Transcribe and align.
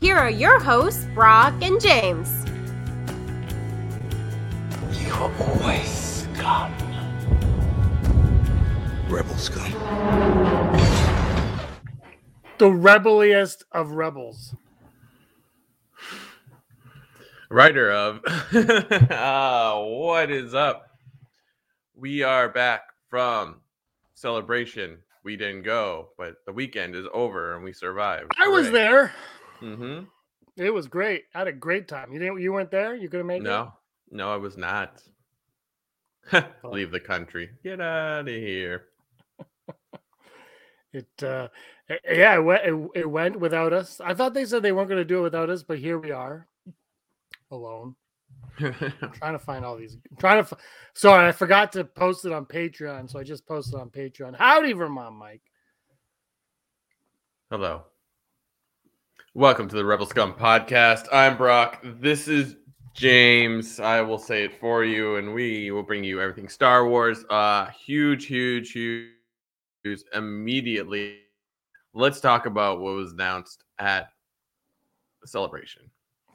Here 0.00 0.16
are 0.16 0.30
your 0.30 0.58
hosts, 0.58 1.06
Brock 1.14 1.52
and 1.60 1.78
James. 1.78 2.30
You 4.98 5.12
always 5.12 6.24
scum. 6.32 6.72
Rebel 9.10 9.36
scum. 9.36 9.70
the 12.56 12.70
rebelliest 12.70 13.64
of 13.72 13.90
rebels. 13.90 14.54
writer 17.50 17.90
of 17.90 18.20
uh, 18.54 19.76
what 19.82 20.30
is 20.30 20.54
up 20.54 20.86
we 21.96 22.22
are 22.22 22.48
back 22.48 22.82
from 23.08 23.56
celebration 24.14 24.98
we 25.24 25.36
didn't 25.36 25.62
go 25.62 26.10
but 26.16 26.36
the 26.46 26.52
weekend 26.52 26.94
is 26.94 27.06
over 27.12 27.56
and 27.56 27.64
we 27.64 27.72
survived 27.72 28.30
I 28.40 28.46
was 28.48 28.70
there. 28.70 29.12
Mm-hmm. 29.62 30.04
It 30.56 30.70
was 30.70 30.88
great. 30.88 31.24
I 31.34 31.38
had 31.38 31.48
a 31.48 31.52
great 31.52 31.88
time. 31.88 32.12
You 32.12 32.18
didn't? 32.18 32.40
You 32.40 32.52
weren't 32.52 32.70
there? 32.70 32.94
You 32.94 33.08
couldn't 33.08 33.26
make 33.26 33.40
it? 33.40 33.44
no 33.44 33.72
no 34.10 34.32
i 34.32 34.36
was 34.36 34.56
not 34.56 35.02
leave 36.64 36.90
the 36.90 37.00
country 37.00 37.50
get 37.62 37.80
out 37.80 38.20
of 38.20 38.26
here 38.26 38.86
It. 40.92 41.06
Uh, 41.22 41.46
eh, 41.88 41.98
yeah, 42.04 42.34
it 42.34 42.40
went. 42.40 42.64
It, 42.66 42.88
it 42.96 43.08
went 43.08 43.38
without 43.38 43.72
us. 43.72 44.00
I 44.00 44.12
thought 44.12 44.34
they 44.34 44.44
said 44.44 44.62
they 44.64 44.72
weren't 44.72 44.88
going 44.88 44.98
to 45.00 45.04
do 45.04 45.20
it 45.20 45.22
without 45.22 45.48
us, 45.48 45.62
but 45.62 45.78
here 45.78 46.00
we 46.00 46.10
are, 46.10 46.48
alone. 47.52 47.94
trying 48.58 49.34
to 49.34 49.38
find 49.38 49.64
all 49.64 49.76
these. 49.76 49.96
Trying 50.18 50.44
to. 50.44 50.50
f- 50.52 50.60
Sorry, 50.94 51.28
I 51.28 51.30
forgot 51.30 51.70
to 51.74 51.84
post 51.84 52.24
it 52.24 52.32
on 52.32 52.44
Patreon, 52.44 53.08
so 53.08 53.20
I 53.20 53.22
just 53.22 53.46
posted 53.46 53.76
on 53.76 53.90
Patreon. 53.90 54.34
Howdy, 54.36 54.72
Vermont 54.72 55.14
Mike. 55.14 55.42
hello 57.52 57.84
welcome 59.34 59.68
to 59.68 59.76
the 59.76 59.84
rebel 59.84 60.06
scum 60.06 60.32
podcast 60.32 61.06
i'm 61.12 61.36
brock 61.36 61.80
this 61.84 62.26
is 62.26 62.56
james 62.94 63.78
i 63.78 64.00
will 64.00 64.18
say 64.18 64.42
it 64.44 64.58
for 64.58 64.84
you 64.84 65.16
and 65.16 65.32
we 65.32 65.70
will 65.70 65.84
bring 65.84 66.02
you 66.02 66.20
everything 66.20 66.48
star 66.48 66.88
wars 66.88 67.24
uh 67.30 67.66
huge 67.66 68.26
huge 68.26 68.72
huge 68.72 69.10
news 69.84 70.04
immediately 70.14 71.18
let's 71.94 72.20
talk 72.20 72.46
about 72.46 72.80
what 72.80 72.94
was 72.94 73.12
announced 73.12 73.62
at 73.78 74.10
the 75.22 75.28
celebration 75.28 75.82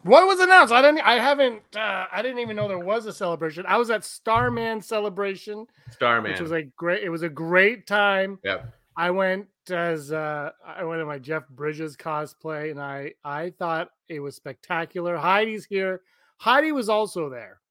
What 0.03 0.27
was 0.27 0.39
announced? 0.39 0.71
I 0.71 0.83
didn't. 0.83 1.01
I 1.01 1.15
haven't. 1.15 1.63
Uh, 1.75 2.05
I 2.11 2.21
didn't 2.21 2.37
even 2.37 2.55
know 2.55 2.67
there 2.67 2.77
was 2.77 3.07
a 3.07 3.11
celebration. 3.11 3.65
I 3.67 3.75
was 3.77 3.89
at 3.89 4.03
Starman 4.03 4.79
celebration, 4.79 5.65
starman 5.89 6.31
which 6.31 6.41
was 6.41 6.51
a 6.51 6.61
great. 6.61 7.03
It 7.03 7.09
was 7.09 7.23
a 7.23 7.29
great 7.29 7.87
time. 7.87 8.37
yep 8.43 8.71
I 8.95 9.09
went 9.09 9.47
as 9.71 10.11
uh, 10.11 10.51
I 10.65 10.83
went 10.83 11.01
in 11.01 11.07
my 11.07 11.19
Jeff 11.19 11.47
Bridges 11.49 11.95
cosplay, 11.97 12.71
and 12.71 12.81
I 12.81 13.13
I 13.23 13.51
thought 13.51 13.89
it 14.09 14.19
was 14.19 14.35
spectacular. 14.35 15.17
Heidi's 15.17 15.65
here. 15.65 16.01
Heidi 16.37 16.71
was 16.71 16.89
also 16.89 17.29
there. 17.29 17.61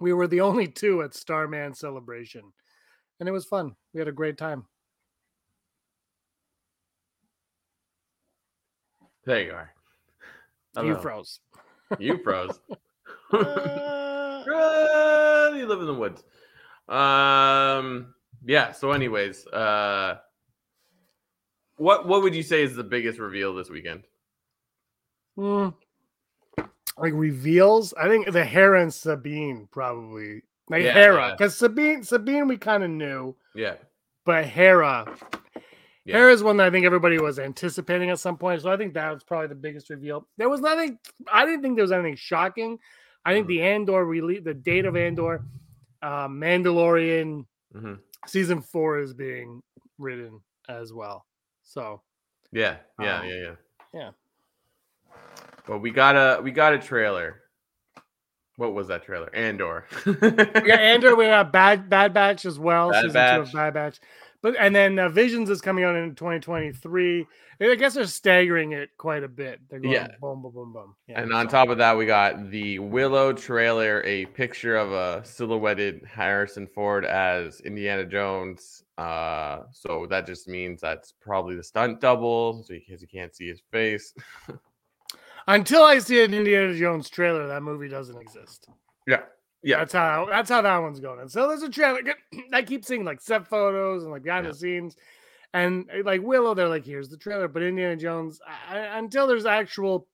We 0.00 0.12
were 0.12 0.26
the 0.26 0.40
only 0.40 0.66
two 0.68 1.02
at 1.02 1.14
Starman 1.14 1.74
celebration, 1.74 2.42
and 3.18 3.28
it 3.28 3.32
was 3.32 3.44
fun. 3.44 3.74
We 3.92 3.98
had 4.00 4.08
a 4.08 4.12
great 4.12 4.38
time. 4.38 4.66
there 9.26 9.42
you 9.42 9.52
are 9.52 9.70
You 10.82 10.94
Hello. 10.94 11.00
froze. 11.00 11.40
you 11.98 12.18
froze 12.24 12.58
Run, 13.32 14.46
you 15.56 15.66
live 15.66 15.80
in 15.80 15.86
the 15.86 15.94
woods. 15.94 16.24
Um. 16.88 18.14
Yeah. 18.44 18.72
So, 18.72 18.90
anyways, 18.92 19.46
uh, 19.48 20.18
what 21.80 22.06
what 22.06 22.22
would 22.22 22.34
you 22.34 22.42
say 22.42 22.62
is 22.62 22.76
the 22.76 22.84
biggest 22.84 23.18
reveal 23.18 23.54
this 23.54 23.70
weekend? 23.70 24.04
hmm, 25.36 25.68
like 26.98 27.12
reveals. 27.14 27.94
I 27.94 28.08
think 28.08 28.30
the 28.30 28.44
Hera 28.44 28.82
and 28.82 28.92
Sabine 28.92 29.68
probably 29.70 30.42
like 30.68 30.82
Yeah, 30.84 30.92
Hera 30.92 31.28
yeah. 31.28 31.34
because 31.36 31.56
Sabine 31.56 32.02
Sabine 32.04 32.46
we 32.46 32.56
kind 32.58 32.82
of 32.84 32.90
knew, 32.90 33.34
Yeah. 33.54 33.76
but 34.26 34.44
Hera 34.44 35.16
Yeah. 36.04 36.16
Hera's 36.18 36.42
one 36.42 36.56
that 36.58 36.66
I 36.66 36.70
think 36.70 36.84
everybody 36.86 37.18
was 37.18 37.38
anticipating 37.38 38.10
at 38.10 38.18
some 38.18 38.36
point. 38.36 38.62
So 38.62 38.70
I 38.70 38.76
think 38.76 38.94
that 38.94 39.12
was 39.12 39.22
probably 39.24 39.48
the 39.48 39.54
biggest 39.54 39.90
reveal. 39.90 40.26
There 40.36 40.48
was 40.48 40.60
nothing. 40.60 40.98
I 41.32 41.44
didn't 41.46 41.62
think 41.62 41.76
there 41.76 41.84
was 41.84 41.92
anything 41.92 42.16
shocking. 42.16 42.78
I 43.24 43.32
think 43.32 43.46
Mhm. 43.46 43.48
the 43.48 43.62
Andor 43.62 44.04
release, 44.04 44.42
the 44.42 44.54
date 44.54 44.86
of 44.86 44.96
Andor, 44.96 45.44
uh, 46.02 46.28
Mandalorian 46.28 47.46
hmm 47.72 47.94
season 48.26 48.60
four 48.60 48.98
is 48.98 49.14
being 49.14 49.62
written 49.98 50.40
as 50.68 50.92
well. 50.92 51.24
So 51.70 52.02
Yeah. 52.50 52.78
Yeah. 52.98 53.20
Um, 53.20 53.28
yeah. 53.28 53.34
Yeah. 53.34 53.54
yeah. 53.94 54.10
Well, 55.68 55.78
we 55.78 55.92
got 55.92 56.16
a 56.16 56.42
we 56.42 56.50
got 56.50 56.72
a 56.72 56.78
trailer. 56.78 57.42
What 58.56 58.74
was 58.74 58.88
that 58.88 59.04
trailer? 59.04 59.30
Andor. 59.34 59.84
we 60.04 60.12
got 60.12 60.80
Andor. 60.80 61.14
We 61.14 61.26
got 61.26 61.52
Bad 61.52 61.88
Bad 61.88 62.12
Batch 62.12 62.44
as 62.44 62.58
well. 62.58 62.90
Bad 62.90 63.04
season 63.04 63.10
two 63.10 63.14
Batch. 63.14 63.46
of 63.46 63.52
Bad 63.52 63.74
Batch. 63.74 64.00
But 64.42 64.56
and 64.58 64.74
then 64.74 64.98
uh, 64.98 65.08
Visions 65.10 65.50
is 65.50 65.60
coming 65.60 65.84
out 65.84 65.96
in 65.96 66.14
2023. 66.14 67.26
I 67.60 67.74
guess 67.74 67.94
they're 67.94 68.06
staggering 68.06 68.72
it 68.72 68.90
quite 68.96 69.22
a 69.22 69.28
bit. 69.28 69.60
They're 69.68 69.80
going 69.80 69.92
Yeah. 69.92 70.06
boom, 70.20 70.40
boom, 70.42 70.52
boom, 70.52 70.72
boom. 70.72 70.96
Yeah, 71.06 71.20
And 71.20 71.32
on 71.32 71.46
top 71.48 71.68
of 71.68 71.76
that, 71.78 71.96
we 71.96 72.06
got 72.06 72.50
the 72.50 72.78
Willow 72.78 73.34
trailer, 73.34 74.02
a 74.06 74.24
picture 74.26 74.76
of 74.76 74.92
a 74.92 75.22
silhouetted 75.26 76.02
Harrison 76.06 76.66
Ford 76.66 77.04
as 77.04 77.60
Indiana 77.60 78.06
Jones. 78.06 78.82
Uh, 78.96 79.64
so 79.72 80.06
that 80.08 80.26
just 80.26 80.48
means 80.48 80.80
that's 80.80 81.12
probably 81.20 81.56
the 81.56 81.62
stunt 81.62 82.00
double, 82.00 82.62
so 82.62 82.74
because 82.74 83.02
you 83.02 83.08
can't 83.08 83.34
see 83.34 83.48
his 83.48 83.62
face. 83.70 84.14
until 85.48 85.82
I 85.82 85.98
see 85.98 86.22
an 86.22 86.32
Indiana 86.32 86.74
Jones 86.74 87.10
trailer, 87.10 87.46
that 87.46 87.62
movie 87.62 87.88
doesn't 87.88 88.20
exist. 88.20 88.68
Yeah, 89.06 89.22
yeah, 89.62 89.78
That's 89.78 89.92
how 89.92 90.26
that's 90.30 90.48
how 90.50 90.62
that 90.62 90.78
one's 90.78 91.00
going. 91.00 91.20
And 91.20 91.30
so 91.30 91.48
there's 91.48 91.62
a 91.62 91.68
trailer. 91.68 92.00
I 92.52 92.62
keep 92.62 92.84
seeing 92.84 93.04
like 93.04 93.20
set 93.20 93.46
photos 93.46 94.02
and 94.04 94.12
like 94.12 94.22
behind 94.22 94.46
Yeah. 94.46 94.52
the 94.52 94.56
scenes, 94.58 94.96
and 95.54 95.88
uh, 95.94 96.02
like 96.04 96.22
Willow, 96.22 96.54
they're 96.54 96.68
like, 96.68 96.84
"Here's 96.84 97.08
the 97.08 97.16
trailer." 97.16 97.48
But 97.48 97.62
Indiana 97.62 97.96
Jones, 97.96 98.40
I, 98.68 98.78
until 98.98 99.26
there's 99.26 99.46
actual 99.46 100.06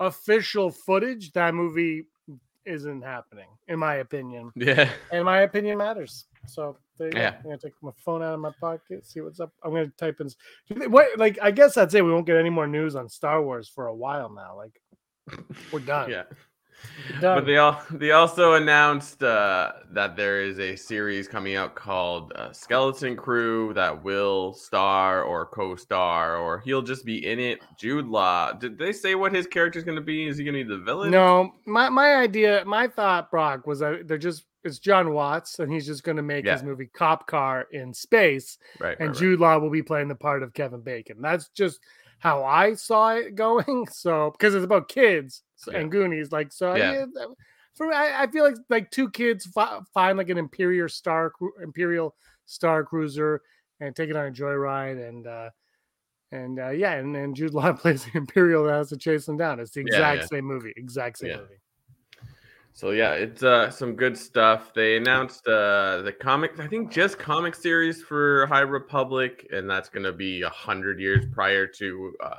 official 0.00 0.70
footage, 0.70 1.32
that 1.32 1.54
movie 1.54 2.04
isn't 2.64 3.02
happening, 3.02 3.48
in 3.68 3.78
my 3.78 3.96
opinion. 3.96 4.52
yeah. 4.54 4.88
And 5.10 5.24
my 5.24 5.40
opinion 5.40 5.78
matters. 5.78 6.26
So. 6.46 6.76
Yeah. 7.00 7.34
I'm 7.38 7.42
gonna 7.42 7.58
take 7.58 7.72
my 7.82 7.90
phone 7.96 8.22
out 8.22 8.34
of 8.34 8.38
my 8.38 8.52
pocket, 8.60 9.04
see 9.04 9.20
what's 9.22 9.40
up. 9.40 9.50
I'm 9.64 9.72
gonna 9.72 9.90
type 9.98 10.20
in 10.20 10.90
what 10.92 11.18
like 11.18 11.36
I 11.42 11.50
guess 11.50 11.74
that's 11.74 11.94
it. 11.94 12.04
We 12.04 12.12
won't 12.12 12.26
get 12.26 12.36
any 12.36 12.50
more 12.50 12.68
news 12.68 12.94
on 12.94 13.08
Star 13.08 13.42
Wars 13.42 13.68
for 13.68 13.86
a 13.86 13.94
while 13.94 14.30
now. 14.32 14.56
Like 14.56 14.80
we're 15.72 15.80
done. 15.80 16.10
Yeah. 16.10 16.22
But 17.20 17.46
they 17.46 17.56
all 17.58 17.80
they 17.90 18.12
also 18.12 18.54
announced 18.54 19.22
uh, 19.22 19.72
that 19.92 20.16
there 20.16 20.42
is 20.42 20.58
a 20.58 20.76
series 20.76 21.28
coming 21.28 21.56
out 21.56 21.74
called 21.74 22.32
uh, 22.34 22.52
Skeleton 22.52 23.16
Crew 23.16 23.72
that 23.74 24.02
will 24.02 24.52
star 24.54 25.22
or 25.22 25.46
co-star 25.46 26.36
or 26.36 26.60
he'll 26.60 26.82
just 26.82 27.04
be 27.04 27.26
in 27.26 27.38
it. 27.38 27.60
Jude 27.78 28.06
Law. 28.06 28.52
Did 28.52 28.78
they 28.78 28.92
say 28.92 29.14
what 29.14 29.32
his 29.34 29.46
character 29.46 29.78
is 29.78 29.84
going 29.84 29.96
to 29.96 30.02
be? 30.02 30.26
Is 30.26 30.36
he 30.38 30.44
going 30.44 30.54
to 30.56 30.64
be 30.64 30.68
the 30.76 30.82
villain? 30.82 31.10
No, 31.10 31.54
my 31.66 31.88
my 31.88 32.14
idea, 32.16 32.64
my 32.66 32.88
thought, 32.88 33.30
Brock, 33.30 33.66
was 33.66 33.80
that 33.80 34.08
they're 34.08 34.18
just 34.18 34.44
it's 34.64 34.78
Jon 34.78 35.12
Watts, 35.12 35.58
and 35.58 35.72
he's 35.72 35.86
just 35.86 36.04
going 36.04 36.16
to 36.16 36.22
make 36.22 36.46
his 36.46 36.62
movie 36.62 36.86
Cop 36.86 37.26
Car 37.26 37.66
in 37.72 37.92
space, 37.92 38.58
Right. 38.78 38.96
and 39.00 39.00
right, 39.00 39.06
right. 39.08 39.16
Jude 39.18 39.40
Law 39.40 39.58
will 39.58 39.70
be 39.70 39.82
playing 39.82 40.06
the 40.06 40.14
part 40.14 40.44
of 40.44 40.54
Kevin 40.54 40.80
Bacon. 40.82 41.20
That's 41.20 41.48
just 41.48 41.80
how 42.22 42.44
I 42.44 42.74
saw 42.74 43.14
it 43.16 43.34
going. 43.34 43.86
So 43.92 44.30
because 44.30 44.54
it's 44.54 44.64
about 44.64 44.88
kids 44.88 45.42
Yeah. 45.66 45.78
and 45.78 45.90
Goonies, 45.90 46.30
like 46.30 46.52
so. 46.52 46.74
Yeah. 46.76 46.92
Yeah. 46.92 47.04
that- 47.14 47.34
for 47.74 47.86
me, 47.88 47.94
I, 47.94 48.24
I 48.24 48.26
feel 48.26 48.44
like 48.44 48.56
like 48.68 48.90
two 48.90 49.10
kids 49.10 49.46
fi- 49.46 49.80
find 49.94 50.18
like 50.18 50.28
an 50.28 50.36
Imperial 50.36 50.88
Star 50.90 51.32
Imperial 51.62 52.14
Star 52.44 52.84
Cruiser 52.84 53.40
and 53.80 53.96
take 53.96 54.10
it 54.10 54.16
on 54.16 54.26
a 54.26 54.30
joyride, 54.30 55.08
and 55.08 55.26
uh 55.26 55.48
and 56.32 56.58
uh, 56.60 56.68
yeah, 56.68 56.92
and, 56.92 57.16
and 57.16 57.34
Jude 57.34 57.54
Law 57.54 57.72
plays 57.82 58.04
the 58.04 58.10
Imperial 58.18 58.64
that 58.66 58.74
has 58.74 58.90
to 58.90 58.98
chase 58.98 59.24
them 59.24 59.38
down. 59.38 59.58
It's 59.58 59.70
the 59.70 59.80
exact 59.80 60.20
yeah. 60.20 60.26
same 60.26 60.44
movie, 60.44 60.74
exact 60.76 61.18
same 61.18 61.30
movie. 61.38 61.61
So 62.74 62.90
yeah, 62.90 63.12
it's 63.12 63.42
uh, 63.42 63.70
some 63.70 63.94
good 63.94 64.16
stuff. 64.16 64.72
They 64.74 64.96
announced 64.96 65.46
uh, 65.46 66.02
the 66.02 66.12
comic, 66.12 66.58
I 66.58 66.66
think, 66.66 66.90
just 66.90 67.18
comic 67.18 67.54
series 67.54 68.02
for 68.02 68.46
High 68.46 68.60
Republic, 68.60 69.46
and 69.52 69.68
that's 69.68 69.90
going 69.90 70.04
to 70.04 70.12
be 70.12 70.42
a 70.42 70.48
hundred 70.48 70.98
years 70.98 71.26
prior 71.32 71.66
to 71.66 72.14
uh, 72.22 72.34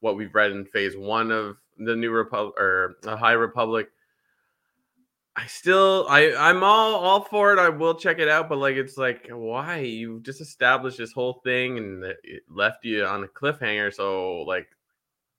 what 0.00 0.16
we've 0.16 0.34
read 0.34 0.52
in 0.52 0.66
phase 0.66 0.96
one 0.96 1.30
of 1.30 1.56
the 1.78 1.96
New 1.96 2.10
Republic 2.10 2.54
or 2.58 2.96
the 3.02 3.16
High 3.16 3.32
Republic. 3.32 3.88
I 5.36 5.46
still 5.46 6.06
I 6.10 6.34
I'm 6.36 6.62
all 6.62 6.96
all 6.96 7.22
for 7.22 7.52
it. 7.54 7.58
I 7.58 7.70
will 7.70 7.94
check 7.94 8.18
it 8.18 8.28
out, 8.28 8.48
but 8.50 8.58
like 8.58 8.76
it's 8.76 8.98
like 8.98 9.28
why 9.30 9.78
you 9.78 10.20
just 10.20 10.42
established 10.42 10.98
this 10.98 11.12
whole 11.12 11.40
thing 11.44 11.78
and 11.78 12.04
it 12.04 12.42
left 12.50 12.84
you 12.84 13.06
on 13.06 13.24
a 13.24 13.28
cliffhanger. 13.28 13.94
So 13.94 14.42
like 14.42 14.66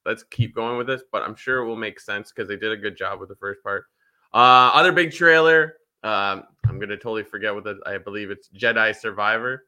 let's 0.06 0.24
keep 0.24 0.56
going 0.56 0.78
with 0.78 0.88
this. 0.88 1.04
But 1.12 1.22
I'm 1.22 1.36
sure 1.36 1.60
it 1.60 1.68
will 1.68 1.76
make 1.76 2.00
sense 2.00 2.32
because 2.32 2.48
they 2.48 2.56
did 2.56 2.72
a 2.72 2.78
good 2.78 2.98
job 2.98 3.20
with 3.20 3.30
the 3.30 3.36
first 3.36 3.62
part. 3.62 3.86
Uh, 4.34 4.72
other 4.74 4.92
big 4.92 5.12
trailer. 5.12 5.76
Um, 6.04 6.44
I'm 6.68 6.80
gonna 6.80 6.96
totally 6.98 7.24
forget 7.24 7.54
what 7.54 7.64
the 7.64 7.80
I 7.86 7.98
believe 7.98 8.32
it's 8.32 8.48
Jedi 8.50 8.96
Survivor, 8.96 9.68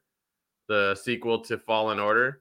the 0.68 0.94
sequel 0.94 1.40
to 1.44 1.58
Fallen 1.58 1.98
Order. 2.00 2.40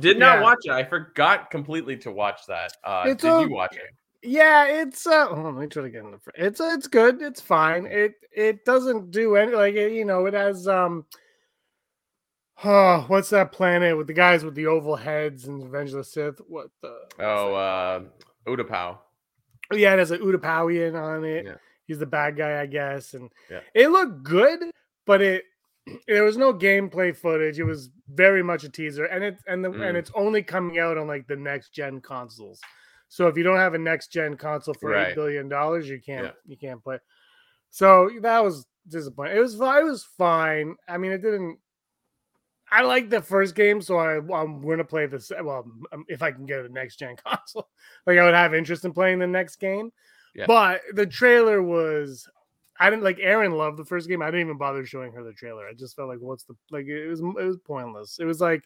Did 0.00 0.18
not 0.18 0.36
Yeah. 0.38 0.42
watch 0.42 0.58
it. 0.64 0.70
I 0.72 0.84
forgot 0.84 1.50
completely 1.50 1.96
to 1.98 2.10
watch 2.10 2.46
that. 2.46 2.72
Uh, 2.84 3.04
It's 3.06 3.22
did 3.22 3.32
a- 3.32 3.40
you 3.40 3.50
watch 3.50 3.76
it? 3.76 3.90
Yeah, 4.24 4.66
it's 4.66 5.04
uh 5.06 5.26
hold 5.26 5.46
on, 5.46 5.56
let 5.56 5.62
me 5.62 5.66
try 5.66 5.82
to 5.82 5.90
get 5.90 6.04
in 6.04 6.12
the 6.12 6.18
it's 6.36 6.60
it's 6.60 6.86
good, 6.86 7.20
it's 7.22 7.40
fine. 7.40 7.86
It 7.86 8.14
it 8.30 8.64
doesn't 8.64 9.10
do 9.10 9.34
any 9.36 9.52
like 9.52 9.74
it, 9.74 9.92
you 9.92 10.04
know, 10.04 10.26
it 10.26 10.34
has 10.34 10.68
um 10.68 11.06
oh, 12.64 13.00
what's 13.08 13.30
that 13.30 13.50
planet 13.52 13.96
with 13.96 14.06
the 14.06 14.12
guys 14.12 14.44
with 14.44 14.54
the 14.54 14.66
oval 14.66 14.94
heads 14.94 15.48
and 15.48 15.62
Revenge 15.64 15.90
of 15.90 15.96
the 15.96 16.04
Sith? 16.04 16.40
What 16.46 16.68
the 16.82 16.96
Oh, 17.18 17.54
uh, 17.54 18.02
Utapau. 18.46 18.98
Yeah, 19.78 19.92
it 19.94 19.98
has 19.98 20.10
an 20.10 20.20
Utapowian 20.20 20.94
on 21.00 21.24
it. 21.24 21.46
Yeah. 21.46 21.54
He's 21.86 21.98
the 21.98 22.06
bad 22.06 22.36
guy, 22.36 22.60
I 22.60 22.66
guess. 22.66 23.14
And 23.14 23.30
Yeah. 23.50 23.60
it 23.74 23.88
looked 23.88 24.22
good, 24.22 24.70
but 25.06 25.20
it 25.20 25.44
there 26.06 26.22
was 26.24 26.36
no 26.36 26.52
gameplay 26.54 27.14
footage. 27.16 27.58
It 27.58 27.64
was 27.64 27.90
very 28.08 28.42
much 28.42 28.62
a 28.64 28.68
teaser, 28.68 29.04
and 29.06 29.24
it 29.24 29.36
and 29.46 29.64
the 29.64 29.70
Mm. 29.70 29.88
and 29.88 29.96
it's 29.96 30.12
only 30.14 30.42
coming 30.42 30.78
out 30.78 30.96
on 30.98 31.06
like 31.08 31.26
the 31.26 31.36
next 31.36 31.70
gen 31.74 32.00
consoles. 32.00 32.60
So 33.08 33.26
if 33.26 33.36
you 33.36 33.42
don't 33.42 33.58
have 33.58 33.74
a 33.74 33.78
next 33.78 34.12
gen 34.12 34.36
console 34.36 34.74
for 34.80 34.90
Right. 34.90 35.08
eight 35.08 35.14
billion 35.14 35.48
dollars, 35.48 35.88
you 35.88 36.00
can't 36.00 36.26
Yeah. 36.26 36.32
you 36.46 36.56
can't 36.56 36.82
play. 36.82 36.98
So 37.70 38.10
that 38.20 38.42
was 38.44 38.66
disappointing. 38.88 39.36
It 39.36 39.40
was 39.40 39.54
it 39.54 39.84
was 39.84 40.04
fine. 40.04 40.76
I 40.88 40.98
mean, 40.98 41.12
it 41.12 41.18
didn't. 41.22 41.58
I 42.72 42.82
like 42.82 43.10
the 43.10 43.20
first 43.20 43.54
game, 43.54 43.82
so 43.82 43.98
I 43.98 44.16
I'm 44.16 44.62
gonna 44.62 44.82
play 44.82 45.06
this. 45.06 45.30
Well, 45.30 45.66
um, 45.92 46.04
if 46.08 46.22
I 46.22 46.32
can 46.32 46.46
get 46.46 46.64
a 46.64 46.68
next 46.70 46.96
gen 46.96 47.16
console, 47.24 47.68
like 48.06 48.18
I 48.18 48.24
would 48.24 48.34
have 48.34 48.54
interest 48.54 48.84
in 48.84 48.92
playing 48.92 49.18
the 49.18 49.26
next 49.26 49.56
game. 49.56 49.92
Yeah. 50.34 50.46
But 50.46 50.80
the 50.94 51.06
trailer 51.06 51.62
was, 51.62 52.26
I 52.80 52.88
didn't 52.88 53.04
like. 53.04 53.18
Aaron 53.20 53.52
loved 53.52 53.76
the 53.76 53.84
first 53.84 54.08
game. 54.08 54.22
I 54.22 54.26
didn't 54.26 54.40
even 54.40 54.56
bother 54.56 54.86
showing 54.86 55.12
her 55.12 55.22
the 55.22 55.34
trailer. 55.34 55.68
I 55.68 55.74
just 55.74 55.94
felt 55.94 56.08
like, 56.08 56.20
what's 56.20 56.44
the 56.44 56.54
like? 56.70 56.86
It 56.86 57.08
was 57.08 57.20
it 57.20 57.44
was 57.44 57.58
pointless. 57.58 58.18
It 58.18 58.24
was 58.24 58.40
like, 58.40 58.62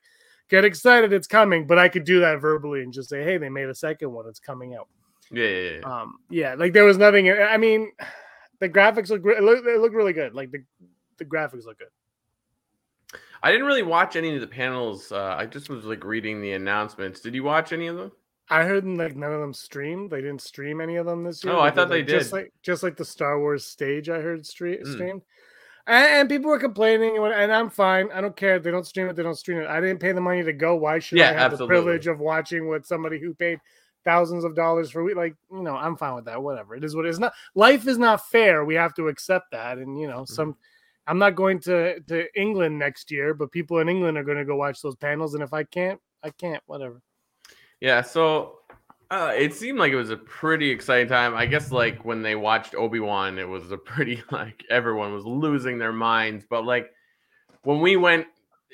get 0.48 0.64
excited, 0.64 1.12
it's 1.12 1.26
coming. 1.26 1.66
But 1.66 1.78
I 1.78 1.88
could 1.88 2.04
do 2.04 2.20
that 2.20 2.40
verbally 2.40 2.82
and 2.82 2.92
just 2.92 3.08
say, 3.08 3.24
hey, 3.24 3.38
they 3.38 3.48
made 3.48 3.68
a 3.68 3.74
second 3.74 4.12
one. 4.12 4.28
It's 4.28 4.38
coming 4.38 4.74
out. 4.76 4.88
Yeah, 5.32 5.48
yeah, 5.48 5.70
yeah. 5.70 6.00
Um, 6.00 6.18
yeah, 6.30 6.54
like 6.54 6.72
there 6.72 6.84
was 6.84 6.98
nothing. 6.98 7.28
I 7.30 7.56
mean, 7.56 7.90
the 8.60 8.68
graphics 8.68 9.10
look 9.10 9.22
gre- 9.22 9.40
look 9.40 9.64
they 9.64 9.76
look 9.76 9.92
really 9.92 10.12
good. 10.12 10.32
Like 10.32 10.52
the 10.52 10.62
the 11.18 11.24
graphics 11.24 11.66
look 11.66 11.78
good. 11.78 11.88
I 13.42 13.50
didn't 13.52 13.66
really 13.66 13.82
watch 13.82 14.16
any 14.16 14.34
of 14.34 14.40
the 14.40 14.46
panels. 14.46 15.12
Uh, 15.12 15.34
I 15.38 15.46
just 15.46 15.68
was 15.68 15.84
like 15.84 16.04
reading 16.04 16.40
the 16.40 16.52
announcements. 16.52 17.20
Did 17.20 17.34
you 17.34 17.44
watch 17.44 17.72
any 17.72 17.86
of 17.86 17.96
them? 17.96 18.12
I 18.48 18.62
heard 18.62 18.84
like 18.86 19.16
none 19.16 19.32
of 19.32 19.40
them 19.40 19.52
streamed. 19.52 20.10
They 20.10 20.20
didn't 20.20 20.40
stream 20.40 20.80
any 20.80 20.96
of 20.96 21.06
them 21.06 21.24
this 21.24 21.42
year. 21.44 21.52
Oh, 21.54 21.60
I 21.60 21.70
thought 21.70 21.88
they 21.88 22.02
Just 22.02 22.30
did. 22.30 22.36
like 22.36 22.52
just 22.62 22.82
like 22.82 22.96
the 22.96 23.04
Star 23.04 23.38
Wars 23.40 23.64
stage, 23.64 24.08
I 24.08 24.20
heard 24.20 24.42
stre- 24.42 24.82
Mm. 24.82 24.92
streamed. 24.92 25.22
And, 25.88 26.06
and 26.12 26.28
people 26.28 26.50
were 26.50 26.58
complaining, 26.58 27.16
and 27.16 27.52
I'm 27.52 27.70
fine. 27.70 28.08
I 28.12 28.20
don't 28.20 28.36
care. 28.36 28.58
They 28.58 28.70
don't 28.72 28.86
stream 28.86 29.08
it. 29.08 29.14
They 29.16 29.22
don't 29.22 29.36
stream 29.38 29.58
it. 29.58 29.66
I 29.68 29.80
didn't 29.80 30.00
pay 30.00 30.12
the 30.12 30.20
money 30.20 30.42
to 30.42 30.52
go. 30.52 30.74
Why 30.76 30.98
should 30.98 31.18
Yeah, 31.18 31.30
I 31.30 31.32
have 31.34 31.52
absolutely. 31.52 31.76
the 31.76 31.82
privilege 31.82 32.06
of 32.08 32.18
watching 32.20 32.68
with 32.68 32.86
somebody 32.86 33.20
who 33.20 33.34
paid 33.34 33.60
thousands 34.04 34.44
of 34.44 34.54
dollars 34.54 34.90
for 34.92 35.02
we 35.02 35.14
like 35.14 35.34
you 35.50 35.62
know 35.62 35.74
I'm 35.74 35.96
fine 35.96 36.14
with 36.14 36.26
that. 36.26 36.40
Whatever 36.40 36.76
it 36.76 36.84
is, 36.84 36.94
what 36.94 37.06
it 37.06 37.08
is 37.10 37.18
not. 37.18 37.32
Life 37.56 37.86
is 37.88 37.98
not 37.98 38.24
fair. 38.28 38.64
We 38.64 38.74
have 38.76 38.94
to 38.94 39.08
accept 39.08 39.50
that, 39.52 39.78
and 39.78 39.98
you 40.00 40.06
know 40.06 40.20
Mm-hmm. 40.22 40.32
some. 40.34 40.56
I'm 41.06 41.18
not 41.18 41.34
going 41.34 41.60
to 41.60 42.00
to 42.00 42.40
England 42.40 42.78
next 42.78 43.10
year, 43.10 43.34
but 43.34 43.52
people 43.52 43.78
in 43.78 43.88
England 43.88 44.18
are 44.18 44.24
going 44.24 44.38
to 44.38 44.44
go 44.44 44.56
watch 44.56 44.82
those 44.82 44.96
panels, 44.96 45.34
and 45.34 45.42
if 45.42 45.52
I 45.52 45.64
can't, 45.64 46.00
I 46.22 46.30
can't. 46.30 46.62
Whatever. 46.66 47.00
Yeah, 47.80 48.02
so 48.02 48.58
uh, 49.10 49.32
it 49.36 49.54
seemed 49.54 49.78
like 49.78 49.92
it 49.92 49.96
was 49.96 50.10
a 50.10 50.16
pretty 50.16 50.68
exciting 50.68 51.08
time. 51.08 51.34
I 51.34 51.46
guess 51.46 51.70
like 51.70 52.04
when 52.04 52.22
they 52.22 52.34
watched 52.34 52.74
Obi 52.74 53.00
Wan, 53.00 53.38
it 53.38 53.48
was 53.48 53.70
a 53.70 53.76
pretty 53.76 54.22
like 54.30 54.64
everyone 54.70 55.12
was 55.12 55.24
losing 55.24 55.78
their 55.78 55.92
minds. 55.92 56.44
But 56.48 56.64
like 56.64 56.90
when 57.62 57.80
we 57.80 57.96
went 57.96 58.26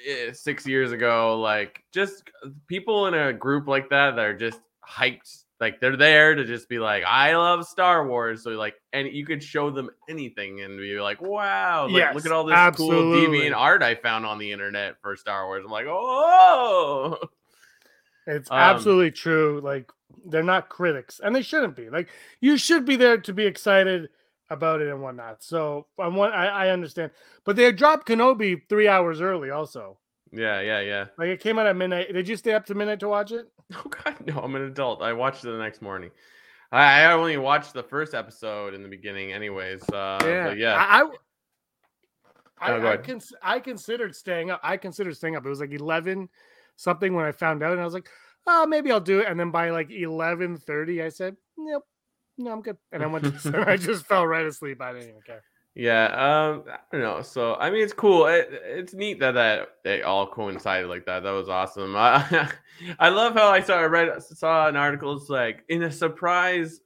eh, 0.08 0.32
six 0.32 0.66
years 0.66 0.92
ago, 0.92 1.38
like 1.38 1.84
just 1.92 2.30
people 2.66 3.06
in 3.06 3.14
a 3.14 3.32
group 3.32 3.68
like 3.68 3.90
that 3.90 4.16
that 4.16 4.24
are 4.24 4.36
just 4.36 4.60
hyped. 4.88 5.41
Like 5.62 5.78
they're 5.80 5.96
there 5.96 6.34
to 6.34 6.44
just 6.44 6.68
be 6.68 6.80
like, 6.80 7.04
I 7.04 7.36
love 7.36 7.64
Star 7.64 8.04
Wars. 8.06 8.42
So 8.42 8.50
like, 8.50 8.74
and 8.92 9.06
you 9.06 9.24
could 9.24 9.40
show 9.44 9.70
them 9.70 9.90
anything 10.08 10.60
and 10.60 10.76
be 10.76 10.98
like, 10.98 11.22
wow, 11.22 11.84
like, 11.84 11.94
Yes, 11.94 12.14
look 12.16 12.26
at 12.26 12.32
all 12.32 12.42
this 12.42 12.52
cool 12.76 12.92
absolutely. 12.92 13.38
deviant 13.38 13.56
art 13.56 13.80
I 13.80 13.94
found 13.94 14.26
on 14.26 14.38
the 14.38 14.50
internet 14.50 15.00
for 15.00 15.14
Star 15.14 15.46
Wars. 15.46 15.62
I'm 15.64 15.70
like, 15.70 15.86
oh, 15.88 17.16
It's 18.26 18.50
Um, 18.50 18.58
absolutely 18.58 19.12
true. 19.12 19.60
Like 19.62 19.88
they're 20.26 20.42
not 20.42 20.68
critics, 20.68 21.20
and 21.22 21.32
they 21.34 21.42
shouldn't 21.42 21.76
be. 21.76 21.88
Like 21.90 22.08
you 22.40 22.56
should 22.56 22.84
be 22.84 22.96
there 22.96 23.18
to 23.18 23.32
be 23.32 23.46
excited 23.46 24.08
about 24.50 24.80
it 24.80 24.88
and 24.88 25.00
whatnot. 25.00 25.44
So 25.44 25.86
on 25.96 26.16
one, 26.16 26.32
I, 26.32 26.46
I 26.46 26.68
understand, 26.70 27.12
but 27.44 27.54
they 27.54 27.70
dropped 27.70 28.08
Kenobi 28.08 28.62
three 28.68 28.88
hours 28.88 29.20
early. 29.20 29.50
Also, 29.50 29.96
yeah, 30.32 30.60
yeah, 30.60 30.80
yeah. 30.80 31.06
like 31.18 31.28
it 31.28 31.40
came 31.40 31.58
out 31.58 31.66
at 31.66 31.76
midnight. 31.76 32.12
Did 32.12 32.28
you 32.28 32.36
stay 32.36 32.54
up 32.54 32.66
to 32.66 32.74
midnight 32.74 33.00
to 33.00 33.08
watch 33.08 33.32
it? 33.32 33.48
Oh 33.74 33.88
God, 33.88 34.16
no! 34.26 34.38
I'm 34.38 34.54
an 34.54 34.62
adult. 34.62 35.00
I 35.00 35.14
watched 35.14 35.44
it 35.44 35.50
the 35.50 35.56
next 35.56 35.80
morning. 35.80 36.10
I, 36.72 37.04
I 37.04 37.12
only 37.12 37.38
watched 37.38 37.72
the 37.72 37.82
first 37.82 38.12
episode 38.12 38.74
in 38.74 38.82
the 38.82 38.88
beginning, 38.88 39.32
anyways. 39.32 39.82
Uh, 39.88 40.18
yeah, 40.22 40.52
yeah. 40.52 40.74
I, 40.74 41.02
I, 41.02 41.10
Oh, 42.64 42.76
I, 42.76 42.80
go 42.80 42.92
I, 42.92 42.96
cons- 42.96 43.32
I 43.42 43.60
considered 43.60 44.14
staying 44.14 44.50
up. 44.50 44.60
I 44.62 44.76
considered 44.76 45.16
staying 45.16 45.36
up. 45.36 45.44
It 45.44 45.48
was 45.48 45.60
like 45.60 45.72
eleven 45.72 46.28
something 46.76 47.14
when 47.14 47.24
I 47.24 47.32
found 47.32 47.62
out, 47.62 47.72
and 47.72 47.80
I 47.80 47.84
was 47.84 47.94
like, 47.94 48.08
oh, 48.46 48.66
maybe 48.66 48.92
I'll 48.92 49.00
do 49.00 49.20
it. 49.20 49.26
And 49.28 49.38
then 49.38 49.50
by 49.50 49.70
like 49.70 49.90
eleven 49.90 50.56
thirty, 50.56 51.02
I 51.02 51.08
said, 51.08 51.36
nope, 51.56 51.84
no, 52.38 52.52
I'm 52.52 52.62
good. 52.62 52.76
And 52.92 53.02
I 53.02 53.06
went 53.06 53.24
to, 53.24 53.64
I 53.68 53.76
just 53.76 54.06
fell 54.06 54.26
right 54.26 54.46
asleep. 54.46 54.80
I 54.80 54.92
didn't 54.92 55.08
even 55.08 55.22
care. 55.22 55.42
Yeah, 55.74 56.04
um, 56.06 56.64
I 56.68 56.78
don't 56.92 57.00
know. 57.00 57.22
So 57.22 57.54
I 57.54 57.70
mean, 57.70 57.82
it's 57.82 57.94
cool. 57.94 58.26
It, 58.26 58.50
it's 58.64 58.92
neat 58.92 59.18
that 59.20 59.32
that 59.32 59.68
they 59.84 60.02
all 60.02 60.26
coincided 60.26 60.88
like 60.88 61.06
that. 61.06 61.22
That 61.22 61.30
was 61.30 61.48
awesome. 61.48 61.96
I, 61.96 62.50
I 62.98 63.08
love 63.08 63.32
how 63.34 63.48
I 63.48 63.62
saw 63.62 63.78
I 63.78 63.84
read 63.84 64.22
saw 64.22 64.68
an 64.68 64.76
article. 64.76 65.16
It's 65.16 65.30
like 65.30 65.64
in 65.70 65.84
a 65.84 65.90
surprise 65.90 66.80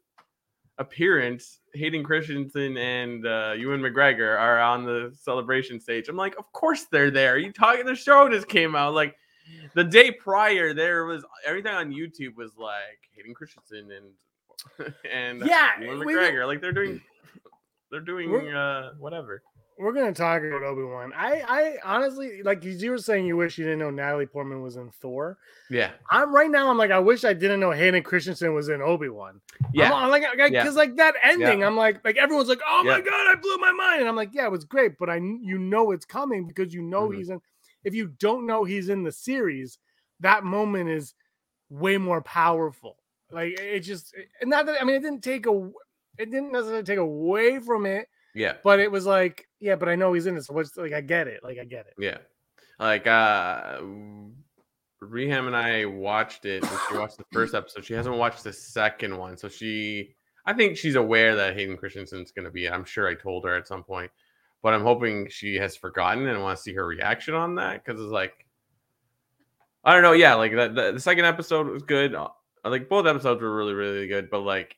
appearance, 0.79 1.61
Hayden 1.75 2.05
Christensen 2.05 2.77
and 2.77 3.27
uh, 3.27 3.55
Ewan 3.57 3.81
McGregor 3.81 4.39
are 4.39 4.61
on 4.61 4.85
the 4.85 5.13
celebration 5.19 5.81
stage. 5.81 6.09
I'm 6.09 6.17
like, 6.17 6.37
of 6.39 6.53
course 6.53 6.85
they're 6.85 7.11
there. 7.11 7.39
you 7.39 7.53
talking? 7.53 7.87
The 7.87 7.95
show 7.95 8.29
just 8.29 8.47
came 8.49 8.77
out 8.77 8.95
like 8.95 9.17
the 9.75 9.85
day 9.85 10.11
prior. 10.13 10.75
There 10.75 11.07
was 11.07 11.25
everything 11.45 11.73
on 11.75 11.91
YouTube 11.93 12.37
was 12.37 12.57
like 12.57 13.09
Hayden 13.17 13.35
Christensen 13.35 13.91
and 13.91 14.95
and 15.13 15.43
Yeah, 15.47 15.81
Ewan 15.81 16.01
we- 16.05 16.15
McGregor. 16.15 16.47
Like 16.47 16.61
they're 16.61 16.73
doing 16.73 17.01
they're 17.91 18.01
doing 18.01 18.31
We're- 18.31 18.53
uh 18.55 18.91
whatever. 18.99 19.43
We're 19.79 19.93
gonna 19.93 20.15
talk 20.15 20.43
about 20.43 20.63
Obi 20.63 20.85
Wan. 20.85 21.13
I, 21.15 21.43
I 21.47 21.77
honestly, 21.85 22.43
like 22.43 22.65
you 22.65 22.91
were 22.91 22.97
saying, 22.97 23.27
you 23.27 23.37
wish 23.37 23.59
you 23.59 23.65
didn't 23.67 23.81
know 23.81 23.91
Natalie 23.91 24.25
Portman 24.25 24.63
was 24.63 24.77
in 24.77 24.91
Thor. 25.03 25.37
Yeah, 25.69 25.91
I'm 26.11 26.35
right 26.35 26.51
now. 26.51 26.71
I'm 26.71 26.79
like, 26.79 26.91
I 26.91 26.99
wish 26.99 27.25
I 27.25 27.35
didn't 27.35 27.61
know 27.61 27.73
Hayden 27.73 28.03
Christensen 28.03 28.55
was 28.55 28.71
in 28.71 28.81
Obi 28.81 29.11
Wan. 29.11 29.39
yeah, 29.75 29.93
I'm, 29.93 30.09
like, 30.09 30.23
because 30.35 30.51
Yeah. 30.51 30.71
like 30.71 30.97
that 30.97 31.15
ending, 31.23 31.63
I'm 31.63 31.77
like, 31.77 32.03
like 32.07 32.17
everyone's 32.17 32.49
like, 32.49 32.63
oh 32.67 32.85
my 32.85 33.03
god, 33.03 33.13
I 33.13 33.35
blew 33.35 33.59
my 33.59 33.73
mind, 33.73 34.01
and 34.01 34.09
I'm 34.09 34.17
like, 34.17 34.31
yeah, 34.33 34.47
it 34.47 34.51
was 34.51 34.65
great, 34.65 34.93
but 34.99 35.11
I, 35.11 35.17
you 35.17 35.59
know, 35.59 35.91
it's 35.91 36.07
coming 36.07 36.47
because 36.49 36.73
you 36.73 36.81
know 36.81 37.11
Mhm. 37.11 37.17
he's 37.19 37.29
in. 37.29 37.41
If 37.85 37.95
you 37.95 38.07
don't 38.19 38.47
know 38.47 38.65
he's 38.65 38.89
in 38.89 39.03
the 39.03 39.13
series, 39.13 39.79
that 40.21 40.43
moment 40.43 40.89
is 40.89 41.13
way 41.69 41.99
more 41.99 42.23
powerful. 42.23 42.97
Like 43.31 43.61
it 43.61 43.81
just, 43.81 44.15
and 44.41 44.49
not 44.49 44.65
that 44.65 44.81
I 44.81 44.85
mean, 44.87 44.97
it 44.97 45.03
didn't 45.03 45.23
take 45.23 45.45
a, 45.45 45.71
it 46.19 46.31
didn't 46.31 46.53
necessarily 46.53 46.83
take 46.85 46.99
away 46.99 47.59
from 47.61 47.87
it, 47.87 48.09
yeah, 48.35 48.55
but 48.65 48.81
it 48.81 48.91
was 48.91 49.07
like, 49.07 49.47
yeah, 49.61 49.77
but 49.77 49.89
I 49.89 49.97
know 49.97 50.13
he's 50.13 50.27
in 50.27 50.37
it, 50.37 50.45
so 50.45 50.55
what's 50.55 50.77
like, 50.77 50.93
I 50.93 51.01
get 51.01 51.29
it, 51.29 51.41
like 51.43 51.59
I 51.59 51.65
get 51.65 51.87
it. 51.87 51.95
yeah. 51.99 52.19
Like 52.79 53.07
uh 53.07 53.81
Reham 55.03 55.47
and 55.47 55.57
I 55.57 55.85
watched 55.85 56.45
it. 56.47 56.65
She 56.89 56.97
watched 56.97 57.19
the 57.19 57.25
first 57.33 57.55
episode. 57.55 57.85
She 57.85 57.95
hasn't 57.95 58.17
watched 58.17 58.45
the 58.45 58.53
second 58.53 59.17
one, 59.17 59.37
so 59.37 59.49
she. 59.49 60.15
I 60.47 60.53
think 60.53 60.77
she's 60.77 60.95
aware 60.95 61.35
that 61.37 61.55
Hayden 61.57 61.77
Christensen's 61.77 62.31
going 62.33 62.45
to 62.45 62.51
be. 62.51 62.69
I'm 62.69 62.85
sure 62.85 63.09
I 63.09 63.15
told 63.15 63.45
her 63.45 63.57
at 63.57 63.67
some 63.67 63.83
point, 63.83 64.11
but 64.63 64.75
I'm 64.75 64.83
hoping 64.83 65.29
she 65.29 65.57
has 65.57 65.77
forgotten 65.77 66.27
and 66.29 66.41
want 66.43 66.57
to 66.57 66.63
see 66.63 66.73
her 66.75 66.87
reaction 66.87 67.35
on 67.35 67.57
that 67.57 67.85
because 67.85 68.01
it's 68.01 68.13
like, 68.13 68.47
I 69.85 69.93
don't 69.93 70.03
know. 70.03 70.13
Yeah, 70.13 70.35
like 70.35 70.55
that. 70.55 70.75
The, 70.75 70.93
the 70.93 71.01
second 71.01 71.25
episode 71.25 71.67
was 71.69 71.83
good. 71.83 72.15
Uh, 72.15 72.29
Like 72.65 72.89
both 72.89 73.07
episodes 73.07 73.43
were 73.43 73.55
really, 73.57 73.75
really 73.75 74.07
good. 74.07 74.31
But 74.31 74.41
like, 74.41 74.77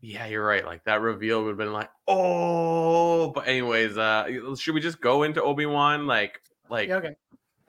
yeah, 0.00 0.26
you're 0.26 0.44
right. 0.44 0.64
Like 0.64 0.84
that 0.84 1.00
reveal 1.00 1.42
would 1.42 1.50
have 1.50 1.58
been 1.58 1.72
like, 1.72 1.90
oh. 2.08 3.30
But 3.30 3.46
anyways, 3.48 3.98
uh, 3.98 4.54
should 4.56 4.74
we 4.74 4.80
just 4.80 5.00
go 5.00 5.22
into 5.24 5.42
Obi 5.42 5.66
Wan? 5.66 6.06
Like, 6.06 6.40
like 6.68 6.88
Yeah, 6.88 6.96
okay. 6.96 7.16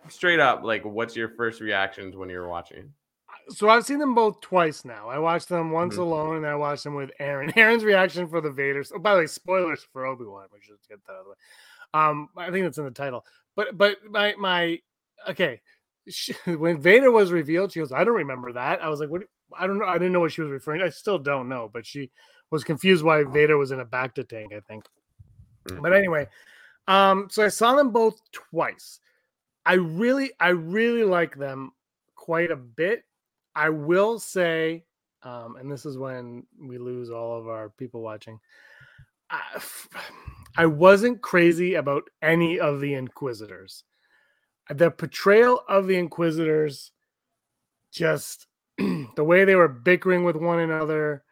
straight 0.10 0.40
up, 0.40 0.64
like, 0.64 0.84
what's 0.86 1.16
your 1.16 1.30
first 1.30 1.62
reactions 1.62 2.16
when 2.16 2.30
you're 2.30 2.48
watching? 2.48 2.94
so 3.50 3.68
I've 3.68 3.86
seen 3.86 4.00
them 4.00 4.14
both 4.16 4.40
twice 4.40 4.86
now. 4.86 5.10
I 5.10 5.18
watched 5.18 5.50
them 5.50 5.72
once 5.72 5.96
Mhm. 5.96 6.02
alone, 6.02 6.36
and 6.38 6.46
I 6.46 6.56
watched 6.56 6.84
them 6.86 6.96
with 6.96 7.12
Aaron. 7.20 7.52
Aaron's 7.58 7.84
reaction 7.84 8.28
for 8.30 8.40
the 8.40 8.52
Vader. 8.52 8.84
Oh, 8.94 9.00
by 9.00 9.14
the 9.14 9.22
way, 9.22 9.28
spoilers 9.28 9.84
for 9.92 10.06
Obi 10.06 10.26
Wan. 10.26 10.48
We 10.54 10.60
should 10.62 10.78
get 10.88 11.00
that 11.06 11.14
out 11.14 11.20
of 11.20 11.26
the 11.26 11.30
way. 11.32 11.36
Um, 11.94 12.30
I 12.38 12.50
think 12.52 12.64
that's 12.66 12.78
in 12.78 12.86
the 12.86 12.92
title. 12.92 13.26
But 13.56 13.78
but 13.78 13.98
my 14.10 14.36
my 14.38 14.80
okay, 15.28 15.60
she, 16.08 16.34
when 16.46 16.80
Vader 16.80 17.12
was 17.12 17.32
revealed, 17.32 17.74
she 17.74 17.80
goes, 17.80 17.92
"I 17.92 18.04
don't 18.06 18.16
remember 18.16 18.54
that." 18.54 18.82
I 18.82 18.88
was 18.90 19.00
like, 19.02 19.10
"What?" 19.10 19.24
I 19.58 19.68
don't 19.68 19.80
know. 19.80 19.86
I 19.86 19.94
didn't 19.94 20.14
know 20.14 20.20
what 20.20 20.32
she 20.32 20.42
was 20.42 20.52
referring. 20.52 20.80
to. 20.80 20.86
I 20.86 20.90
still 20.90 21.20
don't 21.20 21.50
know, 21.50 21.70
but 21.72 21.86
she 21.86 22.12
was 22.50 22.64
confused 22.64 23.04
why 23.04 23.24
Vader 23.24 23.58
was 23.58 23.72
in 23.72 23.80
a 23.80 23.86
Bacta 23.86 24.28
tank. 24.28 24.54
I 24.54 24.60
think. 24.62 24.86
Mhm. 25.68 25.82
But 25.82 25.94
anyway, 25.94 26.28
um, 26.88 27.28
so 27.30 27.44
I 27.44 27.50
saw 27.50 27.76
them 27.76 27.92
both 27.92 28.20
twice. 28.32 29.00
I 29.66 29.74
really, 29.74 30.32
I 30.40 30.50
really 30.50 31.04
like 31.04 31.36
them 31.36 31.72
quite 32.16 32.52
a 32.52 32.56
bit. 32.56 33.04
I 33.56 33.70
will 33.70 34.20
say, 34.20 34.86
um, 35.24 35.56
and 35.58 35.72
this 35.72 35.86
is 35.86 35.98
when 35.98 36.48
we 36.60 36.78
lose 36.78 37.12
all 37.12 37.38
of 37.38 37.48
our 37.48 37.70
people 37.70 38.02
watching. 38.02 38.40
I, 39.30 39.62
I 40.58 40.66
wasn't 40.66 41.22
crazy 41.22 41.76
about 41.76 42.10
any 42.22 42.60
of 42.60 42.82
the 42.82 42.96
Inquisitors. 42.96 43.84
The 44.70 44.90
portrayal 44.92 45.64
of 45.70 45.88
the 45.88 45.98
Inquisitors, 45.98 46.92
just 47.92 48.48
the 49.16 49.24
way 49.24 49.46
they 49.46 49.56
were 49.56 49.68
bickering 49.68 50.24
with 50.24 50.36
one 50.36 50.60
another, 50.60 51.24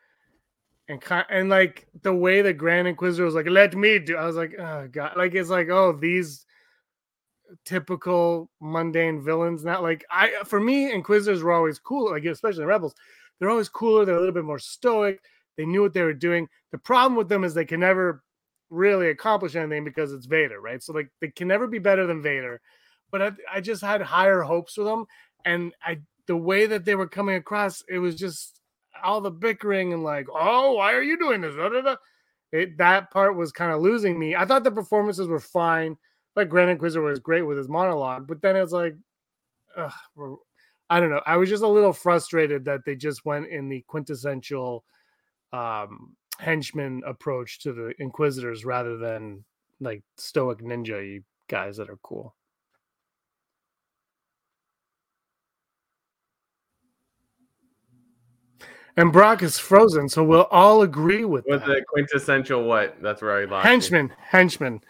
and 0.87 1.01
and 1.29 1.49
like 1.49 1.87
the 2.01 2.13
way 2.13 2.41
the 2.41 2.53
Grand 2.53 2.87
Inquisitor 2.87 3.25
was 3.25 3.35
like, 3.35 3.47
"Let 3.49 3.75
me 3.75 3.99
do." 3.99 4.17
I 4.17 4.25
was 4.25 4.35
like, 4.35 4.55
"Oh 4.57 4.87
God!" 4.91 5.13
Like 5.17 5.35
it's 5.35 5.49
like, 5.49 5.69
"Oh, 5.69 5.91
these 5.91 6.45
typical 7.65 8.49
mundane 8.61 9.23
villains." 9.23 9.63
Not 9.63 9.83
like 9.83 10.05
I 10.11 10.43
for 10.45 10.59
me, 10.59 10.91
Inquisitors 10.91 11.43
were 11.43 11.53
always 11.53 11.79
cool. 11.79 12.11
Like 12.11 12.25
especially 12.25 12.65
Rebels, 12.65 12.95
they're 13.39 13.49
always 13.49 13.69
cooler. 13.69 14.05
They're 14.05 14.15
a 14.15 14.19
little 14.19 14.33
bit 14.33 14.45
more 14.45 14.59
stoic. 14.59 15.21
They 15.57 15.65
knew 15.65 15.81
what 15.81 15.93
they 15.93 16.03
were 16.03 16.13
doing. 16.13 16.47
The 16.71 16.77
problem 16.77 17.15
with 17.15 17.29
them 17.29 17.43
is 17.43 17.53
they 17.53 17.65
can 17.65 17.81
never 17.81 18.23
really 18.69 19.09
accomplish 19.09 19.55
anything 19.55 19.83
because 19.83 20.13
it's 20.13 20.25
Vader, 20.25 20.61
right? 20.61 20.81
So 20.81 20.93
like 20.93 21.09
they 21.21 21.29
can 21.29 21.47
never 21.47 21.67
be 21.67 21.79
better 21.79 22.07
than 22.07 22.21
Vader. 22.21 22.61
But 23.11 23.21
I, 23.21 23.31
I 23.55 23.61
just 23.61 23.81
had 23.81 24.01
higher 24.01 24.41
hopes 24.41 24.75
for 24.75 24.83
them, 24.83 25.05
and 25.43 25.73
I 25.83 25.99
the 26.29 26.37
way 26.37 26.67
that 26.67 26.85
they 26.85 26.93
were 26.93 27.07
coming 27.07 27.37
across, 27.37 27.83
it 27.89 27.97
was 27.97 28.13
just 28.13 28.61
all 29.03 29.19
the 29.19 29.31
bickering 29.31 29.93
and 29.93 30.03
like, 30.03 30.27
oh, 30.31 30.73
why 30.73 30.93
are 30.93 31.01
you 31.01 31.17
doing 31.17 31.41
this? 31.41 31.55
Da, 31.55 31.69
da, 31.69 31.81
da. 31.81 31.95
It, 32.51 32.77
that 32.77 33.09
part 33.09 33.35
was 33.35 33.51
kind 33.51 33.71
of 33.71 33.81
losing 33.81 34.19
me. 34.19 34.35
I 34.35 34.45
thought 34.45 34.63
the 34.63 34.69
performances 34.69 35.27
were 35.27 35.39
fine. 35.39 35.97
Like 36.35 36.49
Grand 36.49 36.69
Inquisitor 36.69 37.01
was 37.01 37.17
great 37.17 37.41
with 37.41 37.57
his 37.57 37.67
monologue, 37.67 38.27
but 38.27 38.43
then 38.43 38.55
it's 38.55 38.71
like, 38.71 38.95
ugh, 39.75 39.91
I 40.91 40.99
don't 40.99 41.09
know. 41.09 41.23
I 41.25 41.37
was 41.37 41.49
just 41.49 41.63
a 41.63 41.67
little 41.67 41.93
frustrated 41.93 42.63
that 42.65 42.85
they 42.85 42.95
just 42.95 43.25
went 43.25 43.47
in 43.47 43.67
the 43.67 43.83
quintessential 43.87 44.83
um, 45.51 46.15
henchman 46.37 47.01
approach 47.07 47.59
to 47.61 47.73
the 47.73 47.93
Inquisitors 47.97 48.65
rather 48.65 48.97
than 48.97 49.43
like 49.79 50.03
stoic 50.17 50.59
ninja 50.59 51.23
guys 51.47 51.77
that 51.77 51.89
are 51.89 51.99
cool. 52.03 52.35
And 58.99 59.11
Brock 59.13 59.43
is 59.43 59.57
frozen, 59.57 60.09
so 60.09 60.23
we'll 60.23 60.47
all 60.51 60.81
agree 60.81 61.23
with 61.25 61.45
With 61.47 61.61
that. 61.61 61.67
the 61.67 61.83
quintessential 61.87 62.63
what? 62.65 62.97
That's 63.01 63.21
where 63.21 63.37
I 63.37 63.45
lost. 63.45 63.65
henchman, 63.65 64.11
henchman. 64.19 64.81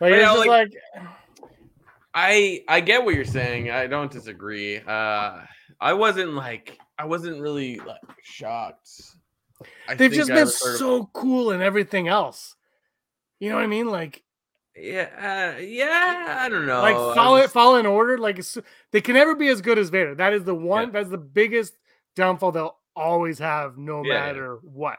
Like, 0.00 0.14
it's 0.14 0.22
just 0.24 0.38
like- 0.38 0.48
like, 0.48 1.06
I 2.14 2.64
I 2.68 2.80
get 2.80 3.04
what 3.04 3.14
you're 3.14 3.24
saying. 3.24 3.70
I 3.70 3.86
don't 3.86 4.10
disagree. 4.10 4.78
Uh 4.78 5.42
I 5.80 5.92
wasn't 5.92 6.32
like 6.34 6.78
I 6.98 7.04
wasn't 7.04 7.40
really 7.40 7.78
like 7.78 8.00
shocked. 8.22 8.90
I 9.88 9.94
they've 9.94 10.10
just 10.12 10.30
I 10.30 10.34
been 10.34 10.46
sort 10.48 10.72
of- 10.72 10.78
so 10.78 11.10
cool 11.12 11.50
and 11.52 11.62
everything 11.62 12.08
else. 12.08 12.56
You 13.38 13.50
know 13.50 13.56
what 13.56 13.64
I 13.64 13.68
mean? 13.68 13.86
Like, 13.88 14.22
yeah, 14.76 15.54
uh, 15.56 15.60
yeah. 15.60 16.38
I 16.40 16.48
don't 16.48 16.66
know. 16.66 16.80
like 16.82 16.96
Fallen 16.96 17.42
just- 17.42 17.54
Fallen 17.54 17.86
Order. 17.86 18.18
Like, 18.18 18.40
they 18.90 19.00
can 19.00 19.14
never 19.14 19.34
be 19.34 19.48
as 19.48 19.60
good 19.62 19.78
as 19.78 19.88
Vader. 19.90 20.14
That 20.14 20.32
is 20.32 20.44
the 20.44 20.54
one. 20.54 20.86
Yeah. 20.88 20.90
That's 20.92 21.10
the 21.10 21.18
biggest 21.18 21.74
downfall 22.16 22.52
they'll 22.52 22.76
always 22.96 23.38
have, 23.38 23.76
no 23.78 24.04
Yeah, 24.04 24.14
matter 24.14 24.58
what. 24.62 24.98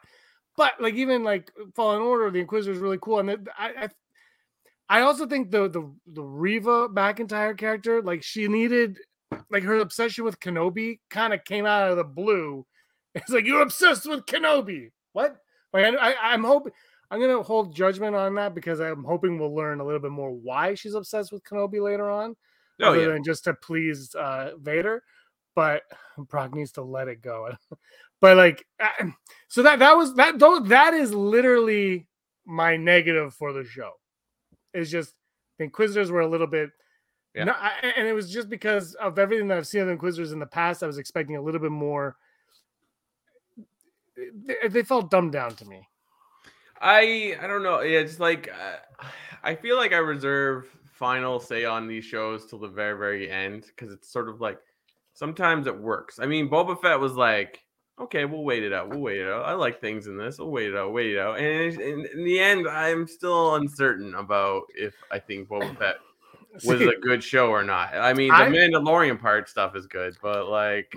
But 0.57 0.79
like 0.81 0.95
even 0.95 1.23
like 1.23 1.51
Fallen 1.75 2.01
Order, 2.01 2.29
the 2.31 2.39
Inquisitor 2.39 2.73
is 2.73 2.79
really 2.79 2.99
cool, 3.01 3.19
and 3.19 3.29
the, 3.29 3.45
I, 3.57 3.85
I 3.85 3.89
I 4.89 5.01
also 5.01 5.25
think 5.25 5.51
the 5.51 5.69
the 5.69 5.89
the 6.07 6.23
Reva 6.23 6.89
McIntyre 6.89 7.57
character, 7.57 8.01
like 8.01 8.23
she 8.23 8.47
needed, 8.47 8.99
like 9.49 9.63
her 9.63 9.77
obsession 9.79 10.25
with 10.25 10.39
Kenobi, 10.39 10.99
kind 11.09 11.33
of 11.33 11.43
came 11.45 11.65
out 11.65 11.89
of 11.91 11.97
the 11.97 12.03
blue. 12.03 12.65
It's 13.15 13.29
like 13.29 13.45
you're 13.45 13.61
obsessed 13.61 14.05
with 14.07 14.25
Kenobi. 14.25 14.91
What? 15.11 15.35
Like 15.73 15.85
I, 15.85 15.95
I 15.97 16.33
I'm 16.33 16.43
hoping 16.45 16.71
I'm 17.09 17.19
gonna 17.19 17.43
hold 17.43 17.75
judgment 17.75 18.15
on 18.15 18.35
that 18.35 18.55
because 18.55 18.79
I'm 18.79 19.03
hoping 19.03 19.37
we'll 19.37 19.53
learn 19.55 19.81
a 19.81 19.85
little 19.85 19.99
bit 19.99 20.11
more 20.11 20.31
why 20.31 20.75
she's 20.75 20.93
obsessed 20.93 21.31
with 21.31 21.43
Kenobi 21.43 21.81
later 21.83 22.09
on, 22.09 22.35
Oh 22.81 22.89
other 22.89 23.01
yeah. 23.01 23.07
than 23.13 23.23
just 23.23 23.43
to 23.45 23.53
please 23.53 24.13
uh, 24.15 24.51
Vader. 24.59 25.03
But 25.55 25.83
Brock 26.17 26.53
needs 26.53 26.71
to 26.73 26.81
let 26.81 27.07
it 27.07 27.21
go. 27.21 27.49
but 28.21 28.37
like, 28.37 28.65
so 29.47 29.63
that 29.63 29.79
that 29.79 29.97
was 29.97 30.15
that. 30.15 30.39
Though 30.39 30.59
that 30.61 30.93
is 30.93 31.13
literally 31.13 32.07
my 32.45 32.77
negative 32.77 33.33
for 33.33 33.53
the 33.53 33.63
show. 33.63 33.91
It's 34.73 34.89
just 34.89 35.13
the 35.57 35.65
Inquisitors 35.65 36.11
were 36.11 36.21
a 36.21 36.27
little 36.27 36.47
bit. 36.47 36.71
Yeah. 37.35 37.45
No, 37.45 37.53
I, 37.53 37.93
and 37.95 38.07
it 38.07 38.13
was 38.13 38.31
just 38.31 38.49
because 38.49 38.93
of 38.95 39.17
everything 39.17 39.47
that 39.47 39.57
I've 39.57 39.67
seen 39.67 39.81
of 39.81 39.87
the 39.87 39.93
Inquisitors 39.93 40.31
in 40.31 40.39
the 40.39 40.45
past. 40.45 40.83
I 40.83 40.87
was 40.87 40.97
expecting 40.97 41.37
a 41.37 41.41
little 41.41 41.61
bit 41.61 41.71
more. 41.71 42.17
They, 44.17 44.67
they 44.67 44.83
felt 44.83 45.09
dumbed 45.09 45.31
down 45.31 45.55
to 45.55 45.65
me. 45.65 45.87
I 46.79 47.37
I 47.41 47.47
don't 47.47 47.63
know. 47.63 47.75
It's 47.75 48.19
like 48.19 48.49
uh, 48.49 49.05
I 49.43 49.55
feel 49.55 49.77
like 49.77 49.93
I 49.93 49.97
reserve 49.97 50.67
final 50.93 51.39
say 51.39 51.63
on 51.65 51.87
these 51.87 52.03
shows 52.03 52.45
till 52.45 52.59
the 52.59 52.67
very 52.67 52.97
very 52.97 53.29
end 53.29 53.65
because 53.67 53.93
it's 53.93 54.11
sort 54.11 54.29
of 54.29 54.41
like 54.41 54.59
sometimes 55.21 55.67
it 55.67 55.79
works. 55.79 56.17
I 56.19 56.25
mean, 56.25 56.49
Boba 56.49 56.81
Fett 56.81 56.99
was 56.99 57.13
like, 57.13 57.63
okay, 57.99 58.25
we'll 58.25 58.43
wait 58.43 58.63
it 58.63 58.73
out. 58.73 58.89
We'll 58.89 59.01
wait 59.01 59.19
it 59.19 59.27
out. 59.29 59.45
I 59.45 59.53
like 59.53 59.79
things 59.79 60.07
in 60.07 60.17
this. 60.17 60.39
We'll 60.39 60.49
wait 60.49 60.69
it 60.69 60.75
out. 60.75 60.93
Wait 60.93 61.13
it 61.13 61.19
out. 61.19 61.37
And 61.37 61.79
in, 61.79 62.23
the 62.23 62.39
end, 62.39 62.67
I'm 62.67 63.07
still 63.07 63.53
uncertain 63.53 64.15
about 64.15 64.63
if 64.73 64.95
I 65.11 65.19
think 65.19 65.47
Boba 65.47 65.77
Fett 65.79 65.97
was 66.65 66.79
See, 66.79 66.87
a 66.87 66.99
good 66.99 67.23
show 67.23 67.51
or 67.51 67.63
not. 67.63 67.93
I 67.93 68.13
mean, 68.13 68.29
the 68.29 68.35
I- 68.35 68.49
Mandalorian 68.49 69.21
part 69.21 69.47
stuff 69.47 69.75
is 69.75 69.85
good, 69.85 70.17
but 70.23 70.47
like, 70.47 70.91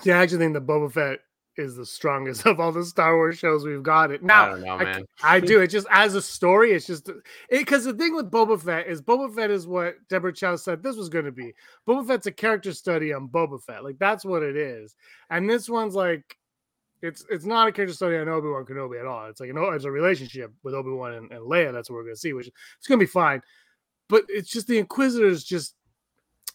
see, 0.00 0.10
I 0.10 0.18
actually 0.18 0.38
think 0.38 0.54
the 0.54 0.60
Boba 0.60 0.90
Fett 0.92 1.20
is 1.56 1.76
the 1.76 1.86
strongest 1.86 2.46
of 2.46 2.60
all 2.60 2.72
the 2.72 2.84
Star 2.84 3.16
Wars 3.16 3.38
shows 3.38 3.64
we've 3.64 3.82
got. 3.82 4.10
It 4.10 4.20
I 4.22 4.26
now. 4.26 4.48
don't 4.50 4.62
know, 4.62 4.74
I, 4.74 4.84
man. 4.84 5.04
I 5.22 5.40
do. 5.40 5.60
It 5.60 5.68
just 5.68 5.86
as 5.90 6.14
a 6.14 6.22
story. 6.22 6.72
It's 6.72 6.86
just 6.86 7.08
uh, 7.08 7.14
because 7.50 7.84
the 7.84 7.92
thing 7.92 8.14
with 8.14 8.30
Boba 8.30 8.60
Fett 8.60 8.86
is 8.86 9.02
Boba 9.02 9.34
Fett 9.34 9.50
is 9.50 9.66
what 9.66 9.96
Deborah 10.08 10.32
Chow 10.32 10.56
said 10.56 10.82
this 10.82 10.96
was 10.96 11.08
going 11.08 11.26
to 11.26 11.32
be. 11.32 11.52
Boba 11.86 12.06
Fett's 12.06 12.26
a 12.26 12.32
character 12.32 12.72
study 12.72 13.12
on 13.12 13.28
Boba 13.28 13.62
Fett. 13.62 13.84
Like 13.84 13.98
that's 13.98 14.24
what 14.24 14.42
it 14.42 14.56
is. 14.56 14.94
And 15.28 15.48
this 15.48 15.68
one's 15.68 15.94
like, 15.94 16.36
it's 17.02 17.24
it's 17.30 17.44
not 17.44 17.68
a 17.68 17.72
character 17.72 17.94
study 17.94 18.16
on 18.16 18.28
Obi 18.28 18.48
Wan 18.48 18.64
Kenobi 18.64 19.00
at 19.00 19.06
all. 19.06 19.26
It's 19.26 19.40
like 19.40 19.50
an 19.50 19.56
it's 19.74 19.84
a 19.84 19.90
relationship 19.90 20.52
with 20.62 20.74
Obi 20.74 20.90
Wan 20.90 21.14
and, 21.14 21.32
and 21.32 21.42
Leia. 21.42 21.72
That's 21.72 21.90
what 21.90 21.96
we're 21.96 22.04
going 22.04 22.14
to 22.14 22.20
see, 22.20 22.32
which 22.32 22.48
it's 22.48 22.86
going 22.86 22.98
to 22.98 23.06
be 23.06 23.10
fine. 23.10 23.42
But 24.08 24.24
it's 24.28 24.50
just 24.50 24.66
the 24.66 24.78
Inquisitors. 24.78 25.44
Just 25.44 25.74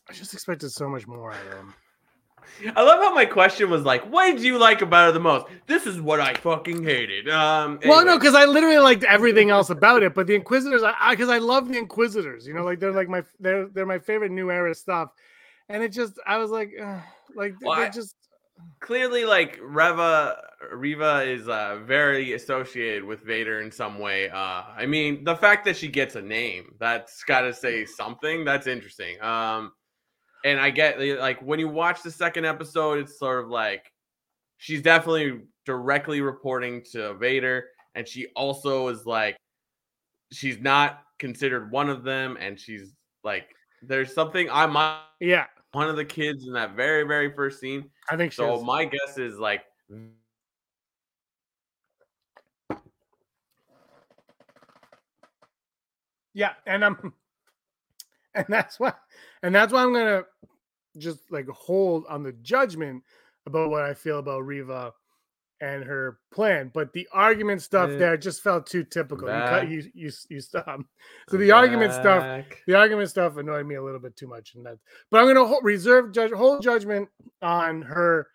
I 0.10 0.14
just 0.14 0.34
expected 0.34 0.70
so 0.72 0.88
much 0.88 1.08
more 1.08 1.32
out 1.32 1.42
of 1.46 1.52
them. 1.52 1.74
I 2.76 2.82
love 2.84 3.00
how 3.02 3.14
my 3.14 3.26
question 3.26 3.70
was 3.70 3.84
like, 3.84 4.04
"What 4.10 4.26
did 4.32 4.42
you 4.42 4.58
like 4.58 4.82
about 4.82 5.10
it 5.10 5.14
the 5.14 5.20
most?" 5.20 5.46
This 5.68 5.86
is 5.86 6.00
what 6.00 6.20
I 6.20 6.34
fucking 6.36 6.84
hated. 6.84 7.30
Um, 7.30 7.80
Well, 7.86 8.06
no, 8.06 8.18
because 8.18 8.36
I 8.36 8.46
literally 8.46 8.78
liked 8.80 9.04
everything 9.04 9.50
else 9.50 9.70
about 9.70 10.04
it, 10.04 10.14
but 10.14 10.28
the 10.28 10.36
Inquisitors, 10.36 10.84
I 10.84 11.12
because 11.12 11.30
I, 11.30 11.38
love 11.40 11.68
the 11.70 11.78
Inquisitors, 11.78 12.48
you 12.48 12.54
know, 12.54 12.64
like 12.64 12.80
they're 12.80 12.92
like 12.94 13.10
my 13.10 13.24
they're 13.40 13.68
they're 13.68 13.86
my 13.86 14.00
favorite 14.00 14.32
new 14.32 14.52
era 14.52 14.74
stuff, 14.76 15.12
and 15.70 15.84
it 15.84 15.90
just 15.92 16.14
I 16.26 16.38
was 16.38 16.52
like, 16.52 16.72
uh, 16.82 17.00
like 17.36 17.56
Well, 17.62 17.76
they 17.80 17.86
I- 17.86 17.90
just 17.90 18.16
clearly, 18.80 19.26
like 19.26 19.60
Reva 19.62 20.42
Riva 20.74 21.24
is 21.24 21.48
uh, 21.48 21.80
very 21.86 22.34
associated 22.34 23.04
with 23.04 23.22
Vader 23.22 23.62
in 23.62 23.72
some 23.72 24.00
way. 24.00 24.30
Uh, 24.30 24.64
I 24.76 24.86
mean, 24.88 25.24
the 25.24 25.36
fact 25.36 25.66
that 25.66 25.78
she 25.78 25.88
gets 25.88 26.16
a 26.16 26.22
name 26.22 26.76
that's 26.80 27.24
got 27.24 27.42
to 27.42 27.54
say 27.54 27.86
something. 27.86 28.46
That's 28.46 28.68
interesting. 28.68 29.22
Um, 29.22 29.74
and 30.46 30.60
I 30.60 30.70
get 30.70 31.02
eh, 31.02 31.16
like 31.20 31.42
when 31.42 31.60
you 31.60 31.68
watch 31.68 32.04
the 32.04 32.12
second 32.12 32.46
episode, 32.46 33.00
it's 33.00 33.20
sort 33.20 33.44
of 33.44 33.50
like 33.50 33.92
she's 34.58 34.82
definitely 34.82 35.42
directly 35.66 36.22
reporting 36.22 36.84
to 36.92 37.16
Vader, 37.16 37.66
and 37.96 38.08
she 38.08 38.28
also 38.36 38.88
is 38.88 39.06
like 39.06 39.36
she's 40.32 40.60
not 40.60 41.02
considered 41.18 41.72
one 41.72 41.90
of 41.90 42.04
them, 42.04 42.38
and 42.40 42.60
she's 42.60 42.94
like 43.24 43.48
there's 43.82 44.14
something 44.14 44.48
I 44.52 44.68
might 44.68 45.02
yeah, 45.20 45.48
one 45.72 45.90
of 45.90 45.96
the 45.96 46.06
kids 46.06 46.46
in 46.48 46.54
that 46.54 46.76
very 46.76 47.04
very 47.04 47.34
first 47.34 47.60
scene. 47.60 47.90
I 48.10 48.16
think 48.16 48.32
So 48.32 48.62
my 48.62 48.86
guess 48.86 49.18
is 49.18 49.40
like 49.40 49.64
yeah, 56.36 56.54
and 56.68 56.86
I'm 56.86 56.98
um, 57.04 57.14
and 58.36 58.46
that's 58.48 58.80
why 58.80 58.94
and 59.46 59.54
that's 59.54 59.72
why 59.72 59.84
I'm 59.84 59.94
gonna 59.94 60.24
just 60.98 61.20
like 61.32 61.48
hold 61.50 62.06
on 62.10 62.24
the 62.24 62.32
judgment 62.42 63.04
about 63.46 63.70
what 63.70 63.84
I 63.84 63.94
feel 63.94 64.18
about 64.20 64.42
Reva 64.46 64.92
and 65.62 65.84
her 65.84 66.18
plan. 66.34 66.72
But 66.74 66.92
the 66.94 67.08
argument 67.14 67.62
stuff 67.62 67.92
Yeah. 67.92 67.98
there 67.98 68.18
just 68.18 68.42
felt 68.42 68.66
too 68.66 68.84
typical. 68.84 69.28
You 69.28 69.34
cut 69.46 69.70
you 69.70 69.84
you 69.94 70.12
you 70.30 70.42
stop. 70.42 70.80
So 71.30 71.38
the 71.38 71.52
argument 71.52 71.94
stuff 71.94 72.46
the 72.68 72.76
argument 72.76 73.10
stuff 73.10 73.38
annoyed 73.38 73.68
me 73.68 73.76
a 73.76 73.84
little 73.84 74.00
bit 74.00 74.16
too 74.16 74.28
much 74.28 74.56
in 74.56 74.64
that. 74.64 74.80
But 75.12 75.22
I'm 75.22 75.28
gonna 75.28 75.46
ho- 75.46 75.62
reserve 75.62 76.12
judge 76.12 76.32
hold 76.32 76.64
judgment 76.64 77.08
on 77.42 77.84
her 77.84 78.28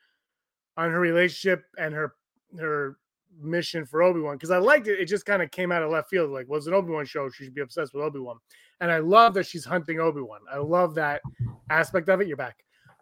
on 0.76 0.90
her 0.92 1.00
relationship 1.00 1.64
and 1.76 1.92
her 1.92 2.14
her 2.58 2.96
mission 3.40 3.84
for 3.84 4.02
Obi 4.02 4.20
Wan 4.20 4.36
because 4.36 4.50
I 4.50 4.58
liked 4.58 4.86
it. 4.88 4.98
It 5.00 5.06
just 5.06 5.26
kind 5.26 5.42
of 5.42 5.50
came 5.50 5.72
out 5.72 5.82
of 5.82 5.90
left 5.90 6.10
field. 6.10 6.30
Like, 6.30 6.48
was 6.48 6.66
an 6.66 6.74
Obi 6.74 6.92
Wan 6.92 7.04
show? 7.06 7.28
She 7.30 7.44
should 7.44 7.54
be 7.54 7.60
obsessed 7.60 7.94
with 7.94 8.02
Obi 8.04 8.18
Wan, 8.18 8.38
and 8.80 8.90
I 8.90 8.98
love 8.98 9.34
that 9.34 9.46
she's 9.46 9.64
hunting 9.64 10.00
Obi 10.00 10.20
Wan. 10.20 10.40
I 10.50 10.58
love 10.58 10.94
that 10.96 11.22
aspect 11.70 12.08
of 12.08 12.20
it. 12.20 12.28
You're 12.28 12.36
back. 12.36 12.56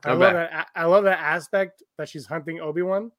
I 0.04 0.10
I'm 0.12 0.18
love 0.18 0.32
back. 0.32 0.50
that. 0.50 0.68
I 0.74 0.84
love 0.84 1.04
that 1.04 1.18
aspect 1.18 1.82
that 1.98 2.08
she's 2.08 2.26
hunting 2.26 2.60
Obi 2.60 2.82
Wan, 2.82 3.10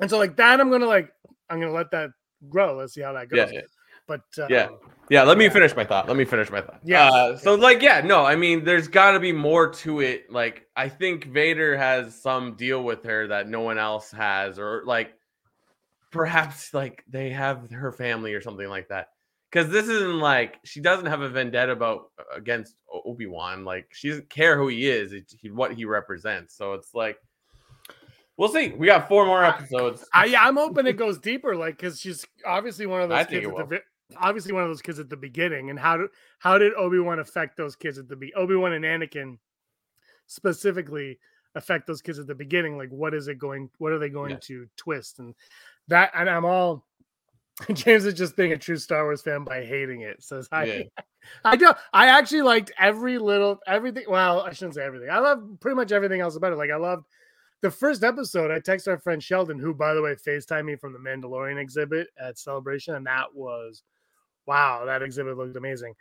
and 0.00 0.08
so 0.08 0.18
like 0.18 0.36
that, 0.36 0.60
I'm 0.60 0.70
gonna 0.70 0.86
like 0.86 1.12
I'm 1.50 1.60
gonna 1.60 1.72
let 1.72 1.90
that 1.90 2.10
grow. 2.48 2.76
Let's 2.76 2.94
see 2.94 3.02
how 3.02 3.12
that 3.12 3.28
goes. 3.28 3.50
yeah. 3.52 3.60
But 4.06 4.22
um, 4.38 4.46
Yeah. 4.50 4.68
Yeah, 5.10 5.22
let 5.24 5.36
me 5.36 5.48
finish 5.48 5.76
my 5.76 5.84
thought. 5.84 6.08
Let 6.08 6.16
me 6.16 6.24
finish 6.24 6.50
my 6.50 6.60
thought. 6.60 6.80
Yeah. 6.84 7.08
Uh, 7.10 7.36
so, 7.36 7.54
like, 7.54 7.82
yeah, 7.82 8.00
no, 8.00 8.24
I 8.24 8.34
mean, 8.34 8.64
there's 8.64 8.88
got 8.88 9.10
to 9.12 9.20
be 9.20 9.30
more 9.30 9.68
to 9.74 10.00
it. 10.00 10.30
Like, 10.30 10.66
I 10.74 10.88
think 10.88 11.26
Vader 11.26 11.76
has 11.76 12.18
some 12.20 12.54
deal 12.54 12.82
with 12.82 13.04
her 13.04 13.26
that 13.28 13.48
no 13.48 13.60
one 13.60 13.78
else 13.78 14.10
has, 14.12 14.58
or 14.58 14.82
like, 14.86 15.12
perhaps 16.12 16.72
like 16.72 17.04
they 17.08 17.30
have 17.30 17.70
her 17.70 17.90
family 17.90 18.34
or 18.34 18.40
something 18.40 18.68
like 18.68 18.88
that. 18.88 19.08
Because 19.50 19.68
this 19.70 19.88
isn't 19.88 20.18
like 20.18 20.60
she 20.64 20.80
doesn't 20.80 21.06
have 21.06 21.20
a 21.20 21.28
vendetta 21.28 21.72
about 21.72 22.12
against 22.34 22.76
Obi 23.04 23.26
Wan. 23.26 23.64
Like, 23.64 23.86
she 23.92 24.08
doesn't 24.08 24.30
care 24.30 24.56
who 24.56 24.68
he 24.68 24.88
is, 24.88 25.12
it's 25.12 25.34
he, 25.34 25.50
what 25.50 25.74
he 25.74 25.84
represents. 25.84 26.56
So 26.56 26.72
it's 26.72 26.94
like, 26.94 27.18
we'll 28.38 28.48
see. 28.48 28.70
We 28.70 28.86
got 28.86 29.08
four 29.08 29.26
more 29.26 29.44
episodes. 29.44 30.06
I, 30.14 30.26
yeah, 30.26 30.42
I'm 30.42 30.56
hoping 30.56 30.86
it 30.86 30.94
goes 30.94 31.18
deeper, 31.18 31.54
like 31.54 31.76
because 31.76 32.00
she's 32.00 32.24
obviously 32.46 32.86
one 32.86 33.02
of 33.02 33.10
those 33.10 33.18
I 33.18 33.24
kids 33.24 33.46
at 33.46 33.68
the 33.68 33.80
obviously 34.16 34.52
one 34.52 34.62
of 34.62 34.70
those 34.70 34.82
kids 34.82 34.98
at 34.98 35.10
the 35.10 35.16
beginning. 35.16 35.68
And 35.68 35.78
how 35.78 35.98
did 35.98 36.08
how 36.38 36.56
did 36.56 36.72
Obi 36.74 36.98
Wan 36.98 37.18
affect 37.18 37.56
those 37.56 37.76
kids 37.76 37.98
at 37.98 38.08
the 38.08 38.16
be 38.16 38.32
Obi 38.34 38.54
Wan 38.54 38.72
and 38.72 38.84
Anakin 38.84 39.38
specifically 40.26 41.18
affect 41.54 41.86
those 41.86 42.00
kids 42.00 42.18
at 42.18 42.26
the 42.26 42.34
beginning? 42.34 42.78
Like, 42.78 42.90
what 42.90 43.12
is 43.12 43.28
it 43.28 43.38
going? 43.38 43.68
What 43.78 43.92
are 43.92 43.98
they 43.98 44.08
going 44.08 44.38
to 44.44 44.66
twist? 44.78 45.18
And 45.18 45.34
that, 45.88 46.12
and 46.14 46.28
I'm 46.28 46.44
all. 46.44 46.84
James 47.74 48.06
is 48.06 48.14
just 48.14 48.36
being 48.36 48.52
a 48.52 48.58
true 48.58 48.78
Star 48.78 49.04
Wars 49.04 49.22
fan 49.22 49.44
by 49.44 49.62
hating 49.64 50.00
it. 50.00 50.22
Says 50.22 50.48
I, 50.52 50.64
Yeah. 50.64 50.82
I 51.44 51.56
do. 51.56 51.72
I 51.92 52.08
actually 52.08 52.42
liked 52.42 52.72
every 52.78 53.18
little 53.18 53.58
everything. 53.66 54.04
Well, 54.08 54.40
I 54.40 54.52
shouldn't 54.52 54.74
say 54.74 54.82
everything. 54.82 55.10
I 55.10 55.18
love 55.18 55.42
pretty 55.60 55.76
much 55.76 55.92
everything 55.92 56.20
else 56.20 56.36
about 56.36 56.52
it. 56.52 56.56
Like 56.56 56.70
I 56.70 56.76
loved 56.76 57.06
the 57.60 57.70
first 57.70 58.02
episode. 58.02 58.50
I 58.50 58.58
texted 58.58 58.88
our 58.88 58.98
friend 58.98 59.22
Sheldon, 59.22 59.58
who 59.58 59.72
by 59.74 59.94
the 59.94 60.02
way 60.02 60.14
FaceTime 60.14 60.64
me 60.64 60.76
from 60.76 60.92
the 60.92 60.98
Mandalorian 60.98 61.60
exhibit 61.60 62.08
at 62.20 62.38
Celebration, 62.38 62.94
and 62.94 63.06
that 63.06 63.32
was 63.34 63.82
wow. 64.46 64.84
That 64.84 65.02
exhibit 65.02 65.36
looked 65.36 65.56
amazing. 65.56 65.94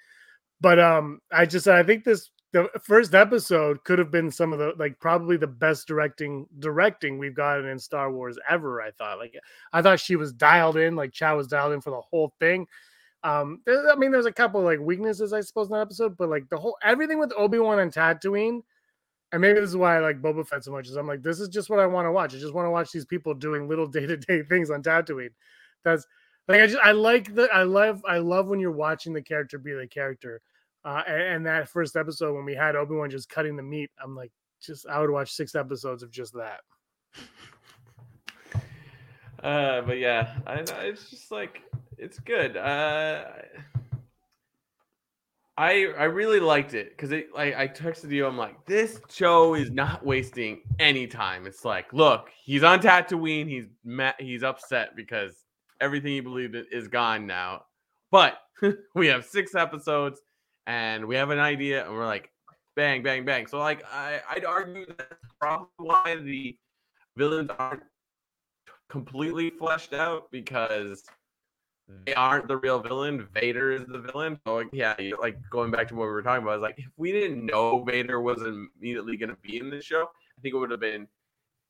But 0.59 0.79
um, 0.79 1.19
I 1.31 1.45
just 1.45 1.67
I 1.67 1.83
think 1.83 2.03
this 2.03 2.31
the 2.53 2.69
first 2.83 3.13
episode 3.15 3.83
could 3.85 3.97
have 3.99 4.11
been 4.11 4.29
some 4.29 4.51
of 4.51 4.59
the 4.59 4.73
like 4.77 4.99
probably 4.99 5.37
the 5.37 5.47
best 5.47 5.87
directing 5.87 6.47
directing 6.59 7.17
we've 7.17 7.35
gotten 7.35 7.65
in 7.65 7.79
Star 7.79 8.11
Wars 8.11 8.37
ever. 8.49 8.81
I 8.81 8.91
thought 8.91 9.19
like 9.19 9.35
I 9.73 9.81
thought 9.81 9.99
she 9.99 10.15
was 10.17 10.33
dialed 10.33 10.77
in, 10.77 10.95
like 10.95 11.13
Chow 11.13 11.37
was 11.37 11.47
dialed 11.47 11.73
in 11.73 11.81
for 11.81 11.91
the 11.91 12.01
whole 12.01 12.33
thing. 12.39 12.67
Um, 13.23 13.61
there- 13.65 13.89
I 13.89 13.95
mean, 13.95 14.11
there's 14.11 14.25
a 14.25 14.31
couple 14.31 14.61
like 14.61 14.79
weaknesses, 14.79 15.31
I 15.33 15.41
suppose, 15.41 15.67
in 15.67 15.73
that 15.73 15.81
episode, 15.81 16.17
but 16.17 16.29
like 16.29 16.49
the 16.49 16.57
whole 16.57 16.77
everything 16.83 17.19
with 17.19 17.31
Obi 17.37 17.59
Wan 17.59 17.79
and 17.79 17.91
Tatooine, 17.93 18.61
and 19.31 19.41
maybe 19.41 19.59
this 19.61 19.69
is 19.69 19.77
why 19.77 19.97
I 19.97 19.99
like 19.99 20.21
Boba 20.21 20.45
Fett 20.45 20.63
so 20.63 20.71
much. 20.71 20.87
Is 20.87 20.95
I'm 20.97 21.07
like, 21.07 21.23
this 21.23 21.39
is 21.39 21.47
just 21.49 21.69
what 21.69 21.79
I 21.79 21.85
want 21.85 22.05
to 22.05 22.11
watch. 22.11 22.33
I 22.35 22.37
just 22.39 22.53
want 22.53 22.65
to 22.65 22.71
watch 22.71 22.91
these 22.91 23.05
people 23.05 23.33
doing 23.33 23.67
little 23.69 23.87
day 23.87 24.05
to 24.05 24.17
day 24.17 24.43
things 24.43 24.69
on 24.71 24.83
Tatooine. 24.83 25.29
That's 25.85 26.05
like 26.47 26.59
I 26.61 26.67
just 26.67 26.79
I 26.83 26.91
like 26.91 27.33
the 27.33 27.47
I 27.53 27.63
love 27.63 28.01
I 28.07 28.17
love 28.17 28.47
when 28.47 28.59
you're 28.59 28.71
watching 28.71 29.13
the 29.13 29.21
character 29.21 29.57
be 29.57 29.71
the 29.73 29.87
character. 29.87 30.41
Uh, 30.83 31.03
and, 31.07 31.21
and 31.21 31.45
that 31.45 31.69
first 31.69 31.95
episode 31.95 32.33
when 32.33 32.45
we 32.45 32.55
had 32.55 32.75
Obi 32.75 32.95
Wan 32.95 33.09
just 33.09 33.29
cutting 33.29 33.55
the 33.55 33.63
meat, 33.63 33.91
I'm 34.03 34.15
like, 34.15 34.31
just 34.61 34.87
I 34.87 34.99
would 34.99 35.09
watch 35.09 35.31
six 35.31 35.55
episodes 35.55 36.03
of 36.03 36.11
just 36.11 36.33
that. 36.33 36.61
Uh, 39.43 39.81
but 39.81 39.97
yeah, 39.97 40.35
I, 40.45 40.59
it's 40.83 41.09
just 41.09 41.31
like 41.31 41.63
it's 41.97 42.19
good. 42.19 42.57
Uh, 42.57 43.23
I 45.57 45.87
I 45.97 46.03
really 46.05 46.39
liked 46.39 46.73
it 46.73 46.91
because 46.91 47.11
it 47.11 47.33
like 47.33 47.55
I 47.55 47.67
texted 47.67 48.11
you. 48.11 48.25
I'm 48.25 48.37
like, 48.37 48.65
this 48.65 49.01
show 49.09 49.55
is 49.55 49.71
not 49.71 50.05
wasting 50.05 50.61
any 50.79 51.07
time. 51.07 51.47
It's 51.47 51.65
like, 51.65 51.91
look, 51.91 52.29
he's 52.43 52.63
on 52.63 52.79
Tatooine. 52.79 53.47
He's 53.47 53.65
mad, 53.83 54.15
He's 54.19 54.43
upset 54.43 54.95
because 54.95 55.43
everything 55.79 56.13
he 56.13 56.19
believed 56.19 56.55
in 56.55 56.65
is 56.71 56.87
gone 56.87 57.25
now. 57.25 57.63
But 58.11 58.37
we 58.95 59.07
have 59.07 59.25
six 59.25 59.55
episodes, 59.55 60.21
and 60.67 61.05
we 61.05 61.15
have 61.15 61.29
an 61.29 61.39
idea, 61.39 61.85
and 61.85 61.93
we're 61.93 62.05
like, 62.05 62.31
bang, 62.75 63.03
bang, 63.03 63.25
bang. 63.25 63.47
So 63.47 63.59
like, 63.59 63.83
I 63.91 64.21
I'd 64.29 64.45
argue 64.45 64.85
that's 64.85 65.33
probably 65.39 65.67
why 65.77 66.15
the 66.15 66.57
villains 67.17 67.49
aren't 67.57 67.83
completely 68.89 69.49
fleshed 69.49 69.93
out 69.93 70.29
because 70.31 71.03
they 72.05 72.13
aren't 72.13 72.47
the 72.47 72.57
real 72.57 72.79
villain. 72.79 73.27
Vader 73.33 73.71
is 73.71 73.85
the 73.87 73.99
villain. 73.99 74.39
So 74.45 74.55
like, 74.55 74.69
yeah, 74.71 74.95
like 75.19 75.37
going 75.49 75.71
back 75.71 75.87
to 75.89 75.95
what 75.95 76.05
we 76.05 76.11
were 76.11 76.21
talking 76.21 76.43
about, 76.43 76.57
is 76.57 76.61
like 76.61 76.79
if 76.79 76.89
we 76.97 77.11
didn't 77.11 77.45
know 77.45 77.83
Vader 77.83 78.21
was 78.21 78.41
immediately 78.41 79.17
going 79.17 79.29
to 79.29 79.37
be 79.41 79.57
in 79.57 79.69
the 79.69 79.81
show, 79.81 80.03
I 80.03 80.41
think 80.41 80.55
it 80.55 80.57
would 80.57 80.71
have 80.71 80.79
been 80.79 81.07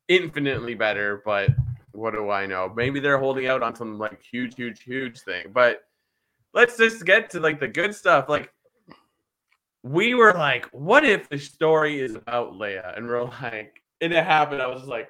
infinitely 0.07 0.75
better. 0.75 1.21
But 1.25 1.49
what 1.93 2.13
do 2.13 2.29
I 2.29 2.45
know? 2.45 2.71
Maybe 2.75 2.99
they're 2.99 3.17
holding 3.17 3.47
out 3.47 3.63
on 3.63 3.75
some 3.75 3.97
like 3.97 4.21
huge, 4.21 4.55
huge, 4.55 4.83
huge 4.83 5.21
thing. 5.21 5.47
But 5.53 5.81
let's 6.53 6.77
just 6.77 7.05
get 7.05 7.29
to 7.31 7.39
like 7.39 7.59
the 7.59 7.67
good 7.67 7.95
stuff. 7.95 8.29
Like 8.29 8.51
we 9.83 10.13
were 10.13 10.33
like, 10.33 10.67
what 10.71 11.03
if 11.03 11.27
the 11.29 11.37
story 11.39 11.99
is 11.99 12.15
about 12.15 12.53
Leia? 12.53 12.95
And 12.97 13.07
we're 13.07 13.23
like, 13.23 13.81
and 13.99 14.13
it 14.13 14.23
happened. 14.23 14.61
I 14.61 14.67
was 14.67 14.85
like, 14.85 15.09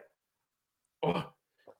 oh, 1.04 1.26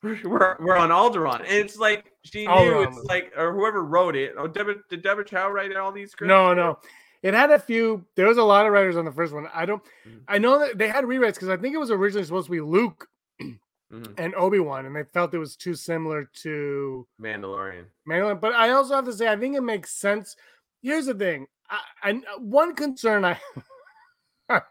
we're, 0.04 0.58
we're, 0.60 0.76
on 0.78 0.90
Alderaan. 0.90 1.40
And 1.42 1.48
it's 1.52 1.78
like, 1.78 2.12
she 2.24 2.46
knew 2.46 2.52
Alderaan 2.52 2.88
it's 2.88 2.98
was- 2.98 3.06
like, 3.06 3.32
or 3.38 3.54
whoever 3.54 3.84
wrote 3.84 4.16
it. 4.16 4.34
Oh, 4.38 4.48
Deborah, 4.48 4.76
did 4.90 5.04
Deborah 5.04 5.26
Chow 5.26 5.50
write 5.50 5.76
all 5.76 5.92
these 5.92 6.12
scripts? 6.12 6.30
No, 6.30 6.54
no. 6.54 6.80
It 7.24 7.36
had 7.36 7.52
a 7.52 7.60
few. 7.60 8.04
There 8.16 8.28
was 8.28 8.40
a 8.40 8.44
lot 8.44 8.66
of 8.66 8.74
writers 8.74 8.98
on 8.98 9.06
the 9.06 9.12
first 9.12 9.32
one. 9.32 9.48
I 9.54 9.66
don't. 9.66 9.84
Mhm. 10.08 10.22
I 10.28 10.40
know 10.40 10.58
that 10.58 10.80
they 10.80 10.88
had 10.88 11.04
rewrites 11.06 11.36
because 11.36 11.50
I 11.50 11.58
think 11.58 11.76
it 11.76 11.78
was 11.78 11.92
originally 11.92 12.26
supposed 12.26 12.48
to 12.48 12.52
be 12.52 12.62
Luke 12.62 13.08
Mhm. 13.40 14.14
and 14.18 14.34
Obi 14.34 14.58
Wan, 14.58 14.88
and 14.88 14.96
they 14.96 15.04
felt 15.04 15.32
it 15.36 15.38
was 15.38 15.56
too 15.56 15.76
similar 15.76 16.26
to 16.42 17.08
Mandalorian. 17.22 17.86
Mandalorian. 18.10 18.42
But 18.42 18.54
I 18.54 18.72
also 18.72 18.96
have 18.96 19.06
to 19.06 19.14
say, 19.14 19.28
I 19.28 19.36
think 19.36 19.56
it 19.56 19.62
makes 19.62 19.92
sense. 19.92 20.36
Here's 20.82 21.06
the 21.06 21.14
thing. 21.14 21.46
I, 21.72 21.80
I 22.04 22.22
one 22.38 22.76
concern 22.76 23.24
I 23.26 23.40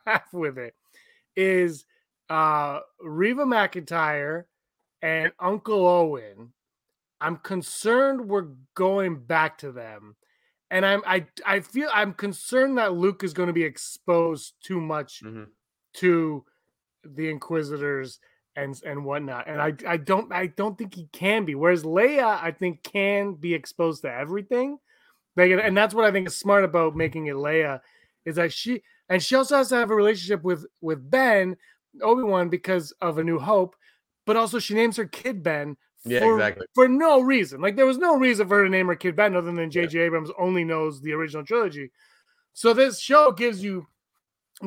have 0.06 0.22
with 0.32 0.58
it 0.58 0.74
is 1.36 1.84
uh 2.28 2.80
Reva 3.02 3.44
McIntyre 3.44 4.44
and 5.02 5.32
Uncle 5.40 5.86
Owen. 5.86 6.52
I'm 7.20 7.36
concerned 7.38 8.28
we're 8.28 8.48
going 8.74 9.16
back 9.20 9.58
to 9.58 9.72
them. 9.72 10.16
And 10.70 10.86
I'm 10.86 11.02
I 11.06 11.26
I 11.46 11.60
feel 11.60 11.88
I'm 11.92 12.12
concerned 12.14 12.78
that 12.78 12.92
Luke 12.94 13.24
is 13.24 13.32
going 13.32 13.48
to 13.48 13.52
be 13.52 13.64
exposed 13.64 14.54
too 14.62 14.80
much 14.80 15.22
Mhm. 15.24 15.48
to 15.94 16.44
the 17.04 17.28
Inquisitors 17.30 18.20
and 18.56 18.80
and 18.84 19.04
whatnot. 19.04 19.48
And 19.48 19.60
I 19.60 19.74
I 19.86 19.96
don't 19.96 20.32
I 20.32 20.46
don't 20.48 20.76
think 20.76 20.94
he 20.94 21.08
can 21.12 21.44
be. 21.44 21.54
Whereas 21.54 21.82
Leia, 21.84 22.38
I 22.42 22.52
think 22.52 22.82
can 22.82 23.34
be 23.34 23.54
exposed 23.54 24.02
to 24.02 24.12
everything. 24.12 24.78
Like, 25.36 25.50
and 25.50 25.76
that's 25.76 25.94
what 25.94 26.04
I 26.04 26.12
think 26.12 26.26
is 26.26 26.36
smart 26.36 26.64
about 26.64 26.96
making 26.96 27.26
it 27.26 27.34
Leia, 27.34 27.80
is 28.24 28.36
that 28.36 28.52
she 28.52 28.82
and 29.08 29.22
she 29.22 29.34
also 29.34 29.56
has 29.56 29.68
to 29.70 29.76
have 29.76 29.90
a 29.90 29.94
relationship 29.94 30.42
with 30.42 30.66
with 30.80 31.10
Ben 31.10 31.56
Obi 32.02 32.22
Wan 32.22 32.48
because 32.48 32.92
of 33.00 33.18
A 33.18 33.24
New 33.24 33.38
Hope, 33.38 33.76
but 34.26 34.36
also 34.36 34.58
she 34.58 34.74
names 34.74 34.96
her 34.96 35.06
kid 35.06 35.42
Ben. 35.42 35.76
Yeah, 36.04 36.20
for, 36.20 36.34
exactly. 36.34 36.66
For 36.74 36.88
no 36.88 37.20
reason. 37.20 37.60
Like 37.60 37.76
there 37.76 37.86
was 37.86 37.98
no 37.98 38.16
reason 38.16 38.48
for 38.48 38.58
her 38.58 38.64
to 38.64 38.70
name 38.70 38.86
her 38.86 38.96
kid 38.96 39.16
Ben 39.16 39.36
other 39.36 39.52
than 39.52 39.70
J.J. 39.70 39.98
Abrams 39.98 40.30
only 40.38 40.64
knows 40.64 41.00
the 41.00 41.12
original 41.12 41.44
trilogy. 41.44 41.90
So 42.54 42.72
this 42.72 43.00
show 43.00 43.32
gives 43.32 43.62
you 43.62 43.86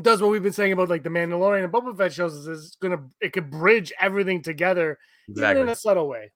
does 0.01 0.21
what 0.21 0.31
we've 0.31 0.43
been 0.43 0.53
saying 0.53 0.73
about 0.73 0.89
like 0.89 1.03
the 1.03 1.09
Mandalorian 1.09 1.63
and 1.63 1.73
Boba 1.73 1.95
Fett 1.95 2.13
shows 2.13 2.33
is 2.33 2.47
it's 2.47 2.75
gonna 2.75 3.03
it 3.21 3.33
could 3.33 3.49
bridge 3.49 3.93
everything 3.99 4.41
together 4.41 4.97
even 5.29 5.39
Exactly. 5.39 5.61
in 5.61 5.69
a 5.69 5.75
subtle 5.75 6.07
way. 6.07 6.31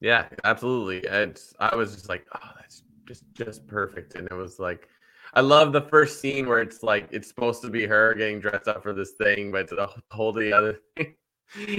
Yeah, 0.00 0.26
absolutely. 0.44 0.98
It's 0.98 1.54
I 1.58 1.74
was 1.76 1.94
just 1.94 2.08
like, 2.08 2.26
oh, 2.34 2.50
that's 2.58 2.82
just 3.10 3.24
just 3.34 3.66
perfect. 3.66 4.14
And 4.14 4.28
it 4.30 4.34
was 4.34 4.60
like 4.60 4.88
I 5.34 5.40
love 5.40 5.72
the 5.72 5.82
first 5.82 6.20
scene 6.20 6.48
where 6.48 6.60
it's 6.60 6.82
like 6.82 7.08
it's 7.10 7.26
supposed 7.28 7.60
to 7.62 7.68
be 7.68 7.84
her 7.86 8.14
getting 8.14 8.38
dressed 8.38 8.68
up 8.68 8.82
for 8.84 8.92
this 8.92 9.12
thing, 9.12 9.50
but 9.50 9.62
it's 9.62 9.72
a 9.72 9.88
wholly 10.12 10.52
other 10.52 10.78
thing. 10.96 11.14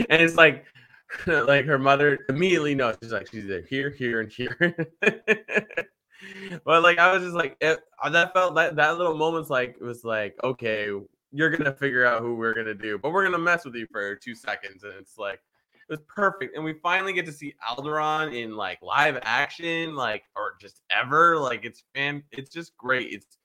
And 0.09 0.21
it's 0.21 0.35
like 0.35 0.65
like 1.27 1.65
her 1.65 1.79
mother 1.79 2.19
immediately 2.27 2.75
knows 2.75 2.97
she's 3.01 3.13
like 3.13 3.29
she's 3.31 3.47
there 3.47 3.61
here, 3.61 3.89
here, 3.89 4.19
and 4.19 4.31
here. 4.31 4.75
but 6.65 6.83
like 6.83 6.99
I 6.99 7.13
was 7.13 7.23
just 7.23 7.35
like 7.35 7.55
eh, 7.61 7.73
it, 7.73 8.11
that 8.11 8.33
felt 8.33 8.55
that 8.55 8.75
that 8.75 8.97
little 8.97 9.15
moment's 9.17 9.49
like 9.49 9.77
it 9.79 9.83
was 9.83 10.03
like 10.03 10.35
okay, 10.43 10.89
you're 11.31 11.49
gonna 11.49 11.73
figure 11.73 12.05
out 12.05 12.21
who 12.21 12.35
we're 12.35 12.53
gonna 12.53 12.73
do, 12.73 12.97
but 12.97 13.11
we're 13.13 13.23
gonna 13.23 13.39
mess 13.39 13.63
with 13.63 13.75
you 13.75 13.87
for 13.89 14.15
two 14.15 14.35
seconds, 14.35 14.83
and 14.83 14.93
it's 14.99 15.17
like 15.17 15.39
was 15.91 15.99
perfect. 16.07 16.55
And 16.55 16.63
we 16.63 16.73
finally 16.81 17.13
get 17.13 17.25
to 17.27 17.31
see 17.31 17.53
Alderaan 17.69 18.35
in 18.35 18.55
like 18.55 18.79
live 18.81 19.19
action, 19.21 19.93
like 19.95 20.23
or 20.35 20.55
just 20.59 20.81
ever. 20.89 21.37
Like 21.37 21.65
it's 21.65 21.83
fan, 21.93 22.23
it's 22.31 22.49
just 22.49 22.75
great. 22.77 23.11
It's 23.11 23.37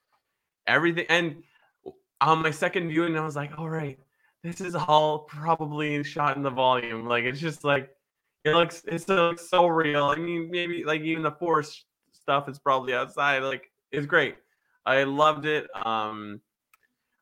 everything. 0.66 1.06
And 1.10 1.42
on 2.20 2.42
my 2.42 2.50
second 2.50 2.88
viewing, 2.88 3.18
I 3.18 3.24
was 3.24 3.36
like, 3.36 3.58
all 3.58 3.68
right, 3.68 3.98
this 4.42 4.60
is 4.60 4.74
all 4.74 5.20
probably 5.20 6.02
shot 6.02 6.36
in 6.36 6.42
the 6.42 6.50
volume. 6.50 7.06
Like 7.06 7.24
it's 7.24 7.40
just 7.40 7.64
like 7.64 7.90
it 8.44 8.54
looks 8.54 8.82
it 8.86 9.00
still 9.00 9.28
looks 9.28 9.50
so 9.50 9.66
real. 9.66 10.04
I 10.04 10.16
mean, 10.16 10.50
maybe 10.50 10.84
like 10.84 11.02
even 11.02 11.22
the 11.22 11.32
force 11.32 11.84
stuff 12.12 12.48
is 12.48 12.58
probably 12.58 12.94
outside. 12.94 13.42
Like 13.42 13.70
it's 13.90 14.06
great. 14.06 14.36
I 14.86 15.02
loved 15.02 15.46
it. 15.46 15.66
Um 15.74 16.40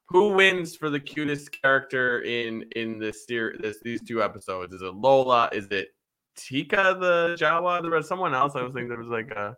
who 0.06 0.34
wins 0.34 0.76
for 0.76 0.90
the 0.90 1.00
cutest 1.00 1.50
character 1.60 2.20
in 2.22 2.64
in 2.76 2.98
this 2.98 3.26
series 3.26 3.60
this 3.60 3.78
these 3.82 4.02
two 4.02 4.22
episodes? 4.22 4.74
Is 4.74 4.82
it 4.82 4.94
Lola? 4.94 5.48
Is 5.52 5.66
it 5.70 5.88
Teeka 6.36 7.00
the 7.00 7.36
Jawa? 7.38 7.82
There 7.82 7.90
was 7.90 8.08
someone 8.08 8.34
else. 8.34 8.54
I 8.54 8.62
was 8.62 8.72
thinking 8.72 8.88
there 8.88 8.98
was 8.98 9.08
like 9.08 9.30
a 9.30 9.56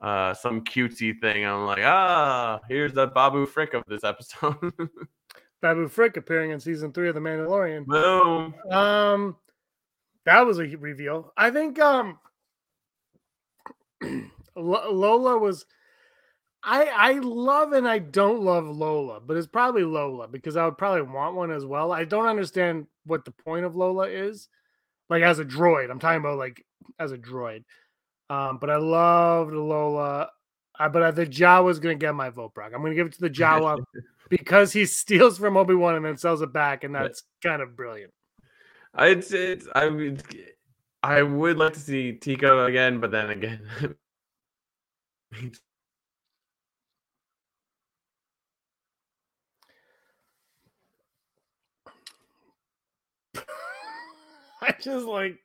uh 0.00 0.34
some 0.34 0.62
cutesy 0.62 1.18
thing. 1.20 1.44
I'm 1.44 1.66
like, 1.66 1.82
ah, 1.84 2.60
here's 2.68 2.92
the 2.92 3.06
Babu 3.08 3.46
Frick 3.46 3.74
of 3.74 3.82
this 3.86 4.04
episode. 4.04 4.72
Babu 5.60 5.88
Frick 5.88 6.16
appearing 6.16 6.52
in 6.52 6.60
season 6.60 6.92
three 6.92 7.08
of 7.08 7.16
The 7.16 7.20
Mandalorian. 7.20 7.84
Boom. 7.84 8.54
Um, 8.70 9.36
that 10.24 10.46
was 10.46 10.58
a 10.60 10.64
reveal. 10.76 11.32
I 11.36 11.50
think 11.50 11.80
um, 11.80 12.18
Lola 14.56 15.36
was. 15.38 15.66
I 16.62 16.84
I 16.84 17.12
love 17.20 17.72
and 17.72 17.86
I 17.86 17.98
don't 17.98 18.42
love 18.42 18.66
Lola, 18.66 19.20
but 19.20 19.36
it's 19.36 19.46
probably 19.46 19.84
Lola 19.84 20.28
because 20.28 20.56
I 20.56 20.64
would 20.64 20.78
probably 20.78 21.02
want 21.02 21.36
one 21.36 21.50
as 21.50 21.64
well. 21.64 21.92
I 21.92 22.04
don't 22.04 22.26
understand 22.26 22.86
what 23.04 23.24
the 23.24 23.30
point 23.30 23.64
of 23.64 23.76
Lola 23.76 24.08
is, 24.08 24.48
like 25.08 25.22
as 25.22 25.38
a 25.38 25.44
droid. 25.44 25.90
I'm 25.90 25.98
talking 25.98 26.20
about 26.20 26.38
like 26.38 26.64
as 26.98 27.12
a 27.12 27.18
droid. 27.18 27.64
Um, 28.30 28.58
but 28.58 28.70
I 28.70 28.76
loved 28.76 29.52
Lola. 29.52 30.30
Uh, 30.78 30.88
but 30.88 31.02
I, 31.02 31.10
the 31.10 31.26
Jawa's 31.26 31.78
gonna 31.78 31.94
get 31.94 32.14
my 32.14 32.30
vote, 32.30 32.54
Brock. 32.54 32.72
I'm 32.74 32.82
gonna 32.82 32.94
give 32.94 33.06
it 33.06 33.14
to 33.14 33.20
the 33.20 33.30
Jawa 33.30 33.78
because 34.28 34.72
he 34.72 34.84
steals 34.86 35.38
from 35.38 35.56
Obi 35.56 35.74
Wan 35.74 35.96
and 35.96 36.04
then 36.04 36.16
sells 36.16 36.42
it 36.42 36.52
back, 36.52 36.84
and 36.84 36.94
that's 36.94 37.22
kind 37.42 37.62
of 37.62 37.76
brilliant. 37.76 38.12
It's 38.98 39.32
it's 39.32 39.66
I 39.74 39.90
mean, 39.90 40.20
I 41.02 41.22
would 41.22 41.56
like 41.58 41.74
to 41.74 41.80
see 41.80 42.12
Tico 42.12 42.66
again, 42.66 43.00
but 43.00 43.10
then 43.10 43.30
again, 43.30 43.60
I 54.62 54.74
just 54.80 55.06
like 55.06 55.36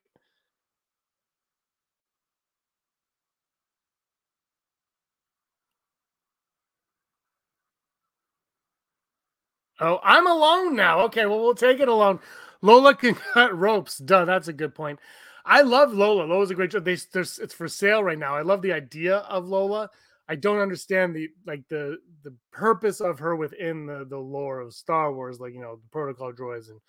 Oh, 9.79 9.99
I'm 10.03 10.27
alone 10.27 10.75
now. 10.75 11.01
Okay, 11.03 11.27
well, 11.27 11.41
we'll 11.41 11.55
take 11.55 11.81
it 11.81 11.89
alone. 11.89 12.19
Lola 12.63 12.95
can 12.97 13.15
cut 13.15 13.57
ropes. 13.57 13.99
Duh, 13.99 14.25
that's 14.25 14.49
a 14.49 14.53
good 14.53 14.75
point. 14.75 14.99
I 15.45 15.61
love 15.63 15.93
Lola. 15.93 16.23
Lola's 16.25 16.51
a 16.51 16.55
great 16.55 16.73
show. 16.73 16.81
They, 16.81 16.93
it's 16.95 17.55
for 17.55 17.69
sale 17.69 18.03
right 18.03 18.19
now. 18.19 18.35
I 18.35 18.43
love 18.43 18.63
the 18.63 18.73
idea 18.73 19.17
of 19.19 19.47
Lola. 19.47 19.91
I 20.29 20.35
don't 20.35 20.59
understand 20.59 21.15
the 21.15 21.29
like 21.47 21.63
the 21.69 21.99
the 22.25 22.35
purpose 22.51 23.01
of 23.01 23.21
her 23.21 23.37
within 23.37 23.87
the 23.87 24.05
the 24.09 24.19
lore 24.19 24.59
of 24.59 24.73
Star 24.75 25.13
Wars, 25.13 25.39
like 25.39 25.53
you 25.55 25.61
know 25.61 25.77
the 25.77 25.89
protocol 25.93 26.33
droids 26.33 26.69
and 26.69 26.81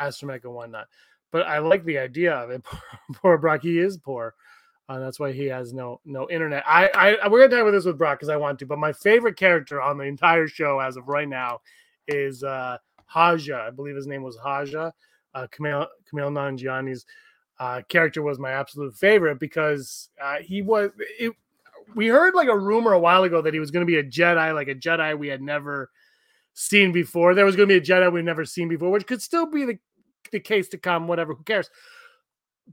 astromech 0.00 0.44
and 0.44 0.54
whatnot. 0.54 0.86
But 1.32 1.46
I 1.46 1.58
like 1.58 1.84
the 1.84 1.98
idea 1.98 2.34
of 2.34 2.50
it. 2.50 2.64
poor 3.14 3.38
Brock, 3.38 3.62
he 3.62 3.78
is 3.78 3.96
poor. 3.96 4.34
Uh, 4.88 4.98
that's 4.98 5.20
why 5.20 5.30
he 5.30 5.46
has 5.46 5.72
no 5.72 6.00
no 6.04 6.28
internet. 6.30 6.64
I, 6.66 6.88
I 7.22 7.28
we're 7.28 7.38
gonna 7.38 7.50
talk 7.50 7.62
about 7.62 7.70
this 7.70 7.84
with 7.84 7.96
Brock 7.96 8.18
because 8.18 8.28
I 8.28 8.36
want 8.36 8.58
to. 8.58 8.66
But 8.66 8.78
my 8.78 8.92
favorite 8.92 9.36
character 9.36 9.80
on 9.80 9.96
the 9.96 10.04
entire 10.04 10.48
show 10.48 10.80
as 10.80 10.96
of 10.96 11.06
right 11.06 11.28
now 11.28 11.60
is 12.08 12.42
uh, 12.42 12.78
Haja. 13.06 13.66
I 13.66 13.70
believe 13.70 13.94
his 13.94 14.08
name 14.08 14.24
was 14.24 14.36
Haja. 14.36 14.90
Uh, 15.32 15.46
Kumail 15.46 15.86
Nanjiani's 16.12 17.06
uh, 17.60 17.82
character 17.88 18.22
was 18.22 18.40
my 18.40 18.50
absolute 18.50 18.94
favorite 18.96 19.38
because 19.38 20.10
uh, 20.20 20.38
he 20.38 20.60
was. 20.60 20.90
It, 21.20 21.34
we 21.94 22.08
heard 22.08 22.34
like 22.34 22.48
a 22.48 22.58
rumor 22.58 22.92
a 22.92 22.98
while 22.98 23.22
ago 23.22 23.42
that 23.42 23.54
he 23.54 23.60
was 23.60 23.70
going 23.70 23.86
to 23.86 23.90
be 23.90 23.98
a 23.98 24.04
Jedi, 24.04 24.54
like 24.54 24.68
a 24.68 24.74
Jedi 24.74 25.16
we 25.16 25.28
had 25.28 25.42
never 25.42 25.90
seen 26.54 26.92
before. 26.92 27.34
There 27.34 27.44
was 27.44 27.56
going 27.56 27.68
to 27.68 27.74
be 27.74 27.78
a 27.78 27.96
Jedi 27.96 28.12
we've 28.12 28.24
never 28.24 28.44
seen 28.44 28.68
before, 28.68 28.90
which 28.90 29.06
could 29.06 29.22
still 29.22 29.46
be 29.46 29.64
the, 29.64 29.78
the 30.32 30.40
case 30.40 30.68
to 30.68 30.78
come. 30.78 31.08
Whatever, 31.08 31.34
who 31.34 31.44
cares? 31.44 31.70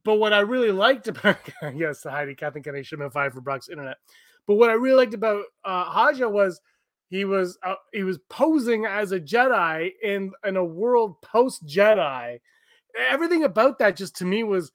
But 0.04 0.16
what 0.16 0.34
I 0.34 0.40
really 0.40 0.72
liked 0.72 1.08
about 1.08 1.38
yes, 1.76 2.02
the 2.02 2.12
Heidi 2.12 2.36
Catherine 2.36 2.64
Kennedy 2.64 2.84
should 2.84 3.00
have 3.00 3.08
been 3.08 3.14
fired 3.14 3.34
for 3.34 3.42
Brock's 3.42 3.70
internet. 3.70 3.98
But 4.46 4.56
what 4.56 4.70
I 4.70 4.74
really 4.74 4.96
liked 4.96 5.14
about 5.14 5.44
uh, 5.66 5.84
Haja 5.86 6.30
was 6.30 6.62
he 7.10 7.26
was 7.26 7.58
uh, 7.64 7.76
he 7.94 8.04
was 8.04 8.20
posing 8.30 8.86
as 8.86 9.12
a 9.12 9.20
Jedi 9.20 9.92
in 10.04 10.32
in 10.46 10.58
a 10.58 10.66
world 10.66 11.22
post 11.22 11.66
Jedi. 11.66 12.40
Everything 13.10 13.44
about 13.44 13.80
that 13.80 13.96
just 13.96 14.16
to 14.18 14.26
me 14.26 14.44
was 14.44 14.72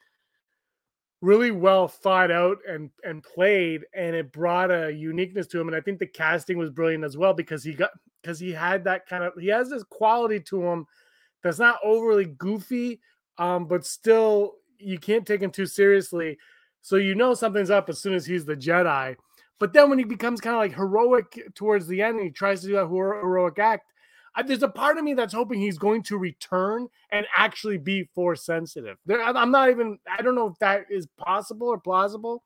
really 1.21 1.51
well 1.51 1.89
thought 1.89 2.31
out 2.31 2.59
and 2.69 2.91
and 3.05 3.23
played, 3.23 3.83
and 3.95 4.15
it 4.15 4.33
brought 4.33 4.71
a 4.71 4.91
uniqueness 4.91 5.47
to 5.49 5.61
him. 5.61 5.69
And 5.69 5.77
I 5.77 5.81
think 5.81 5.99
the 5.99 6.07
casting 6.07 6.59
was 6.59 6.71
brilliant 6.71 7.05
as 7.05 7.17
well 7.17 7.35
because 7.35 7.65
he 7.65 7.73
got 7.73 7.91
because 8.23 8.39
he 8.39 8.53
had 8.53 8.85
that 8.85 9.07
kind 9.07 9.25
of 9.25 9.33
he 9.39 9.49
has 9.49 9.71
this 9.71 9.85
quality 9.85 10.41
to 10.41 10.63
him 10.63 10.87
that's 11.43 11.59
not 11.59 11.79
overly 11.85 12.27
goofy, 12.27 13.01
um, 13.39 13.67
but 13.67 13.87
still 13.87 14.55
you 14.79 14.99
can't 14.99 15.27
take 15.27 15.43
him 15.43 15.51
too 15.51 15.67
seriously. 15.67 16.39
So 16.81 16.97
you 16.97 17.15
know 17.15 17.35
something's 17.35 17.71
up 17.71 17.89
as 17.89 18.01
soon 18.01 18.15
as 18.15 18.27
he's 18.27 18.45
the 18.45 18.57
Jedi 18.57 19.17
but 19.63 19.73
then 19.73 19.91
when 19.91 19.99
he 20.01 20.05
becomes 20.05 20.41
kind 20.41 20.57
of 20.57 20.61
like 20.61 20.75
heroic 20.75 21.39
towards 21.55 21.87
the 21.87 22.03
end 22.03 22.17
and 22.17 22.25
he 22.25 22.33
tries 22.33 22.63
to 22.63 22.67
do 22.67 22.73
that 22.73 22.89
heroic 22.89 23.61
act, 23.61 23.93
I, 24.35 24.43
there's 24.43 24.65
a 24.65 24.69
part 24.69 24.99
of 24.99 25.05
me 25.05 25.15
that's 25.15 25.33
hoping 25.33 25.61
he's 25.61 25.79
going 25.79 26.03
to 26.03 26.19
return 26.19 26.89
and 27.13 27.27
actually 27.37 27.79
be 27.79 28.09
force 28.13 28.45
sensitive. 28.45 28.97
There, 29.07 29.23
I'm 29.23 29.53
not 29.53 29.71
even. 29.71 30.01
I 30.11 30.21
don't 30.21 30.35
know 30.35 30.49
if 30.49 30.59
that 30.59 30.87
is 30.91 31.07
possible 31.17 31.69
or 31.69 31.79
plausible 31.79 32.43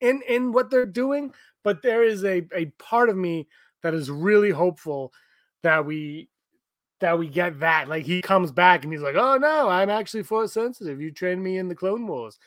in 0.00 0.22
in 0.26 0.52
what 0.52 0.70
they're 0.70 0.86
doing, 0.86 1.34
but 1.62 1.82
there 1.82 2.02
is 2.02 2.24
a 2.24 2.40
a 2.56 2.72
part 2.78 3.10
of 3.10 3.18
me 3.18 3.46
that 3.82 3.92
is 3.92 4.10
really 4.10 4.50
hopeful 4.50 5.12
that 5.62 5.84
we 5.84 6.30
that 7.04 7.18
we 7.18 7.28
get 7.28 7.60
that. 7.60 7.86
Like 7.86 8.06
he 8.06 8.22
comes 8.22 8.50
back 8.50 8.82
and 8.82 8.92
he's 8.92 9.02
like, 9.02 9.14
"Oh 9.14 9.36
no, 9.36 9.68
I'm 9.68 9.90
actually 9.90 10.22
force 10.22 10.54
sensitive. 10.54 11.02
You 11.02 11.10
trained 11.10 11.44
me 11.44 11.58
in 11.58 11.68
the 11.68 11.74
Clone 11.74 12.06
Wars." 12.06 12.38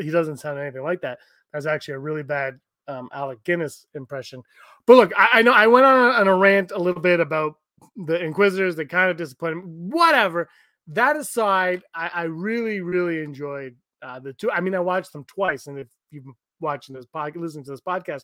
He 0.00 0.10
doesn't 0.10 0.36
sound 0.36 0.60
anything 0.60 0.84
like 0.84 1.00
that. 1.00 1.18
That's 1.52 1.66
actually 1.66 1.94
a 1.94 1.98
really 1.98 2.22
bad 2.22 2.60
um, 2.86 3.08
Alec 3.12 3.42
Guinness 3.42 3.86
impression. 3.94 4.42
But 4.86 4.96
look, 4.96 5.12
I, 5.18 5.28
I 5.34 5.42
know 5.42 5.52
I 5.52 5.66
went 5.66 5.84
on 5.84 5.98
a, 5.98 6.12
on 6.12 6.28
a, 6.28 6.34
rant 6.36 6.70
a 6.70 6.78
little 6.78 7.02
bit 7.02 7.18
about 7.18 7.56
the 7.96 8.22
Inquisitors 8.22 8.76
that 8.76 8.88
kind 8.88 9.10
of 9.10 9.16
disappointed. 9.16 9.62
Whatever. 9.64 10.48
That 10.86 11.16
aside, 11.16 11.82
I, 11.92 12.10
I 12.14 12.22
really, 12.24 12.80
really 12.80 13.20
enjoyed 13.20 13.74
uh, 14.00 14.20
the 14.20 14.32
two. 14.32 14.50
I 14.50 14.60
mean, 14.60 14.76
I 14.76 14.80
watched 14.80 15.12
them 15.12 15.24
twice, 15.24 15.66
and 15.66 15.76
if 15.76 15.88
you've 16.12 16.24
been 16.24 16.34
watching 16.60 16.94
this 16.94 17.06
podcast, 17.06 17.36
listening 17.36 17.64
to 17.64 17.72
this 17.72 17.80
podcast 17.80 18.22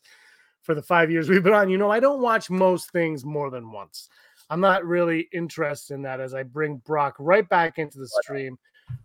for 0.61 0.73
the 0.73 0.81
five 0.81 1.11
years 1.11 1.27
we've 1.27 1.43
been 1.43 1.53
on, 1.53 1.69
you 1.69 1.77
know, 1.77 1.91
I 1.91 1.99
don't 1.99 2.21
watch 2.21 2.49
most 2.49 2.91
things 2.91 3.25
more 3.25 3.49
than 3.49 3.71
once. 3.71 4.09
I'm 4.51 4.59
not 4.59 4.85
really 4.85 5.29
interested 5.31 5.93
in 5.93 6.01
that 6.01 6.19
as 6.19 6.33
I 6.33 6.43
bring 6.43 6.81
Brock 6.85 7.15
right 7.19 7.47
back 7.47 7.79
into 7.79 7.97
the 7.97 8.07
stream. 8.21 8.59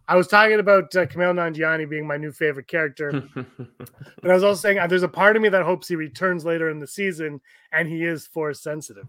I 0.08 0.16
was 0.16 0.26
talking 0.26 0.58
about 0.58 0.94
uh, 0.96 1.06
Kumail 1.06 1.32
Nanjiani 1.32 1.88
being 1.88 2.04
my 2.04 2.16
new 2.16 2.32
favorite 2.32 2.66
character, 2.66 3.22
but 3.32 4.28
I 4.28 4.34
was 4.34 4.42
also 4.42 4.60
saying 4.60 4.80
uh, 4.80 4.88
there's 4.88 5.04
a 5.04 5.08
part 5.08 5.36
of 5.36 5.42
me 5.42 5.48
that 5.50 5.62
hopes 5.62 5.86
he 5.86 5.94
returns 5.94 6.44
later 6.44 6.68
in 6.68 6.80
the 6.80 6.86
season, 6.88 7.40
and 7.70 7.88
he 7.88 8.02
is 8.04 8.26
force 8.26 8.60
sensitive. 8.60 9.06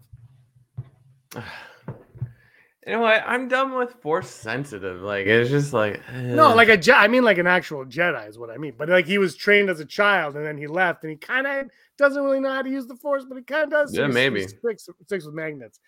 You 2.86 2.94
know 2.94 3.00
what? 3.02 3.22
I'm 3.26 3.48
done 3.48 3.74
with 3.74 3.92
force 4.00 4.30
sensitive. 4.30 5.02
Like 5.02 5.26
it's 5.26 5.50
just 5.50 5.74
like 5.74 6.00
no, 6.10 6.54
like 6.54 6.70
a 6.70 6.76
Je- 6.78 6.92
I 6.92 7.06
mean, 7.06 7.22
like 7.22 7.36
an 7.36 7.46
actual 7.46 7.84
Jedi 7.84 8.26
is 8.26 8.38
what 8.38 8.48
I 8.48 8.56
mean. 8.56 8.72
But 8.78 8.88
like 8.88 9.04
he 9.04 9.18
was 9.18 9.36
trained 9.36 9.68
as 9.68 9.78
a 9.80 9.84
child, 9.84 10.36
and 10.36 10.46
then 10.46 10.56
he 10.56 10.66
left, 10.66 11.04
and 11.04 11.10
he 11.10 11.18
kind 11.18 11.46
of 11.46 11.66
doesn't 11.98 12.22
really 12.22 12.40
know 12.40 12.50
how 12.50 12.62
to 12.62 12.70
use 12.70 12.86
the 12.86 12.96
force, 12.96 13.26
but 13.28 13.36
he 13.36 13.44
kind 13.44 13.64
of 13.64 13.70
does. 13.70 13.94
Yeah, 13.94 14.06
maybe 14.06 14.48
sticks, 14.48 14.88
sticks 15.04 15.26
with 15.26 15.34
magnets 15.34 15.80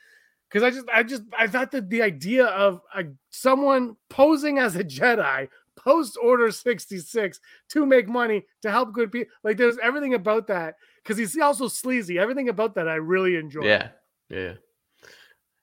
because 0.50 0.64
I 0.64 0.70
just, 0.70 0.86
I 0.92 1.02
just, 1.02 1.22
I 1.38 1.46
thought 1.46 1.70
that 1.72 1.90
the 1.90 2.02
idea 2.02 2.46
of 2.46 2.80
a, 2.94 3.04
someone 3.30 3.96
posing 4.08 4.58
as 4.58 4.74
a 4.76 4.82
Jedi 4.82 5.48
post 5.76 6.18
Order 6.20 6.50
66 6.50 7.40
to 7.70 7.86
make 7.86 8.08
money 8.08 8.44
to 8.62 8.70
help 8.70 8.92
good 8.92 9.12
people, 9.12 9.32
like 9.44 9.56
there's 9.56 9.78
everything 9.82 10.14
about 10.14 10.48
that 10.48 10.74
because 11.02 11.16
he's 11.16 11.38
also 11.38 11.68
sleazy. 11.68 12.18
Everything 12.18 12.48
about 12.48 12.74
that 12.74 12.88
I 12.88 12.96
really 12.96 13.36
enjoy. 13.36 13.64
Yeah, 13.64 13.88
yeah. 14.28 14.54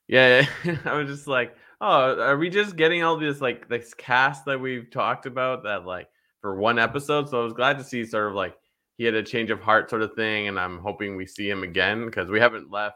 yeah. 0.08 0.46
I 0.86 0.94
was 0.94 1.10
just 1.10 1.28
like, 1.28 1.56
oh, 1.82 2.20
are 2.20 2.38
we 2.38 2.50
just 2.50 2.76
getting 2.76 3.04
all 3.04 3.18
this 3.18 3.42
like 3.42 3.68
this 3.68 3.94
cast 3.94 4.46
that 4.46 4.60
we've 4.60 4.90
talked 4.90 5.26
about 5.26 5.64
that 5.64 5.86
like 5.86 6.08
for 6.42 6.56
one 6.56 6.80
episode? 6.80 7.30
So 7.30 7.42
I 7.42 7.44
was 7.44 7.54
glad 7.54 7.78
to 7.78 7.84
see 7.84 8.06
sort 8.06 8.30
of 8.30 8.36
like 8.36 8.56
he 8.98 9.04
had 9.04 9.14
a 9.14 9.24
change 9.24 9.52
of 9.52 9.60
heart 9.60 9.90
sort 9.90 10.02
of 10.02 10.14
thing, 10.14 10.48
and 10.48 10.60
I'm 10.60 10.80
hoping 10.80 11.16
we 11.16 11.26
see 11.26 11.50
him 11.50 11.64
again 11.64 12.06
because 12.06 12.30
we 12.30 12.40
haven't 12.40 12.72
left 12.72 12.96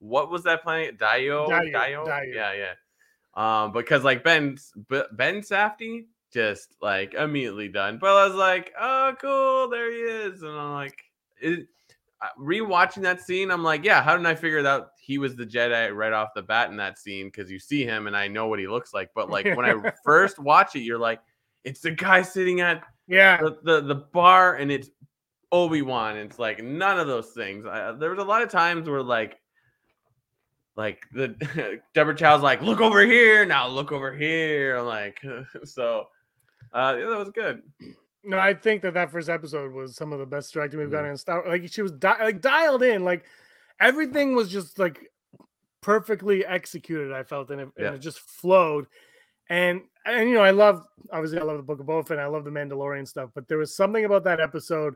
what 0.00 0.30
was 0.30 0.42
that 0.44 0.62
planet? 0.62 0.98
Dio? 0.98 1.48
Dio? 1.48 1.60
Dio? 1.64 2.04
Dio? 2.04 2.22
Yeah, 2.34 2.52
yeah. 2.54 2.72
Um, 3.34 3.72
because 3.72 4.04
like 4.04 4.24
Ben 4.24 4.56
Ben 5.12 5.40
Safdie, 5.40 6.06
just 6.32 6.74
like 6.82 7.14
immediately 7.14 7.68
done. 7.68 7.98
But 7.98 8.10
I 8.16 8.26
was 8.26 8.34
like, 8.34 8.72
oh, 8.80 9.14
cool, 9.20 9.68
there 9.68 9.90
he 9.92 9.98
is, 9.98 10.42
and 10.42 10.52
I'm 10.52 10.72
like, 10.72 10.98
it, 11.40 11.66
uh, 12.20 12.26
rewatching 12.40 13.02
that 13.02 13.20
scene, 13.20 13.50
I'm 13.50 13.62
like, 13.62 13.84
yeah, 13.84 14.02
how 14.02 14.16
did 14.16 14.26
I 14.26 14.34
figure 14.34 14.66
out 14.66 14.88
he 15.00 15.18
was 15.18 15.36
the 15.36 15.46
Jedi 15.46 15.94
right 15.94 16.12
off 16.12 16.30
the 16.34 16.42
bat 16.42 16.68
in 16.70 16.76
that 16.78 16.98
scene? 16.98 17.28
Because 17.28 17.48
you 17.50 17.60
see 17.60 17.84
him 17.84 18.08
and 18.08 18.16
I 18.16 18.26
know 18.26 18.48
what 18.48 18.58
he 18.58 18.66
looks 18.66 18.92
like. 18.92 19.10
But 19.14 19.30
like 19.30 19.44
when 19.56 19.64
I 19.64 19.92
first 20.04 20.40
watch 20.40 20.74
it, 20.74 20.80
you're 20.80 20.98
like, 20.98 21.20
it's 21.62 21.80
the 21.80 21.92
guy 21.92 22.22
sitting 22.22 22.60
at 22.60 22.82
Yeah. 23.06 23.36
the 23.36 23.58
the, 23.62 23.80
the 23.82 23.94
bar 23.94 24.56
and 24.56 24.72
it's 24.72 24.90
Obi 25.52 25.82
Wan. 25.82 26.16
It's 26.16 26.40
like 26.40 26.60
none 26.62 26.98
of 26.98 27.06
those 27.06 27.30
things. 27.30 27.64
I, 27.66 27.92
there 27.92 28.10
was 28.10 28.18
a 28.18 28.24
lot 28.26 28.42
of 28.42 28.50
times 28.50 28.88
where 28.88 29.02
like. 29.02 29.38
Like 30.78 31.02
the 31.12 31.80
Deborah 31.94 32.14
Chow's 32.14 32.40
like, 32.40 32.62
look 32.62 32.80
over 32.80 33.04
here 33.04 33.44
now, 33.44 33.66
look 33.66 33.90
over 33.90 34.14
here. 34.14 34.76
I'm 34.76 34.86
like, 34.86 35.20
so 35.64 36.06
uh, 36.72 36.94
yeah, 36.96 37.06
that 37.08 37.18
was 37.18 37.30
good. 37.30 37.62
No, 38.22 38.38
I 38.38 38.54
think 38.54 38.82
that 38.82 38.94
that 38.94 39.10
first 39.10 39.28
episode 39.28 39.72
was 39.72 39.96
some 39.96 40.12
of 40.12 40.20
the 40.20 40.26
best 40.26 40.52
directing 40.54 40.78
we've 40.78 40.90
gotten 40.90 41.10
in 41.10 41.16
Star. 41.16 41.42
Like 41.48 41.68
she 41.70 41.82
was 41.82 41.90
di- 41.90 42.22
like 42.22 42.40
dialed 42.40 42.84
in, 42.84 43.02
like 43.04 43.24
everything 43.80 44.36
was 44.36 44.50
just 44.52 44.78
like 44.78 45.10
perfectly 45.80 46.46
executed. 46.46 47.12
I 47.12 47.24
felt, 47.24 47.50
and 47.50 47.60
it, 47.62 47.68
Yeah. 47.76 47.86
and 47.88 47.96
it 47.96 47.98
just 47.98 48.20
flowed. 48.20 48.86
And 49.50 49.82
and 50.06 50.28
you 50.28 50.34
know, 50.36 50.42
I 50.42 50.50
love 50.52 50.86
obviously 51.10 51.40
I 51.40 51.42
love 51.42 51.56
the 51.56 51.62
Book 51.64 51.80
of 51.80 51.86
Boba 51.86 52.06
Fett, 52.06 52.18
and 52.18 52.24
I 52.24 52.26
love 52.28 52.44
the 52.44 52.50
Mandalorian 52.50 53.08
stuff, 53.08 53.30
but 53.34 53.48
there 53.48 53.58
was 53.58 53.74
something 53.74 54.04
about 54.04 54.22
that 54.24 54.38
episode 54.40 54.94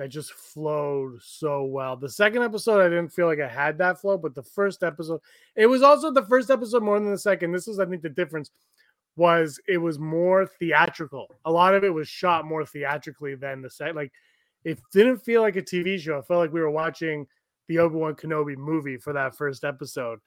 that 0.00 0.08
just 0.08 0.32
flowed 0.32 1.18
so 1.22 1.62
well. 1.64 1.94
The 1.94 2.08
second 2.08 2.42
episode, 2.42 2.80
I 2.80 2.88
didn't 2.88 3.10
feel 3.12 3.26
like 3.26 3.38
I 3.38 3.46
had 3.48 3.76
that 3.78 4.00
flow, 4.00 4.16
but 4.16 4.34
the 4.34 4.42
first 4.42 4.82
episode, 4.82 5.20
it 5.56 5.66
was 5.66 5.82
also 5.82 6.10
the 6.10 6.24
first 6.24 6.48
episode 6.50 6.82
more 6.82 6.98
than 6.98 7.10
the 7.10 7.18
second. 7.18 7.52
This 7.52 7.68
is, 7.68 7.78
I 7.78 7.84
think, 7.84 8.00
the 8.00 8.08
difference 8.08 8.50
was 9.16 9.60
it 9.68 9.76
was 9.76 9.98
more 9.98 10.46
theatrical. 10.46 11.26
A 11.44 11.52
lot 11.52 11.74
of 11.74 11.84
it 11.84 11.92
was 11.92 12.08
shot 12.08 12.46
more 12.46 12.64
theatrically 12.64 13.34
than 13.34 13.60
the 13.60 13.68
set. 13.68 13.94
Like 13.94 14.10
it 14.64 14.80
didn't 14.90 15.18
feel 15.18 15.42
like 15.42 15.56
a 15.56 15.62
TV 15.62 15.98
show. 15.98 16.16
It 16.16 16.26
felt 16.26 16.40
like 16.40 16.52
we 16.52 16.60
were 16.62 16.70
watching 16.70 17.26
the 17.68 17.78
Obi 17.78 17.96
Wan 17.96 18.14
Kenobi 18.14 18.56
movie 18.56 18.96
for 18.96 19.12
that 19.12 19.36
first 19.36 19.64
episode. 19.64 20.20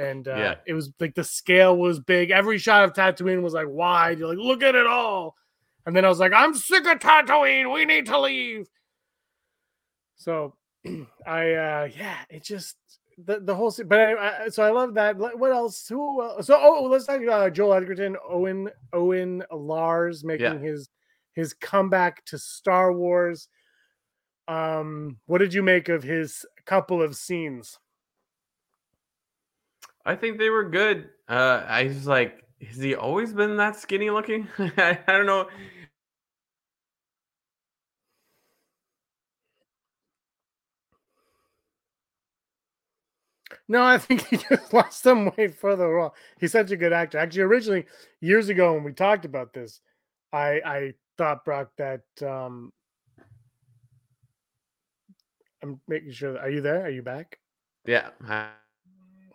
And 0.00 0.26
uh, 0.26 0.34
Yeah. 0.36 0.54
it 0.66 0.74
was 0.74 0.90
like 0.98 1.14
the 1.14 1.22
scale 1.22 1.76
was 1.76 2.00
big. 2.00 2.32
Every 2.32 2.58
shot 2.58 2.82
of 2.82 2.92
Tatooine 2.92 3.42
was 3.42 3.54
like 3.54 3.68
wide. 3.68 4.18
You're 4.18 4.30
like, 4.34 4.38
look 4.38 4.64
at 4.64 4.74
it 4.74 4.86
all. 4.86 5.36
And 5.86 5.94
then 5.94 6.04
I 6.04 6.08
was 6.08 6.18
like, 6.18 6.32
I'm 6.34 6.54
sick 6.54 6.86
of 6.86 6.98
Tatooine. 6.98 7.72
We 7.72 7.84
need 7.84 8.06
to 8.06 8.18
leave. 8.18 8.66
So 10.22 10.54
I, 11.26 11.52
uh, 11.52 11.88
yeah, 11.96 12.18
it 12.30 12.44
just 12.44 12.76
the, 13.18 13.40
the 13.40 13.54
whole 13.54 13.74
but 13.86 13.98
I, 13.98 14.44
I, 14.44 14.48
so 14.48 14.62
I 14.62 14.70
love 14.70 14.94
that. 14.94 15.16
What 15.16 15.52
else? 15.52 15.88
Who? 15.88 16.22
else? 16.22 16.46
So 16.46 16.58
oh, 16.60 16.84
let's 16.84 17.06
talk 17.06 17.20
uh, 17.28 17.50
Joel 17.50 17.74
Edgerton, 17.74 18.16
Owen 18.28 18.70
Owen 18.92 19.42
Lars 19.52 20.24
making 20.24 20.46
Yeah. 20.46 20.58
his 20.58 20.88
his 21.34 21.54
comeback 21.54 22.24
to 22.26 22.38
Star 22.38 22.92
Wars. 22.92 23.48
Um, 24.48 25.18
what 25.26 25.38
did 25.38 25.54
you 25.54 25.62
make 25.62 25.88
of 25.88 26.02
his 26.02 26.44
couple 26.66 27.02
of 27.02 27.16
scenes? 27.16 27.78
I 30.04 30.16
think 30.16 30.38
they 30.38 30.50
were 30.50 30.68
good. 30.68 31.10
Uh, 31.28 31.64
I 31.66 31.84
was 31.84 32.06
like, 32.06 32.44
has 32.66 32.76
he 32.76 32.94
always 32.94 33.32
been 33.32 33.56
that 33.56 33.76
skinny 33.76 34.10
looking? 34.10 34.48
I, 34.58 34.98
I 35.06 35.12
don't 35.12 35.26
know. 35.26 35.48
No, 43.72 43.82
I 43.82 43.96
think 43.96 44.26
he 44.26 44.36
just 44.50 44.74
lost 44.74 45.02
some 45.02 45.32
weight 45.34 45.54
for 45.54 45.76
the 45.76 45.86
role. 45.86 46.14
He's 46.38 46.52
such 46.52 46.70
a 46.72 46.76
good 46.76 46.92
actor. 46.92 47.16
Actually, 47.16 47.44
originally 47.44 47.86
years 48.20 48.50
ago 48.50 48.74
when 48.74 48.84
we 48.84 48.92
talked 48.92 49.24
about 49.24 49.54
this, 49.54 49.80
I 50.30 50.60
I 50.64 50.94
thought 51.16 51.46
Brock 51.46 51.70
that 51.78 52.02
um 52.20 52.70
I'm 55.62 55.80
making 55.88 56.12
sure. 56.12 56.38
Are 56.38 56.50
you 56.50 56.60
there? 56.60 56.84
Are 56.84 56.90
you 56.90 57.00
back? 57.02 57.38
Yeah. 57.86 58.10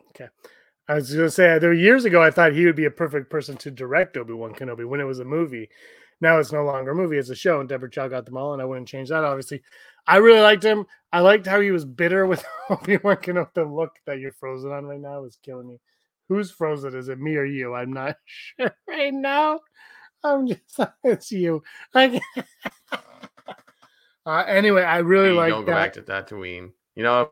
Okay. 0.09 0.27
I 0.87 0.93
was 0.93 1.11
going 1.11 1.25
to 1.25 1.31
say 1.31 1.57
there 1.57 1.69
were 1.69 1.75
years 1.75 2.05
ago. 2.05 2.21
I 2.21 2.29
thought 2.29 2.53
he 2.53 2.65
would 2.67 2.75
be 2.75 2.85
a 2.85 2.91
perfect 2.91 3.31
person 3.31 3.57
to 3.57 3.71
direct 3.71 4.17
Obi 4.17 4.33
Wan 4.33 4.53
Kenobi 4.53 4.87
when 4.87 4.99
it 4.99 5.05
was 5.05 5.19
a 5.19 5.25
movie. 5.25 5.67
Now 6.21 6.37
it's 6.37 6.51
no 6.51 6.63
longer 6.63 6.91
a 6.91 6.95
movie; 6.95 7.17
it's 7.17 7.29
a 7.29 7.35
show, 7.35 7.59
and 7.59 7.67
Deborah 7.67 7.89
Chow 7.89 8.07
got 8.07 8.25
them 8.25 8.37
all, 8.37 8.53
and 8.53 8.61
I 8.61 8.65
wouldn't 8.65 8.87
change 8.87 9.09
that. 9.09 9.23
Obviously, 9.23 9.63
I 10.07 10.17
really 10.17 10.39
liked 10.39 10.63
him. 10.63 10.85
I 11.11 11.19
liked 11.21 11.47
how 11.47 11.59
he 11.59 11.71
was 11.71 11.85
bitter 11.85 12.25
with 12.25 12.45
Obi 12.69 12.97
Wan 12.97 13.17
Kenobi. 13.17 13.53
The 13.53 13.65
look 13.65 13.91
that 14.05 14.19
you're 14.19 14.31
frozen 14.31 14.71
on 14.71 14.85
right 14.85 14.99
now 14.99 15.23
is 15.25 15.37
killing 15.43 15.67
me. 15.67 15.79
Who's 16.29 16.51
frozen? 16.51 16.95
Is 16.95 17.09
it 17.09 17.19
me 17.19 17.35
or 17.35 17.45
you? 17.45 17.73
I'm 17.73 17.93
not 17.93 18.17
sure 18.25 18.75
right 18.87 19.13
now. 19.13 19.59
I'm 20.23 20.47
just 20.47 20.79
it's 21.03 21.31
you. 21.31 21.63
I, 21.93 22.19
uh, 24.25 24.43
anyway, 24.47 24.83
I 24.83 24.97
really 24.99 25.31
like 25.31 25.51
don't 25.51 25.65
go 25.65 25.71
that. 25.71 25.93
back 25.93 25.93
to 25.93 26.01
Tatooine. 26.35 26.71
You 26.95 27.03
know, 27.03 27.31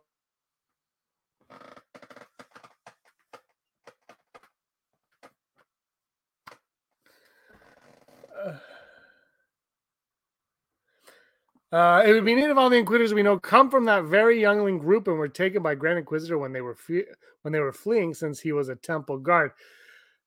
Uh, 11.75 12.01
it 12.05 12.13
would 12.13 12.23
be 12.23 12.33
neat 12.35 12.45
if 12.49 12.55
all 12.57 12.69
the 12.69 12.77
Inquisitors 12.77 13.13
we 13.13 13.21
know 13.23 13.37
come 13.37 13.69
from 13.69 13.83
that 13.85 14.05
very 14.05 14.39
youngling 14.39 14.77
group 14.77 15.07
and 15.09 15.17
were 15.17 15.27
taken 15.27 15.61
by 15.61 15.75
Grand 15.75 15.99
Inquisitor 15.99 16.37
when 16.37 16.53
they 16.53 16.61
were 16.61 16.75
fe- 16.75 17.07
when 17.41 17.51
they 17.51 17.59
were 17.59 17.73
fleeing, 17.73 18.13
since 18.13 18.39
he 18.39 18.53
was 18.53 18.69
a 18.69 18.75
temple 18.77 19.17
guard. 19.17 19.51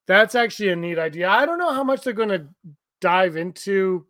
That's 0.07 0.35
actually 0.35 0.69
a 0.71 0.77
neat 0.77 0.99
idea. 0.99 1.29
I 1.29 1.47
don't 1.47 1.59
know 1.59 1.73
how 1.73 1.85
much 1.85 2.03
they're 2.03 2.13
going 2.13 2.29
to 2.29 2.49
dive 3.01 3.37
into 3.37 4.05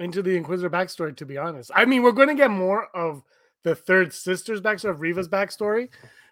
into 0.00 0.22
the 0.22 0.36
Inquisitor 0.36 0.70
backstory. 0.70 1.16
To 1.18 1.26
be 1.26 1.38
honest, 1.38 1.70
I 1.74 1.84
mean, 1.84 2.02
we're 2.02 2.10
going 2.12 2.28
to 2.28 2.34
get 2.34 2.50
more 2.50 2.88
of 2.96 3.22
the 3.62 3.76
third 3.76 4.12
sister's 4.12 4.60
backstory, 4.60 4.90
of 4.90 5.00
Reva's 5.02 5.28
backstory, 5.28 5.88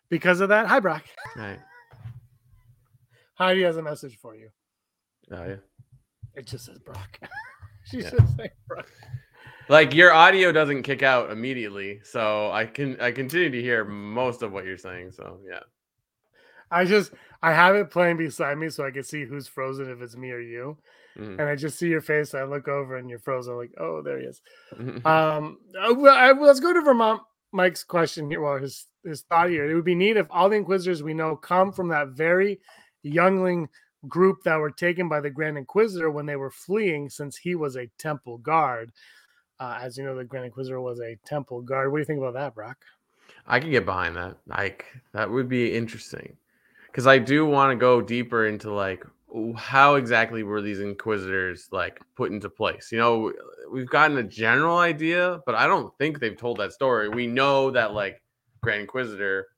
because 0.08 0.40
of 0.40 0.48
that. 0.48 0.66
Hi, 0.66 0.80
Brock. 0.80 1.04
right. 1.36 1.60
Heidi 3.34 3.62
has 3.62 3.76
a 3.76 3.82
message 3.82 4.18
for 4.20 4.34
you. 4.34 4.48
Oh 5.30 5.44
yeah. 5.44 5.56
It 6.34 6.46
just 6.46 6.64
says 6.66 6.78
Brock. 6.78 7.20
she 7.86 7.98
Yeah. 7.98 8.10
just 8.10 8.36
saying 8.36 8.50
Brock. 8.66 8.86
Like 9.70 9.94
your 9.94 10.12
audio 10.12 10.50
doesn't 10.50 10.82
kick 10.82 11.04
out 11.04 11.30
immediately, 11.30 12.00
so 12.02 12.50
I 12.50 12.66
can 12.66 13.00
I 13.00 13.12
continue 13.12 13.50
to 13.50 13.62
hear 13.62 13.84
most 13.84 14.42
of 14.42 14.50
what 14.50 14.64
you're 14.64 14.76
saying. 14.76 15.12
So 15.12 15.38
yeah. 15.48 15.60
I 16.72 16.84
just 16.84 17.12
I 17.40 17.52
have 17.52 17.76
it 17.76 17.88
playing 17.88 18.16
beside 18.16 18.58
me 18.58 18.68
so 18.68 18.84
I 18.84 18.90
can 18.90 19.04
see 19.04 19.24
who's 19.24 19.46
frozen 19.46 19.88
if 19.88 20.02
it's 20.02 20.16
me 20.16 20.32
or 20.32 20.40
you. 20.40 20.76
Mhm. 21.16 21.38
And 21.38 21.42
I 21.42 21.54
just 21.54 21.78
see 21.78 21.86
your 21.86 22.00
face. 22.00 22.34
I 22.34 22.42
look 22.42 22.66
over 22.66 22.96
and 22.96 23.08
you're 23.08 23.20
frozen. 23.20 23.52
I'm 23.52 23.58
like, 23.58 23.74
oh, 23.78 24.02
there 24.02 24.18
he 24.18 24.24
is. 24.26 24.42
Um, 25.06 25.58
uh, 25.80 25.94
I, 26.08 26.32
well, 26.32 26.48
let's 26.48 26.58
go 26.58 26.72
to 26.72 26.80
Vermont 26.80 27.22
Mike's 27.52 27.84
question 27.84 28.28
here. 28.28 28.40
Well, 28.40 28.58
his 28.58 28.88
his 29.04 29.22
thought 29.22 29.50
here. 29.50 29.70
It 29.70 29.74
would 29.76 29.84
be 29.84 29.94
neat 29.94 30.16
if 30.16 30.26
all 30.30 30.48
the 30.48 30.56
Inquisitors 30.56 31.04
we 31.04 31.14
know 31.14 31.36
come 31.36 31.70
from 31.70 31.86
that 31.88 32.08
very 32.08 32.58
youngling 33.04 33.68
group 34.08 34.42
that 34.42 34.56
were 34.56 34.72
taken 34.72 35.08
by 35.08 35.20
the 35.20 35.30
Grand 35.30 35.58
Inquisitor 35.58 36.10
when 36.10 36.26
they 36.26 36.36
were 36.36 36.50
fleeing, 36.50 37.08
since 37.08 37.36
he 37.36 37.54
was 37.54 37.76
a 37.76 37.88
temple 37.98 38.38
guard. 38.38 38.90
Uh, 39.60 39.78
as 39.82 39.98
you 39.98 40.04
know, 40.04 40.16
the 40.16 40.24
Grand 40.24 40.46
Inquisitor 40.46 40.80
was 40.80 41.00
a 41.00 41.16
temple 41.26 41.60
guard. 41.60 41.92
What 41.92 41.98
do 41.98 42.00
you 42.00 42.06
think 42.06 42.18
about 42.18 42.32
that, 42.32 42.54
Brock? 42.54 42.78
I 43.46 43.60
can 43.60 43.70
get 43.70 43.84
behind 43.84 44.16
that. 44.16 44.38
Like 44.46 44.86
that 45.12 45.30
would 45.30 45.48
be 45.48 45.74
interesting. 45.74 46.36
Cuz 46.92 47.06
I 47.06 47.18
do 47.18 47.46
want 47.46 47.70
to 47.70 47.76
go 47.76 48.00
deeper 48.00 48.46
into 48.46 48.72
like 48.72 49.04
how 49.56 49.94
exactly 49.94 50.42
were 50.42 50.60
these 50.60 50.80
inquisitors 50.80 51.68
like 51.70 52.00
put 52.16 52.32
into 52.32 52.48
place? 52.48 52.90
You 52.90 52.98
know, 52.98 53.32
we've 53.70 53.88
gotten 53.88 54.16
a 54.16 54.22
general 54.22 54.78
idea, 54.78 55.40
but 55.46 55.54
I 55.54 55.66
don't 55.66 55.96
think 55.98 56.18
they've 56.18 56.36
told 56.36 56.58
that 56.58 56.72
story. 56.72 57.08
We 57.08 57.26
know 57.26 57.70
that 57.70 57.92
like 57.92 58.22
Grand 58.62 58.82
Inquisitor 58.82 59.48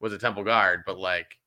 was 0.00 0.12
a 0.12 0.18
temple 0.18 0.44
guard, 0.44 0.82
but 0.86 0.98
like 0.98 1.38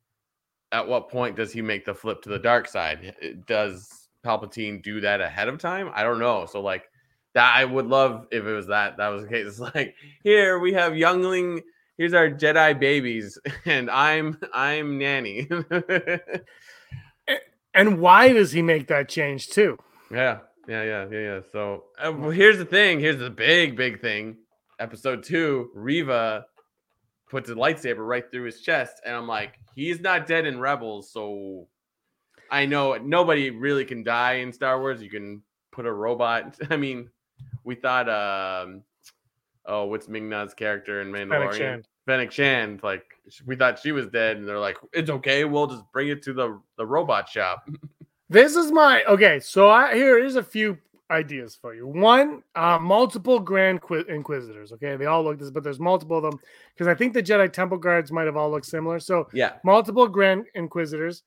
at 0.71 0.87
what 0.87 1.09
point 1.09 1.35
does 1.35 1.53
he 1.53 1.61
make 1.61 1.85
the 1.85 1.93
flip 1.93 2.21
to 2.23 2.29
the 2.29 2.39
dark 2.39 2.67
side? 2.67 3.15
Does 3.47 4.09
Palpatine 4.25 4.81
do 4.83 4.99
that 5.01 5.21
ahead 5.21 5.47
of 5.47 5.59
time? 5.59 5.89
I 5.93 6.03
don't 6.03 6.19
know. 6.19 6.45
So 6.45 6.59
like 6.61 6.88
that 7.39 7.55
I 7.55 7.63
would 7.63 7.87
love 7.87 8.27
if 8.31 8.43
it 8.43 8.51
was 8.51 8.67
that 8.67 8.97
that 8.97 9.07
was 9.07 9.23
the 9.23 9.29
case. 9.29 9.47
It's 9.47 9.59
like 9.75 9.95
here 10.23 10.59
we 10.59 10.73
have 10.73 10.97
youngling 10.97 11.61
here's 11.97 12.13
our 12.13 12.29
Jedi 12.29 12.77
babies, 12.77 13.39
and 13.65 13.89
I'm 13.89 14.37
I'm 14.53 14.97
nanny. 14.97 15.47
And 17.75 18.01
why 18.01 18.33
does 18.33 18.51
he 18.51 18.63
make 18.63 18.87
that 18.87 19.07
change 19.07 19.49
too? 19.49 19.77
yeah, 20.11 20.39
yeah, 20.67 20.81
yeah, 20.81 21.05
yeah, 21.11 21.19
yeah. 21.19 21.39
So 21.51 21.83
uh, 22.03 22.11
well, 22.11 22.31
here's 22.31 22.57
the 22.57 22.65
thing. 22.65 22.99
Here's 22.99 23.19
the 23.19 23.29
big, 23.29 23.77
big 23.77 24.01
thing. 24.01 24.37
Episode 24.79 25.23
two, 25.23 25.69
Reva 25.75 26.47
puts 27.29 27.47
a 27.51 27.53
lightsaber 27.53 28.05
right 28.05 28.29
through 28.31 28.45
his 28.45 28.61
chest, 28.61 28.95
and 29.05 29.15
I'm 29.15 29.27
like, 29.27 29.59
he's 29.75 30.01
not 30.01 30.25
dead 30.25 30.47
in 30.47 30.59
Rebels, 30.59 31.13
so 31.13 31.67
I 32.49 32.65
know 32.65 32.95
nobody 32.97 33.51
really 33.51 33.85
can 33.85 34.03
die 34.03 34.37
in 34.37 34.51
Star 34.51 34.79
Wars. 34.79 34.99
You 34.99 35.11
can 35.11 35.43
put 35.71 35.85
a 35.85 35.93
robot. 35.93 36.57
I 36.71 36.75
mean, 36.75 37.07
we 37.69 37.75
thought, 37.75 38.09
um, 38.09 38.81
oh, 39.67 39.85
what's 39.85 40.07
Ming-Na's 40.07 40.55
character 40.55 41.01
in 41.01 41.11
Mandalorian? 41.11 41.55
Shan. 41.55 41.83
Fennec 42.07 42.31
Shan, 42.31 42.79
like 42.81 43.05
we 43.45 43.55
thought 43.55 43.77
she 43.77 43.91
was 43.91 44.07
dead, 44.07 44.37
and 44.37 44.47
they're 44.47 44.57
like, 44.57 44.77
"It's 44.91 45.11
okay, 45.11 45.45
we'll 45.45 45.67
just 45.67 45.83
bring 45.93 46.07
it 46.07 46.23
to 46.23 46.33
the 46.33 46.59
the 46.77 46.85
robot 46.85 47.29
shop." 47.29 47.69
This 48.31 48.55
is 48.55 48.71
my 48.71 49.03
okay. 49.05 49.39
So 49.39 49.71
I 49.71 49.95
here 49.95 50.19
is 50.23 50.35
a 50.35 50.43
few 50.43 50.77
ideas 51.09 51.57
for 51.59 51.73
you. 51.73 51.87
One, 51.87 52.43
uh, 52.55 52.77
multiple 52.79 53.39
Grand 53.39 53.81
Qui- 53.81 54.05
Inquisitors. 54.07 54.71
Okay, 54.73 54.95
they 54.97 55.07
all 55.07 55.23
look 55.23 55.39
this, 55.39 55.49
but 55.49 55.63
there's 55.63 55.79
multiple 55.79 56.17
of 56.17 56.23
them 56.23 56.39
because 56.75 56.87
I 56.87 56.93
think 56.93 57.13
the 57.13 57.23
Jedi 57.23 57.51
Temple 57.51 57.79
Guards 57.79 58.11
might 58.11 58.27
have 58.27 58.37
all 58.37 58.51
looked 58.51 58.67
similar. 58.67 58.99
So 58.99 59.27
Yeah. 59.33 59.53
multiple 59.63 60.07
Grand 60.07 60.45
Inquisitors. 60.53 61.23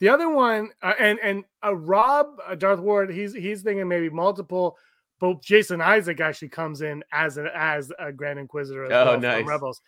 The 0.00 0.08
other 0.08 0.30
one, 0.30 0.70
uh, 0.82 0.94
and 0.98 1.18
and 1.22 1.44
uh, 1.62 1.74
Rob 1.74 2.38
uh, 2.46 2.54
Darth 2.54 2.80
Ward, 2.80 3.10
he's 3.10 3.34
he's 3.34 3.60
thinking 3.62 3.86
maybe 3.86 4.08
multiple. 4.08 4.78
But 5.20 5.42
Jason 5.42 5.80
Isaac 5.80 6.20
actually 6.20 6.48
comes 6.48 6.80
in 6.80 7.02
as 7.12 7.38
a 7.38 7.50
as 7.56 7.92
a 7.98 8.12
Grand 8.12 8.38
Inquisitor 8.38 8.84
as 8.84 8.92
Oh, 8.92 9.18
well 9.18 9.20
from. 9.20 9.48
Rebels, 9.48 9.80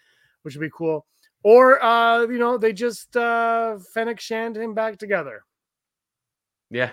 which 0.43 0.55
would 0.57 0.61
be 0.61 0.71
cool. 0.75 1.07
Or 1.43 1.83
uh, 1.83 2.23
you 2.23 2.39
know, 2.39 2.59
they 2.59 2.73
just 2.73 3.17
uh 3.17 3.79
Fennec 3.95 4.21
Shand 4.21 4.57
him 4.57 4.75
back 4.75 4.99
together. 4.99 5.45
Yeah. 6.71 6.91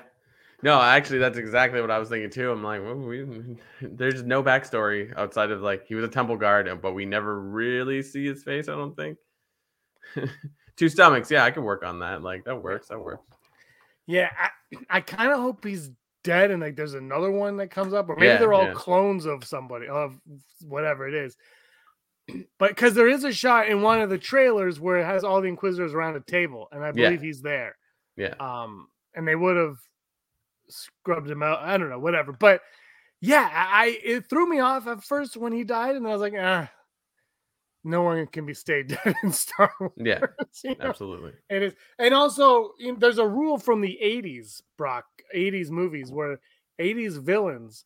No, 0.63 0.81
actually, 0.81 1.19
that's 1.19 1.37
exactly 1.37 1.81
what 1.81 1.91
I 1.91 1.99
was 1.99 2.09
thinking 2.09 2.31
too. 2.31 2.51
I'm 2.51 2.63
like, 2.63 2.81
well, 2.81 2.95
we, 2.95 3.25
there's 3.81 4.23
no 4.23 4.41
backstory 4.41 5.15
outside 5.17 5.51
of 5.51 5.61
like 5.61 5.85
he 5.85 5.95
was 5.95 6.03
a 6.03 6.07
temple 6.07 6.35
guard, 6.35 6.69
but 6.81 6.93
we 6.93 7.05
never 7.05 7.39
really 7.39 8.01
see 8.01 8.25
his 8.25 8.43
face. 8.43 8.67
I 8.67 8.73
don't 8.75 8.95
think. 8.95 9.17
Two 10.77 10.89
stomachs, 10.89 11.29
yeah, 11.29 11.43
I 11.43 11.51
can 11.51 11.63
work 11.63 11.83
on 11.83 11.99
that. 11.99 12.23
Like 12.23 12.45
that 12.45 12.61
works. 12.61 12.87
That 12.87 12.99
works. 12.99 13.23
Yeah, 14.07 14.29
I, 14.39 14.77
I 14.97 15.01
kind 15.01 15.31
of 15.31 15.39
hope 15.39 15.63
he's 15.63 15.91
dead 16.27 16.51
and 16.51 16.61
like 16.61 16.75
there's 16.75 16.93
another 16.93 17.31
one 17.31 17.57
that 17.57 17.71
comes 17.71 17.93
up, 17.93 18.09
or 18.09 18.15
maybe 18.15 18.27
Yeah, 18.27 18.37
they're 18.37 18.53
all 18.53 18.65
yeah. 18.65 18.73
clones 18.73 19.25
of 19.25 19.43
somebody, 19.45 19.87
of 19.87 20.19
whatever 20.61 21.07
it 21.07 21.13
is. 21.13 21.37
But 22.59 22.69
because 22.69 22.93
there 22.93 23.07
is 23.07 23.23
a 23.23 23.31
shot 23.31 23.69
in 23.69 23.81
one 23.81 24.01
of 24.01 24.09
the 24.09 24.17
trailers 24.17 24.79
where 24.79 24.97
it 24.99 25.05
has 25.05 25.23
all 25.23 25.39
the 25.41 25.47
Inquisitors 25.47 25.93
around 25.93 26.17
a 26.17 26.19
table, 26.19 26.67
and 26.73 26.83
I 26.83 26.87
Yeah. 26.87 26.91
believe 27.09 27.21
he's 27.21 27.41
there. 27.41 27.77
Yeah. 28.17 28.33
Um, 28.39 28.89
and 29.15 29.25
they 29.27 29.35
would 29.35 29.55
have 29.55 29.77
scrubbed 30.67 31.29
him 31.29 31.41
out. 31.41 31.59
I 31.61 31.77
don't 31.77 31.89
know, 31.89 31.99
whatever. 31.99 32.33
But 32.33 32.61
yeah, 33.21 33.49
I 33.53 33.85
I- 33.85 33.99
it 34.03 34.29
threw 34.29 34.45
me 34.47 34.59
off 34.59 34.85
at 34.87 35.03
first 35.03 35.37
when 35.37 35.53
he 35.53 35.63
died, 35.63 35.95
and 35.95 36.05
I 36.05 36.11
was 36.11 36.21
like, 36.21 36.33
ah, 36.37 36.69
no 37.83 38.01
one 38.03 38.25
can 38.27 38.45
be 38.45 38.53
stayed 38.53 38.87
dead 39.03 39.15
in 39.23 39.31
Star 39.31 39.71
Wars. 39.79 39.93
Yeah, 39.95 40.21
you 40.63 40.75
know? 40.79 40.89
absolutely. 40.89 41.33
It 41.49 41.63
is, 41.63 41.73
and 41.99 42.13
also 42.13 42.73
you 42.77 42.91
know, 42.93 42.97
there's 42.99 43.17
a 43.19 43.27
rule 43.27 43.57
from 43.57 43.81
the 43.81 43.97
'80s, 44.01 44.61
Brock, 44.77 45.05
'80s 45.33 45.71
movies 45.71 46.11
where 46.11 46.39
'80s 46.79 47.17
villains, 47.17 47.85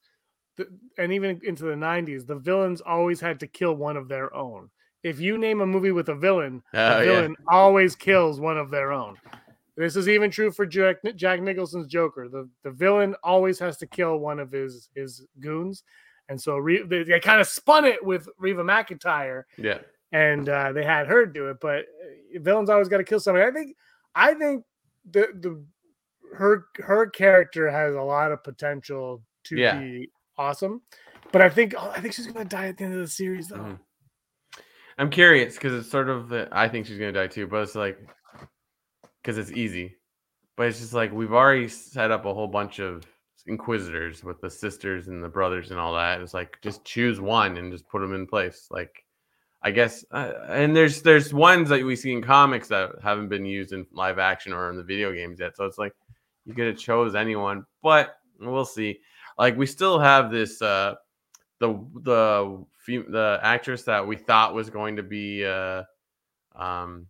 th- 0.58 0.70
and 0.98 1.14
even 1.14 1.40
into 1.44 1.64
the 1.66 1.76
'90s, 1.76 2.26
the 2.26 2.36
villains 2.36 2.82
always 2.82 3.20
had 3.20 3.40
to 3.42 3.48
kill 3.48 3.76
one 3.76 3.98
of 3.98 4.08
their 4.08 4.34
own. 4.34 4.70
If 5.04 5.20
you 5.20 5.38
name 5.38 5.62
a 5.62 5.66
movie 5.66 5.92
with 5.92 6.10
a 6.10 6.16
villain, 6.16 6.64
Oh, 6.74 7.00
the 7.00 7.06
yeah. 7.06 7.06
villain 7.06 7.36
always 7.50 7.96
kills 7.96 8.40
one 8.40 8.58
of 8.58 8.70
their 8.72 8.92
own. 8.92 9.18
This 9.78 9.96
is 9.96 10.10
even 10.10 10.30
true 10.30 10.52
for 10.52 10.66
Jack, 10.66 10.98
Jack 11.16 11.42
Nicholson's 11.42 11.88
Joker. 11.88 12.28
The 12.30 12.50
the 12.64 12.72
villain 12.72 13.16
always 13.24 13.58
has 13.60 13.78
to 13.78 13.88
kill 13.88 14.18
one 14.18 14.40
of 14.40 14.52
his 14.52 14.90
his 14.96 15.26
goons, 15.40 15.84
and 16.30 16.40
so 16.42 16.58
Re- 16.58 16.84
they, 16.84 17.04
they 17.04 17.20
kind 17.20 17.42
of 17.42 17.48
spun 17.48 17.86
it 17.86 18.04
with 18.06 18.28
Reva 18.38 18.64
McIntyre 18.64 19.44
Yeah. 19.58 19.80
and 20.12 20.48
uh, 20.48 20.72
they 20.72 20.84
had 20.84 21.08
her 21.08 21.26
do 21.26 21.50
it. 21.50 21.58
But 21.62 21.80
uh, 21.80 22.40
villains 22.40 22.70
always 22.70 22.88
got 22.88 22.98
to 22.98 23.04
kill 23.04 23.20
somebody. 23.20 23.46
I 23.46 23.52
think, 23.52 23.76
I 24.16 24.34
think 24.34 24.64
the 25.10 25.28
the 25.40 25.66
her 26.38 26.66
her 26.78 27.08
character 27.10 27.70
has 27.70 27.96
a 27.96 28.02
lot 28.02 28.32
of 28.32 28.44
potential 28.44 29.22
to 29.46 29.58
Yeah. 29.58 29.80
be 29.80 30.10
awesome. 30.38 30.82
But 31.32 31.42
I 31.42 31.50
think 31.50 31.74
oh, 31.78 31.92
I 31.96 32.00
think 32.02 32.14
she's 32.14 32.28
gonna 32.28 32.46
die 32.46 32.68
at 32.68 32.78
the 32.78 32.84
end 32.86 32.94
of 32.94 33.00
the 33.02 33.08
series 33.08 33.48
though. 33.48 33.58
Mhm. 33.58 33.80
I'm 34.98 35.10
curious 35.10 35.56
because 35.56 35.74
it's 35.74 35.90
sort 35.90 36.10
of 36.10 36.30
the, 36.30 36.48
I 36.52 36.68
think 36.68 36.86
she's 36.86 37.00
gonna 37.00 37.12
die 37.12 37.28
too, 37.28 37.48
but 37.48 37.64
it's 37.64 37.76
like 37.76 37.98
because 39.22 39.38
it's 39.38 39.52
easy, 39.52 39.96
but 40.58 40.68
it's 40.68 40.80
just 40.80 40.94
like 40.94 41.12
we've 41.12 41.34
already 41.34 41.68
set 41.70 42.12
up 42.12 42.26
a 42.26 42.34
whole 42.34 42.48
bunch 42.48 42.80
of 42.80 43.04
inquisitors 43.48 44.24
with 44.24 44.42
the 44.42 44.50
sisters 44.50 45.08
and 45.08 45.24
the 45.24 45.30
brothers 45.30 45.72
and 45.72 45.80
all 45.80 45.94
that. 45.94 46.22
It's 46.22 46.34
like 46.34 46.58
just 46.62 46.86
choose 46.86 47.20
one 47.20 47.58
and 47.58 47.72
just 47.72 47.88
put 47.88 48.00
them 48.00 48.14
in 48.14 48.28
place. 48.28 48.68
Like 48.70 49.04
I 49.64 49.72
guess, 49.72 50.04
uh, 50.12 50.34
and 50.48 50.76
there's 50.76 51.02
there's 51.02 51.34
ones 51.34 51.70
that 51.70 51.84
we 51.84 51.96
see 51.96 52.12
in 52.12 52.22
comics 52.22 52.68
that 52.70 52.92
haven't 53.04 53.30
been 53.30 53.46
used 53.46 53.74
in 53.74 53.86
live 53.92 54.20
action 54.20 54.54
or 54.54 54.70
in 54.70 54.78
the 54.78 54.84
video 54.84 55.14
games 55.14 55.40
yet. 55.40 55.56
So 55.56 55.66
it's 55.66 55.78
like 55.78 55.94
you 56.46 56.54
could 56.54 56.68
have 56.68 56.78
chose 56.78 57.16
anyone, 57.16 57.66
but 57.84 58.16
we'll 58.40 58.66
see. 58.66 59.00
Like 59.38 59.58
we 59.58 59.66
still 59.66 60.00
have 60.00 60.32
this 60.32 60.62
uh 60.62 60.96
the 61.60 61.80
the 62.02 62.66
the 62.88 63.40
actress 63.44 63.84
that 63.84 64.06
we 64.06 64.16
thought 64.16 64.56
was 64.56 64.70
going 64.70 64.96
to 64.96 65.04
be 65.04 65.46
uh 65.46 65.84
um 66.56 67.08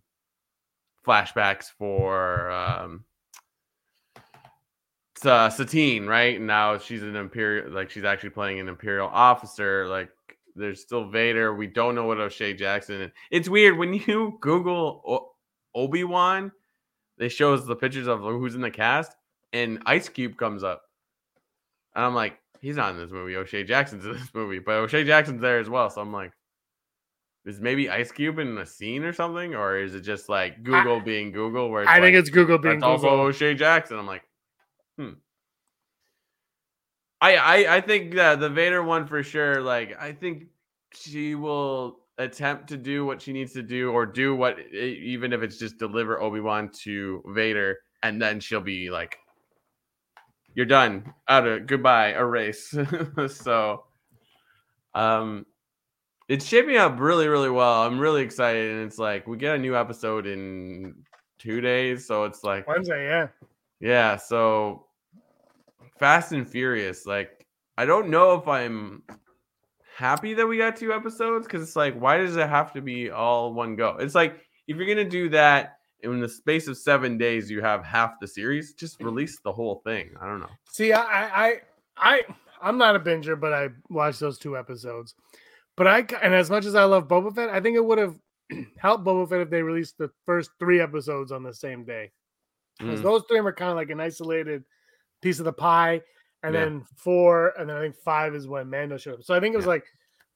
flashbacks 1.06 1.66
for 1.66 2.50
um 2.50 3.04
uh, 5.26 5.50
Satine, 5.50 6.06
right? 6.06 6.40
Now 6.40 6.78
she's 6.78 7.02
an 7.02 7.16
imperial, 7.16 7.70
like 7.70 7.90
she's 7.90 8.04
actually 8.04 8.30
playing 8.30 8.60
an 8.60 8.68
imperial 8.68 9.08
officer. 9.08 9.86
Like 9.88 10.10
there's 10.54 10.80
still 10.80 11.08
Vader. 11.08 11.54
We 11.54 11.66
don't 11.66 11.94
know 11.94 12.04
what 12.04 12.18
O'Shea 12.18 12.54
Jackson. 12.54 13.00
And 13.02 13.12
it's 13.30 13.48
weird 13.48 13.76
when 13.78 13.94
you 13.94 14.38
Google 14.40 15.02
o- 15.06 15.30
Obi 15.74 16.04
Wan, 16.04 16.52
they 17.18 17.28
show 17.28 17.54
us 17.54 17.64
the 17.64 17.76
pictures 17.76 18.06
of 18.06 18.20
who's 18.20 18.54
in 18.54 18.60
the 18.60 18.70
cast, 18.70 19.16
and 19.52 19.82
Ice 19.86 20.08
Cube 20.08 20.36
comes 20.36 20.62
up, 20.62 20.82
and 21.94 22.04
I'm 22.04 22.14
like, 22.14 22.38
he's 22.60 22.76
not 22.76 22.90
in 22.92 22.98
this 22.98 23.10
movie. 23.10 23.36
O'Shea 23.36 23.64
Jackson's 23.64 24.04
in 24.06 24.12
this 24.12 24.34
movie, 24.34 24.58
but 24.58 24.72
O'Shea 24.72 25.04
Jackson's 25.04 25.40
there 25.40 25.58
as 25.58 25.68
well. 25.68 25.90
So 25.90 26.00
I'm 26.00 26.12
like. 26.12 26.32
Is 27.44 27.60
maybe 27.60 27.90
Ice 27.90 28.12
Cube 28.12 28.38
in 28.38 28.56
a 28.58 28.64
scene 28.64 29.02
or 29.02 29.12
something, 29.12 29.56
or 29.56 29.76
is 29.76 29.96
it 29.96 30.02
just 30.02 30.28
like 30.28 30.62
Google 30.62 31.00
being 31.00 31.32
Google? 31.32 31.70
Where 31.70 31.82
it's 31.82 31.90
I 31.90 31.98
think 31.98 32.16
it's 32.16 32.30
Google 32.30 32.56
being 32.56 32.76
that's 32.78 32.84
also 32.84 33.10
Google. 33.10 33.24
O'Shea 33.24 33.54
Jackson. 33.54 33.98
I'm 33.98 34.06
like, 34.06 34.22
hmm. 34.98 35.12
I, 37.20 37.36
I 37.36 37.76
I 37.76 37.80
think 37.80 38.14
that 38.16 38.40
the 38.40 38.50
Vader 38.50 38.82
one 38.82 39.06
for 39.06 39.22
sure. 39.22 39.62
Like, 39.62 39.96
I 40.00 40.12
think 40.12 40.46
she 40.92 41.36
will 41.36 42.00
attempt 42.18 42.68
to 42.68 42.76
do 42.76 43.06
what 43.06 43.22
she 43.22 43.32
needs 43.32 43.52
to 43.52 43.62
do, 43.62 43.92
or 43.92 44.06
do 44.06 44.34
what, 44.34 44.58
even 44.72 45.32
if 45.32 45.42
it's 45.42 45.56
just 45.56 45.78
deliver 45.78 46.20
Obi 46.20 46.40
Wan 46.40 46.70
to 46.82 47.22
Vader, 47.28 47.78
and 48.02 48.20
then 48.20 48.40
she'll 48.40 48.60
be 48.60 48.90
like, 48.90 49.18
"You're 50.54 50.66
done. 50.66 51.14
Out 51.28 51.46
of 51.46 51.66
goodbye, 51.66 52.12
erase." 52.14 52.74
so, 53.28 53.84
um, 54.94 55.46
it's 56.28 56.44
shaping 56.44 56.76
up 56.76 56.98
really, 56.98 57.28
really 57.28 57.50
well. 57.50 57.82
I'm 57.84 58.00
really 58.00 58.22
excited, 58.22 58.72
and 58.72 58.84
it's 58.84 58.98
like 58.98 59.28
we 59.28 59.36
get 59.36 59.54
a 59.54 59.58
new 59.58 59.76
episode 59.76 60.26
in 60.26 61.04
two 61.38 61.60
days, 61.60 62.04
so 62.04 62.24
it's 62.24 62.42
like 62.42 62.66
Wednesday, 62.66 63.06
yeah. 63.06 63.28
Yeah, 63.82 64.16
so 64.16 64.86
Fast 65.98 66.30
and 66.32 66.48
Furious, 66.48 67.04
like 67.04 67.46
I 67.76 67.84
don't 67.84 68.08
know 68.08 68.34
if 68.34 68.46
I'm 68.46 69.02
happy 69.96 70.34
that 70.34 70.46
we 70.46 70.56
got 70.56 70.76
two 70.76 70.92
episodes 70.92 71.46
because 71.46 71.62
it's 71.62 71.76
like, 71.76 72.00
why 72.00 72.16
does 72.18 72.36
it 72.36 72.48
have 72.48 72.72
to 72.74 72.80
be 72.80 73.10
all 73.10 73.52
one 73.52 73.74
go? 73.74 73.96
It's 73.98 74.14
like 74.14 74.36
if 74.68 74.76
you're 74.76 74.86
gonna 74.86 75.08
do 75.08 75.28
that 75.30 75.78
in 76.02 76.20
the 76.20 76.28
space 76.28 76.68
of 76.68 76.78
seven 76.78 77.18
days, 77.18 77.50
you 77.50 77.60
have 77.60 77.84
half 77.84 78.20
the 78.20 78.28
series, 78.28 78.74
just 78.74 79.02
release 79.02 79.40
the 79.44 79.52
whole 79.52 79.82
thing. 79.84 80.10
I 80.20 80.26
don't 80.26 80.40
know. 80.40 80.50
See, 80.70 80.92
I, 80.92 81.46
I, 81.46 81.60
I, 81.96 82.22
I'm 82.60 82.78
not 82.78 82.96
a 82.96 83.00
binger, 83.00 83.38
but 83.38 83.52
I 83.52 83.68
watched 83.90 84.20
those 84.20 84.38
two 84.38 84.56
episodes. 84.56 85.14
But 85.76 85.86
I, 85.86 86.06
and 86.22 86.34
as 86.34 86.50
much 86.50 86.66
as 86.66 86.74
I 86.74 86.84
love 86.84 87.08
Boba 87.08 87.34
Fett, 87.34 87.48
I 87.48 87.60
think 87.60 87.76
it 87.76 87.84
would 87.84 87.98
have 87.98 88.16
helped 88.78 89.04
Boba 89.04 89.28
Fett 89.28 89.40
if 89.40 89.50
they 89.50 89.62
released 89.62 89.98
the 89.98 90.10
first 90.26 90.50
three 90.58 90.80
episodes 90.80 91.32
on 91.32 91.42
the 91.42 91.54
same 91.54 91.84
day. 91.84 92.12
Mm. 92.82 93.02
those 93.02 93.22
three 93.28 93.40
were 93.40 93.52
kind 93.52 93.70
of 93.70 93.76
like 93.76 93.90
an 93.90 94.00
isolated 94.00 94.64
piece 95.20 95.38
of 95.38 95.44
the 95.44 95.52
pie, 95.52 96.00
and 96.42 96.54
Yeah. 96.54 96.64
then 96.64 96.84
four, 96.96 97.52
and 97.58 97.68
then 97.68 97.76
I 97.76 97.80
think 97.80 97.96
five 97.96 98.34
is 98.34 98.46
when 98.48 98.68
Mando 98.70 98.96
showed 98.98 99.14
up. 99.14 99.22
So 99.24 99.34
I 99.34 99.40
think 99.40 99.54
it 99.54 99.56
was 99.58 99.66
Yeah. 99.66 99.70
like, 99.70 99.86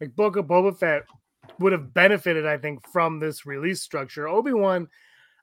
like 0.01 0.15
Book 0.17 0.37
of 0.37 0.47
Boba 0.47 0.79
Fett 0.79 1.05
would 1.59 1.73
have 1.73 1.93
benefited, 1.95 2.47
I 2.47 2.59
think, 2.59 2.87
from 2.89 3.19
this 3.19 3.47
release 3.47 3.81
structure. 3.83 4.29
Obi 4.29 4.53
Wan, 4.53 4.89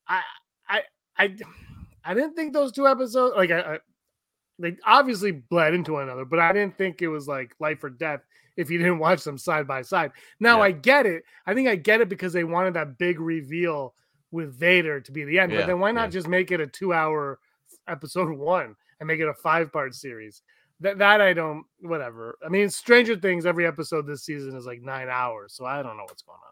I, 0.07 0.21
I, 0.69 0.83
I, 1.17 1.35
I 2.05 2.13
didn't 2.13 2.35
think 2.35 2.53
those 2.53 2.71
two 2.71 2.87
episodes 2.87 3.35
like 3.35 3.51
I, 3.51 3.75
I 3.75 3.79
they 4.59 4.77
obviously 4.85 5.31
bled 5.31 5.73
into 5.73 5.93
one 5.93 6.03
another, 6.03 6.25
but 6.25 6.39
I 6.39 6.53
didn't 6.53 6.77
think 6.77 7.01
it 7.01 7.07
was 7.07 7.27
like 7.27 7.55
life 7.59 7.83
or 7.83 7.89
death 7.89 8.21
if 8.55 8.69
you 8.69 8.77
didn't 8.77 8.99
watch 8.99 9.23
them 9.23 9.37
side 9.37 9.65
by 9.67 9.81
side. 9.81 10.11
Now 10.39 10.57
Yeah. 10.57 10.63
I 10.65 10.71
get 10.71 11.05
it. 11.07 11.23
I 11.47 11.53
think 11.55 11.67
I 11.67 11.75
get 11.75 12.01
it 12.01 12.09
because 12.09 12.33
they 12.33 12.43
wanted 12.43 12.75
that 12.75 12.97
big 12.99 13.19
reveal 13.19 13.95
with 14.33 14.53
Vader 14.57 14.99
to 14.99 15.11
be 15.11 15.23
the 15.23 15.39
end. 15.39 15.51
Yeah, 15.51 15.59
but 15.59 15.67
then 15.67 15.79
why 15.79 15.91
not 15.91 16.05
yeah. 16.05 16.09
just 16.09 16.27
make 16.27 16.51
it 16.51 16.59
a 16.59 16.67
two 16.67 16.91
hour 16.91 17.39
episode 17.87 18.35
one 18.37 18.75
and 18.99 19.07
make 19.07 19.21
it 19.21 19.27
a 19.27 19.33
five 19.33 19.71
part 19.71 19.95
series? 19.95 20.41
That 20.81 20.97
that 20.97 21.21
I 21.21 21.31
don't 21.33 21.63
whatever. 21.79 22.37
I 22.45 22.49
mean 22.49 22.69
Stranger 22.69 23.15
Things, 23.15 23.45
every 23.45 23.65
episode 23.65 24.05
this 24.07 24.25
season 24.25 24.57
is 24.57 24.65
like 24.65 24.81
nine 24.81 25.07
hours, 25.07 25.53
so 25.53 25.65
I 25.65 25.81
don't 25.83 25.95
know 25.95 26.03
what's 26.03 26.23
going 26.23 26.39
on. 26.39 26.49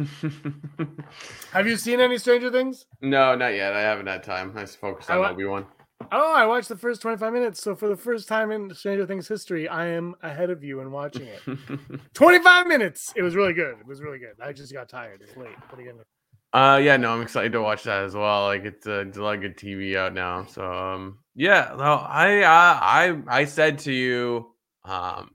Have 1.52 1.66
you 1.66 1.76
seen 1.76 2.00
any 2.00 2.18
Stranger 2.18 2.50
Things? 2.50 2.84
no, 3.00 3.34
not 3.34 3.54
yet. 3.54 3.72
I 3.72 3.80
haven't 3.80 4.08
had 4.08 4.22
time. 4.22 4.52
I 4.56 4.62
just 4.62 4.78
focused 4.78 5.08
on 5.08 5.20
wa- 5.20 5.30
Obi 5.30 5.44
Wan. 5.44 5.66
Oh, 6.12 6.34
I 6.34 6.46
watched 6.46 6.68
the 6.68 6.76
first 6.76 7.02
25 7.02 7.32
minutes. 7.32 7.62
So 7.62 7.76
for 7.76 7.88
the 7.88 7.96
first 7.96 8.26
time 8.26 8.50
in 8.50 8.74
Stranger 8.74 9.06
Things 9.06 9.28
history, 9.28 9.68
I 9.68 9.86
am 9.88 10.14
ahead 10.22 10.50
of 10.50 10.64
you 10.64 10.80
in 10.80 10.90
watching 10.90 11.26
it. 11.28 11.40
25 12.14 12.66
minutes. 12.66 13.12
It 13.16 13.22
was 13.22 13.36
really 13.36 13.52
good. 13.52 13.76
It 13.78 13.86
was 13.86 14.00
really 14.00 14.18
good. 14.18 14.34
I 14.42 14.52
just 14.52 14.72
got 14.72 14.88
tired. 14.88 15.20
It's 15.22 15.36
late. 15.36 15.54
What 15.68 15.78
are 15.78 15.82
you 15.82 15.90
gonna 15.90 16.04
Uh, 16.52 16.80
yeah, 16.82 16.96
no, 16.96 17.12
I'm 17.12 17.22
excited 17.22 17.52
to 17.52 17.62
watch 17.62 17.84
that 17.84 18.02
as 18.02 18.14
well. 18.14 18.44
Like 18.44 18.64
it's 18.64 18.86
a, 18.86 19.00
it's 19.00 19.18
a 19.18 19.22
lot 19.22 19.36
of 19.36 19.40
good 19.40 19.56
TV 19.56 19.96
out 19.96 20.14
now. 20.14 20.44
So 20.46 20.64
um, 20.72 21.18
yeah, 21.36 21.72
no, 21.78 21.94
I 21.94 22.42
I 22.42 23.18
I 23.28 23.44
said 23.44 23.78
to 23.80 23.92
you, 23.92 24.52
um, 24.84 25.30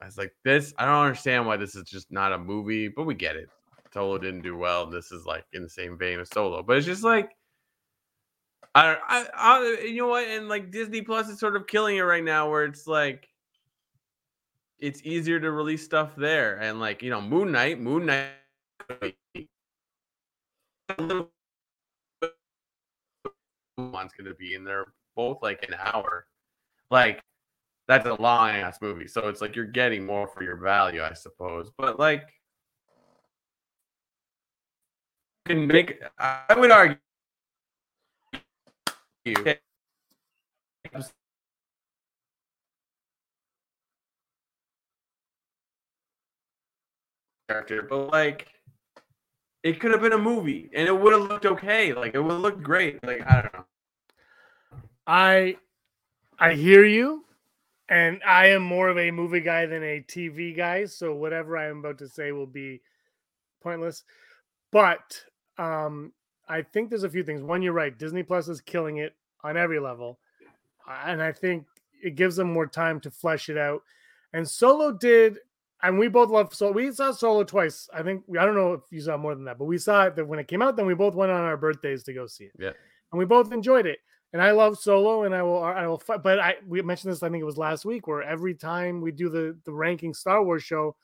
I 0.00 0.06
was 0.06 0.18
like, 0.18 0.34
this. 0.44 0.74
I 0.76 0.86
don't 0.86 1.04
understand 1.06 1.46
why 1.46 1.56
this 1.56 1.76
is 1.76 1.84
just 1.84 2.10
not 2.10 2.32
a 2.32 2.38
movie, 2.38 2.88
but 2.88 3.04
we 3.04 3.14
get 3.14 3.36
it. 3.36 3.48
Solo 3.92 4.18
didn't 4.18 4.42
do 4.42 4.56
well. 4.56 4.86
This 4.86 5.12
is 5.12 5.24
like 5.24 5.44
in 5.52 5.62
the 5.62 5.68
same 5.70 5.96
vein 5.96 6.18
as 6.18 6.30
Solo, 6.30 6.62
but 6.62 6.76
it's 6.78 6.86
just 6.86 7.04
like. 7.04 7.30
I, 8.76 8.96
I, 9.06 9.26
I, 9.34 9.82
you 9.86 9.98
know 9.98 10.08
what, 10.08 10.26
and 10.26 10.48
like 10.48 10.72
Disney 10.72 11.00
Plus 11.00 11.28
is 11.28 11.38
sort 11.38 11.54
of 11.54 11.68
killing 11.68 11.96
it 11.96 12.00
right 12.00 12.24
now, 12.24 12.50
where 12.50 12.64
it's 12.64 12.88
like, 12.88 13.28
it's 14.80 15.00
easier 15.04 15.38
to 15.38 15.52
release 15.52 15.84
stuff 15.84 16.16
there, 16.16 16.56
and 16.56 16.80
like 16.80 17.00
you 17.00 17.10
know, 17.10 17.20
Moon 17.20 17.52
Knight, 17.52 17.80
Moon 17.80 18.06
Knight, 18.06 19.14
one's 23.76 24.12
going 24.12 24.26
to 24.26 24.34
be 24.38 24.54
in 24.54 24.64
there 24.64 24.86
both 25.16 25.42
like 25.42 25.64
an 25.68 25.74
hour. 25.78 26.26
Like 26.90 27.22
that's 27.88 28.06
a 28.06 28.14
long 28.20 28.50
ass 28.50 28.78
movie. 28.80 29.08
So 29.08 29.28
it's 29.28 29.40
like 29.40 29.56
you're 29.56 29.64
getting 29.66 30.04
more 30.06 30.28
for 30.28 30.42
your 30.42 30.56
value, 30.56 31.02
I 31.02 31.12
suppose. 31.14 31.70
But 31.76 31.98
like 31.98 32.28
can 35.46 35.66
make 35.66 36.02
I 36.18 36.54
would 36.56 36.70
argue 36.70 36.96
You. 39.24 39.56
character, 47.48 47.82
but 47.82 48.10
like 48.10 48.53
it 49.64 49.80
could 49.80 49.90
have 49.90 50.02
been 50.02 50.12
a 50.12 50.18
movie 50.18 50.70
and 50.74 50.86
it 50.86 50.96
would 50.96 51.14
have 51.14 51.22
looked 51.22 51.46
okay. 51.46 51.94
Like 51.94 52.14
it 52.14 52.20
would 52.20 52.32
have 52.32 52.40
looked 52.40 52.62
great. 52.62 53.02
Like 53.02 53.26
I 53.26 53.42
don't 53.42 53.54
know. 53.54 53.64
I 55.06 55.56
I 56.38 56.52
hear 56.52 56.84
you, 56.84 57.24
and 57.88 58.20
I 58.26 58.48
am 58.48 58.62
more 58.62 58.88
of 58.88 58.98
a 58.98 59.10
movie 59.10 59.40
guy 59.40 59.66
than 59.66 59.82
a 59.82 60.04
TV 60.06 60.54
guy. 60.54 60.84
So 60.84 61.14
whatever 61.14 61.56
I 61.56 61.68
am 61.68 61.78
about 61.78 61.98
to 61.98 62.08
say 62.08 62.30
will 62.32 62.46
be 62.46 62.82
pointless. 63.62 64.04
But 64.70 65.24
um, 65.56 66.12
I 66.48 66.60
think 66.60 66.90
there's 66.90 67.04
a 67.04 67.10
few 67.10 67.24
things. 67.24 67.42
One, 67.42 67.62
you're 67.62 67.72
right. 67.72 67.98
Disney 67.98 68.22
Plus 68.22 68.48
is 68.48 68.60
killing 68.60 68.98
it 68.98 69.14
on 69.42 69.56
every 69.56 69.80
level, 69.80 70.18
and 70.86 71.22
I 71.22 71.32
think 71.32 71.64
it 72.02 72.16
gives 72.16 72.36
them 72.36 72.52
more 72.52 72.66
time 72.66 73.00
to 73.00 73.10
flesh 73.10 73.48
it 73.48 73.56
out. 73.56 73.82
And 74.34 74.46
Solo 74.46 74.92
did, 74.92 75.38
and 75.82 75.98
we 75.98 76.08
both 76.08 76.30
love 76.30 76.54
Solo. 76.54 76.72
We 76.72 76.92
saw 76.92 77.12
Solo 77.12 77.44
twice. 77.44 77.88
I 77.92 78.02
think 78.02 78.24
I 78.38 78.44
don't 78.44 78.54
know 78.54 78.72
if 78.72 78.82
you 78.90 79.00
saw 79.00 79.16
more 79.16 79.34
than 79.34 79.44
that, 79.44 79.58
but 79.58 79.66
we 79.66 79.78
saw 79.78 80.04
it 80.04 80.16
that 80.16 80.26
when 80.26 80.38
it 80.38 80.48
came 80.48 80.62
out. 80.62 80.76
Then 80.76 80.86
we 80.86 80.94
both 80.94 81.14
went 81.14 81.32
on 81.32 81.40
our 81.40 81.56
birthdays 81.56 82.02
to 82.04 82.12
go 82.12 82.26
see 82.26 82.44
it. 82.44 82.52
Yeah, 82.58 82.72
and 83.12 83.18
we 83.18 83.24
both 83.24 83.52
enjoyed 83.52 83.86
it 83.86 83.98
and 84.34 84.42
I 84.42 84.50
love 84.50 84.76
solo, 84.76 85.22
and 85.22 85.32
I 85.32 85.44
will 85.44 85.62
I 85.62 85.86
will 85.86 85.96
fight. 85.96 86.24
But 86.24 86.40
I 86.40 86.56
we 86.66 86.82
mentioned 86.82 87.12
this 87.12 87.22
I 87.22 87.30
think 87.30 87.40
it 87.40 87.46
was 87.46 87.56
last 87.56 87.84
week 87.84 88.08
where 88.08 88.20
every 88.20 88.52
time 88.52 89.00
we 89.00 89.12
do 89.12 89.28
the 89.28 89.56
the 89.64 89.72
ranking 89.72 90.12
Star 90.12 90.42
Wars 90.42 90.64
show, 90.64 90.96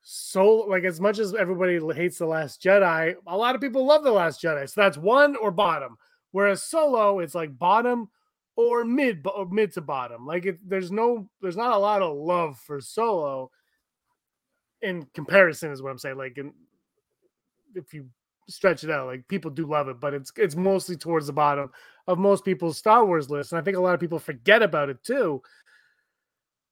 so 0.00 0.54
like 0.60 0.84
as 0.84 0.98
much 0.98 1.18
as 1.18 1.34
everybody 1.34 1.78
hates 1.94 2.16
the 2.16 2.24
Last 2.24 2.62
Jedi, 2.62 3.16
a 3.26 3.36
lot 3.36 3.54
of 3.54 3.60
people 3.60 3.84
love 3.84 4.02
the 4.02 4.10
Last 4.10 4.42
Jedi. 4.42 4.66
So 4.66 4.80
that's 4.80 4.96
one 4.96 5.36
or 5.36 5.50
bottom. 5.50 5.98
Whereas 6.30 6.62
solo, 6.62 7.18
it's 7.18 7.34
like 7.34 7.58
bottom 7.58 8.08
or 8.56 8.82
mid 8.82 9.26
or 9.26 9.46
mid 9.46 9.74
to 9.74 9.82
bottom. 9.82 10.26
Like 10.26 10.46
it, 10.46 10.58
there's 10.66 10.90
no 10.90 11.28
there's 11.42 11.56
not 11.56 11.74
a 11.74 11.78
lot 11.78 12.00
of 12.00 12.16
love 12.16 12.58
for 12.58 12.80
solo 12.80 13.50
in 14.82 15.06
comparison 15.14 15.72
is 15.72 15.82
what 15.82 15.90
I'm 15.90 15.98
saying. 15.98 16.16
Like 16.16 16.38
in, 16.38 16.52
if 17.74 17.92
you 17.92 18.08
stretch 18.48 18.82
it 18.82 18.90
out. 18.90 19.06
Like 19.06 19.28
people 19.28 19.50
do 19.50 19.66
love 19.66 19.88
it, 19.88 20.00
but 20.00 20.14
it's 20.14 20.32
it's 20.36 20.56
mostly 20.56 20.96
towards 20.96 21.26
the 21.26 21.32
bottom 21.32 21.70
of 22.06 22.18
most 22.18 22.44
people's 22.44 22.78
Star 22.78 23.04
Wars 23.04 23.30
list, 23.30 23.52
and 23.52 23.60
I 23.60 23.62
think 23.62 23.76
a 23.76 23.80
lot 23.80 23.94
of 23.94 24.00
people 24.00 24.18
forget 24.18 24.62
about 24.62 24.88
it 24.88 25.02
too. 25.04 25.42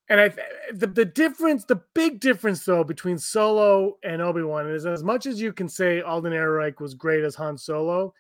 And 0.09 0.21
I 0.21 0.29
the 0.73 0.87
the 0.87 1.05
difference, 1.05 1.65
the 1.65 1.83
big 1.95 2.21
difference 2.21 2.65
though 2.65 2.85
between 2.85 3.19
Solo 3.19 3.99
and 4.03 4.23
Obi 4.23 4.43
Wan 4.43 4.71
is 4.71 4.87
as 4.87 5.05
much 5.05 5.27
as 5.27 5.41
you 5.41 5.53
can 5.53 5.69
say 5.69 6.01
Alden 6.01 6.33
Ehrenreich 6.33 6.81
was 6.81 6.95
great 6.95 7.25
as 7.25 7.35
Han 7.37 7.59
Solo, 7.59 8.15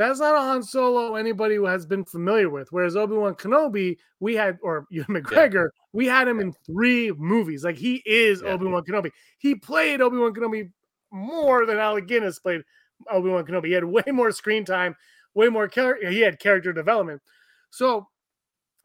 that's 0.00 0.18
not 0.18 0.34
a 0.34 0.40
Han 0.40 0.62
Solo 0.62 1.14
anybody 1.16 1.62
has 1.62 1.84
been 1.84 2.06
familiar 2.06 2.48
with. 2.48 2.72
Whereas 2.72 2.96
Obi 2.96 3.16
Wan 3.16 3.34
Kenobi, 3.34 3.98
we 4.18 4.34
had, 4.34 4.56
or 4.62 4.86
Ewan 4.90 5.22
McGregor, 5.22 5.64
yeah. 5.64 5.80
we 5.92 6.06
had 6.06 6.26
him 6.26 6.40
in 6.40 6.54
three 6.64 7.12
movies. 7.12 7.64
Like 7.64 7.76
he 7.76 8.02
is 8.06 8.40
yeah. 8.42 8.52
Obi 8.52 8.64
Wan 8.64 8.82
Kenobi. 8.82 9.10
He 9.36 9.54
played 9.54 10.00
Obi 10.00 10.16
Wan 10.16 10.32
Kenobi 10.32 10.70
more 11.12 11.66
than 11.66 11.76
Alec 11.76 12.06
Guinness 12.06 12.38
played 12.38 12.62
Obi 13.10 13.28
Wan 13.28 13.44
Kenobi. 13.44 13.66
He 13.66 13.72
had 13.72 13.84
way 13.84 14.02
more 14.10 14.32
screen 14.32 14.64
time, 14.64 14.96
way 15.34 15.50
more 15.50 15.68
character. 15.68 16.08
He 16.08 16.20
had 16.20 16.38
character 16.38 16.72
development. 16.72 17.20
So 17.68 18.08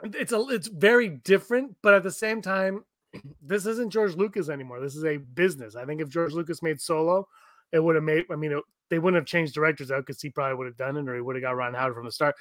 it's 0.03 0.33
a 0.33 0.41
it's 0.49 0.67
very 0.67 1.07
different, 1.07 1.77
but 1.81 1.93
at 1.93 2.03
the 2.03 2.11
same 2.11 2.41
time, 2.41 2.83
this 3.41 3.65
isn't 3.65 3.93
George 3.93 4.15
Lucas 4.15 4.49
anymore. 4.49 4.81
This 4.81 4.97
is 4.97 5.05
a 5.05 5.15
business. 5.15 5.77
I 5.77 5.85
think 5.85 6.01
if 6.01 6.09
George 6.09 6.33
Lucas 6.33 6.61
made 6.61 6.81
Solo, 6.81 7.25
it 7.71 7.81
would 7.81 7.95
have 7.95 8.03
made. 8.03 8.25
I 8.29 8.35
mean, 8.35 8.51
it, 8.51 8.63
they 8.89 8.99
wouldn't 8.99 9.19
have 9.19 9.27
changed 9.27 9.53
directors 9.53 9.91
out 9.91 10.05
because 10.05 10.21
he 10.21 10.29
probably 10.29 10.55
would 10.55 10.67
have 10.67 10.77
done 10.77 10.97
it, 10.97 11.07
or 11.07 11.15
he 11.15 11.21
would 11.21 11.35
have 11.35 11.43
got 11.43 11.55
Ron 11.55 11.73
Howard 11.73 11.95
from 11.95 12.05
the 12.05 12.11
start. 12.11 12.35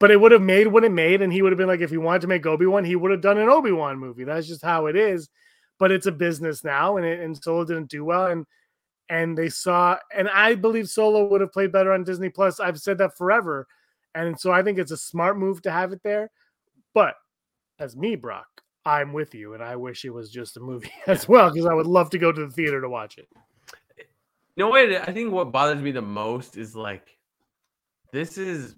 But 0.00 0.10
it 0.10 0.20
would 0.20 0.32
have 0.32 0.42
made 0.42 0.68
what 0.68 0.84
it 0.84 0.92
made, 0.92 1.22
and 1.22 1.32
he 1.32 1.42
would 1.42 1.50
have 1.52 1.58
been 1.58 1.66
like, 1.66 1.80
if 1.80 1.90
he 1.90 1.96
wanted 1.96 2.22
to 2.22 2.28
make 2.28 2.46
Obi 2.46 2.66
Wan, 2.66 2.84
he 2.84 2.96
would 2.96 3.10
have 3.10 3.20
done 3.20 3.38
an 3.38 3.48
Obi 3.48 3.72
Wan 3.72 3.98
movie. 3.98 4.24
That's 4.24 4.46
just 4.46 4.62
how 4.62 4.86
it 4.86 4.96
is. 4.96 5.28
But 5.78 5.90
it's 5.90 6.06
a 6.06 6.12
business 6.12 6.62
now, 6.62 6.96
and 6.96 7.06
it, 7.06 7.20
and 7.20 7.36
Solo 7.36 7.64
didn't 7.64 7.90
do 7.90 8.04
well, 8.04 8.26
and 8.26 8.46
and 9.08 9.36
they 9.36 9.48
saw 9.48 9.96
and 10.14 10.28
I 10.28 10.54
believe 10.54 10.88
Solo 10.88 11.26
would 11.28 11.40
have 11.40 11.52
played 11.52 11.72
better 11.72 11.92
on 11.92 12.04
Disney 12.04 12.28
Plus. 12.28 12.60
I've 12.60 12.78
said 12.78 12.98
that 12.98 13.16
forever. 13.16 13.66
And 14.14 14.38
so 14.38 14.52
I 14.52 14.62
think 14.62 14.78
it's 14.78 14.90
a 14.90 14.96
smart 14.96 15.38
move 15.38 15.62
to 15.62 15.70
have 15.70 15.92
it 15.92 16.02
there. 16.02 16.30
But 16.94 17.14
as 17.78 17.96
me, 17.96 18.16
Brock, 18.16 18.46
I'm 18.84 19.12
with 19.12 19.34
you 19.34 19.54
and 19.54 19.62
I 19.62 19.76
wish 19.76 20.04
it 20.04 20.10
was 20.10 20.30
just 20.30 20.56
a 20.56 20.60
movie 20.60 20.92
as 21.06 21.28
well 21.28 21.50
because 21.50 21.66
I 21.66 21.74
would 21.74 21.86
love 21.86 22.10
to 22.10 22.18
go 22.18 22.32
to 22.32 22.46
the 22.46 22.52
theater 22.52 22.80
to 22.80 22.88
watch 22.88 23.18
it. 23.18 23.28
Know 24.58 24.70
what? 24.70 24.90
I 25.08 25.12
think 25.12 25.32
what 25.32 25.52
bothers 25.52 25.80
me 25.80 25.92
the 25.92 26.02
most 26.02 26.56
is 26.56 26.74
like 26.74 27.16
this 28.12 28.36
is 28.36 28.74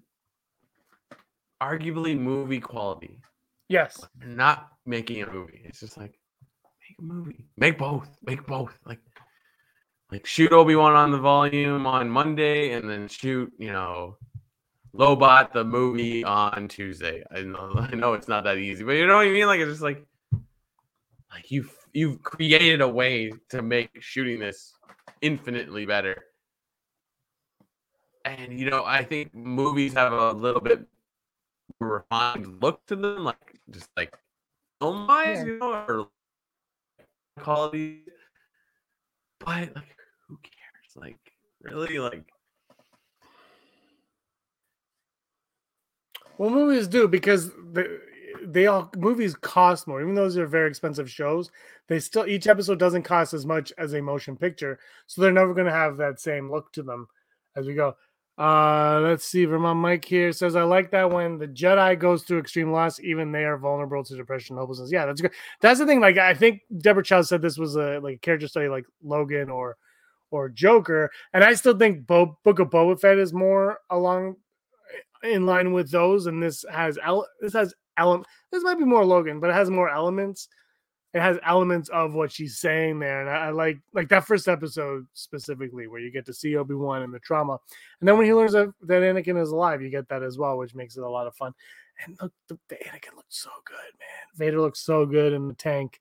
arguably 1.63 2.19
movie 2.19 2.61
quality. 2.61 3.23
Yes. 3.71 4.05
not 4.23 4.69
making 4.85 5.23
a 5.23 5.33
movie. 5.33 5.63
It's 5.65 5.81
just 5.81 5.97
like 5.97 6.19
make 6.83 6.99
a 6.99 7.03
movie. 7.03 7.47
Make 7.57 7.79
both. 7.79 8.11
Make 8.23 8.47
both. 8.47 8.79
Like 8.85 9.01
like 10.13 10.27
shoot 10.27 10.53
Obi 10.53 10.77
Wan 10.77 10.93
on 10.93 11.13
the 11.13 11.19
volume 11.19 11.87
on 11.87 12.11
Monday, 12.11 12.73
and 12.73 12.89
then 12.91 13.09
shoot 13.09 13.51
you 13.59 13.73
know 13.73 14.19
Lobot 14.95 15.55
the 15.55 15.65
movie 15.65 16.23
on 16.25 16.69
Tuesday. 16.69 17.25
I 17.35 17.41
know 17.41 17.73
I 17.91 17.95
know 17.95 18.13
it's 18.13 18.29
not 18.29 18.45
that 18.45 18.59
easy, 18.59 18.85
but 18.85 18.93
you 18.93 19.07
know 19.07 19.17
what 19.17 19.29
I 19.29 19.31
mean. 19.31 19.47
Like 19.47 19.61
it's 19.61 19.71
just 19.71 19.83
like 19.83 20.05
like 21.33 21.51
you 21.51 21.63
have 21.63 21.73
you've 21.95 22.23
created 22.23 22.83
a 22.83 22.89
way 22.89 23.33
to 23.49 23.63
make 23.63 23.91
shooting 24.01 24.41
this 24.41 24.75
infinitely 25.21 25.87
better. 25.87 26.25
And 28.25 28.59
you 28.59 28.71
know, 28.71 28.85
I 28.85 29.03
think 29.05 29.35
movies 29.35 29.95
have 29.95 30.13
a 30.13 30.33
little 30.33 30.61
bit 30.61 30.87
refined 31.81 32.63
look 32.63 32.85
to 32.87 32.97
them, 32.97 33.25
like 33.25 33.59
just 33.71 33.89
like 33.97 34.15
film 34.81 35.07
wise, 35.07 35.39
yeah. 35.39 35.45
you 35.45 35.59
know, 35.59 35.73
or 35.73 36.09
quality. 37.39 38.03
But 39.39 39.75
like 39.75 39.97
who 40.29 40.39
cares? 40.43 40.97
Like, 40.97 41.19
really? 41.63 41.99
Like, 41.99 42.25
well, 46.39 46.51
movies 46.51 46.89
do 46.89 47.09
because 47.09 47.51
they, 47.73 47.87
they 48.45 48.67
all 48.67 48.91
movies 48.97 49.35
cost 49.35 49.87
more. 49.87 50.01
Even 50.01 50.15
though 50.15 50.23
those 50.23 50.37
are 50.37 50.47
very 50.47 50.69
expensive 50.69 51.11
shows, 51.11 51.51
they 51.89 51.99
still 51.99 52.27
each 52.27 52.47
episode 52.47 52.79
doesn't 52.79 53.03
cost 53.03 53.35
as 53.35 53.47
much 53.47 53.73
as 53.79 53.95
a 53.95 54.03
motion 54.03 54.37
picture, 54.37 54.79
so 55.07 55.21
they're 55.21 55.33
never 55.33 55.55
going 55.55 55.67
to 55.67 55.73
have 55.73 55.97
that 55.97 56.21
same 56.21 56.51
look 56.51 56.73
to 56.73 56.83
them 56.83 57.09
as 57.57 57.67
we 57.67 57.75
go. 57.75 57.97
Uh, 58.39 59.01
let's 59.03 59.27
see. 59.27 59.45
Vermont 59.45 59.79
Mike 59.79 60.03
here 60.03 60.33
says, 60.33 60.57
I 60.57 60.63
like 60.63 60.91
that 60.93 61.11
when 61.11 61.37
the 61.37 61.47
Jedi 61.47 61.99
goes 61.99 62.23
through 62.23 62.39
extreme 62.39 62.73
loss, 62.73 62.99
even 62.99 63.31
they 63.31 63.45
are 63.45 63.59
vulnerable 63.59 64.03
to 64.03 64.17
depression 64.17 64.55
and 64.55 64.61
hopelessness. 64.61 64.91
Yeah, 64.91 65.05
that's 65.05 65.21
good. 65.21 65.33
That's 65.61 65.79
the 65.79 65.85
thing. 65.85 66.01
Like, 66.01 66.17
I 66.17 66.33
think 66.33 66.63
Deborah 66.79 67.03
Chow 67.05 67.21
said 67.21 67.43
this 67.43 67.59
was 67.59 67.77
a 67.77 68.01
like 68.03 68.23
character 68.23 68.49
study 68.49 68.69
like 68.69 68.87
Logan 69.03 69.51
or 69.51 69.77
or 70.31 70.49
Joker. 70.49 71.11
And 71.35 71.45
I 71.45 71.53
still 71.53 71.77
think 71.77 72.07
Bo- 72.07 72.39
Book 72.43 72.61
of 72.61 72.71
Boba 72.71 72.99
Fett 72.99 73.19
is 73.19 73.35
more 73.35 73.81
along 73.91 74.37
in 75.23 75.45
line 75.45 75.75
with 75.75 75.91
those. 75.91 76.27
And 76.27 76.43
this 76.43 76.65
has 76.73 76.99
ele- 77.05 77.29
this 77.43 77.53
has 77.53 77.75
element. 78.01 78.27
This 78.51 78.65
might 78.65 78.79
be 78.79 78.85
more 78.85 79.05
Logan, 79.05 79.39
but 79.39 79.51
it 79.51 79.55
has 79.55 79.71
more 79.71 79.89
elements. 79.89 80.49
It 81.13 81.21
has 81.21 81.39
elements 81.45 81.89
of 81.89 82.15
what 82.15 82.31
she's 82.31 82.59
saying 82.59 83.01
there, 83.01 83.21
and 83.21 83.29
I, 83.29 83.47
I 83.47 83.51
like 83.51 83.79
like 83.93 84.09
that 84.11 84.27
first 84.27 84.47
episode 84.47 85.07
specifically, 85.13 85.89
where 85.89 86.01
you 86.01 86.13
get 86.13 86.25
to 86.27 86.33
see 86.33 86.57
Obi 86.57 86.75
Wan 86.75 87.03
and 87.03 87.13
the 87.13 87.19
trauma, 87.19 87.59
and 88.01 88.09
then 88.09 88.17
when 88.17 88.27
he 88.27 88.35
learns 88.35 88.53
that, 88.53 88.73
that 88.83 89.03
Anakin 89.03 89.41
is 89.41 89.51
alive, 89.51 89.83
you 89.83 89.91
get 89.91 90.09
that 90.09 90.23
as 90.23 90.39
well, 90.39 90.57
which 90.57 90.75
makes 90.75 90.97
it 90.97 91.03
a 91.03 91.09
lot 91.09 91.27
of 91.27 91.35
fun. 91.35 91.53
And 92.05 92.17
look, 92.23 92.33
the, 92.49 92.59
the 92.69 92.77
Anakin 92.77 93.17
looks 93.17 93.43
so 93.43 93.51
good, 93.65 93.99
man. 93.99 94.37
Vader 94.37 94.61
looks 94.61 94.81
so 94.81 95.05
good 95.05 95.33
in 95.33 95.49
the 95.49 95.55
tank. 95.55 96.01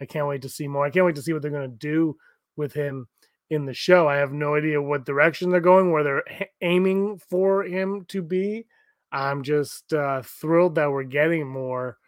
I 0.00 0.04
can't 0.04 0.26
wait 0.26 0.42
to 0.42 0.48
see 0.48 0.66
more. 0.66 0.84
I 0.84 0.90
can't 0.90 1.06
wait 1.06 1.14
to 1.14 1.22
see 1.22 1.32
what 1.32 1.42
they're 1.42 1.50
gonna 1.52 1.68
do 1.68 2.16
with 2.56 2.72
him 2.72 3.06
in 3.50 3.66
the 3.66 3.74
show. 3.74 4.08
I 4.08 4.16
have 4.16 4.32
no 4.32 4.54
idea 4.56 4.82
what 4.82 5.04
direction 5.04 5.50
they're 5.50 5.60
going, 5.60 5.92
where 5.92 6.02
they're 6.02 6.48
aiming 6.60 7.18
for 7.18 7.62
him 7.62 8.04
to 8.08 8.22
be. 8.22 8.66
I'm 9.12 9.42
just 9.42 9.92
uh, 9.92 10.22
thrilled 10.22 10.76
that 10.76 10.90
we're 10.90 11.04
getting 11.04 11.46
more 11.46 11.98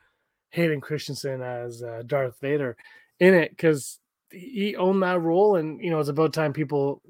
Hayden 0.50 0.80
Christensen 0.80 1.42
as 1.42 1.82
uh, 1.82 2.02
Darth 2.06 2.38
Vader 2.40 2.76
in 3.20 3.34
it 3.34 3.50
because 3.50 3.98
he 4.30 4.76
owned 4.76 5.02
that 5.02 5.20
role, 5.20 5.56
and 5.56 5.82
you 5.82 5.90
know 5.90 6.00
it's 6.00 6.08
about 6.08 6.32
time 6.32 6.52
people 6.52 7.02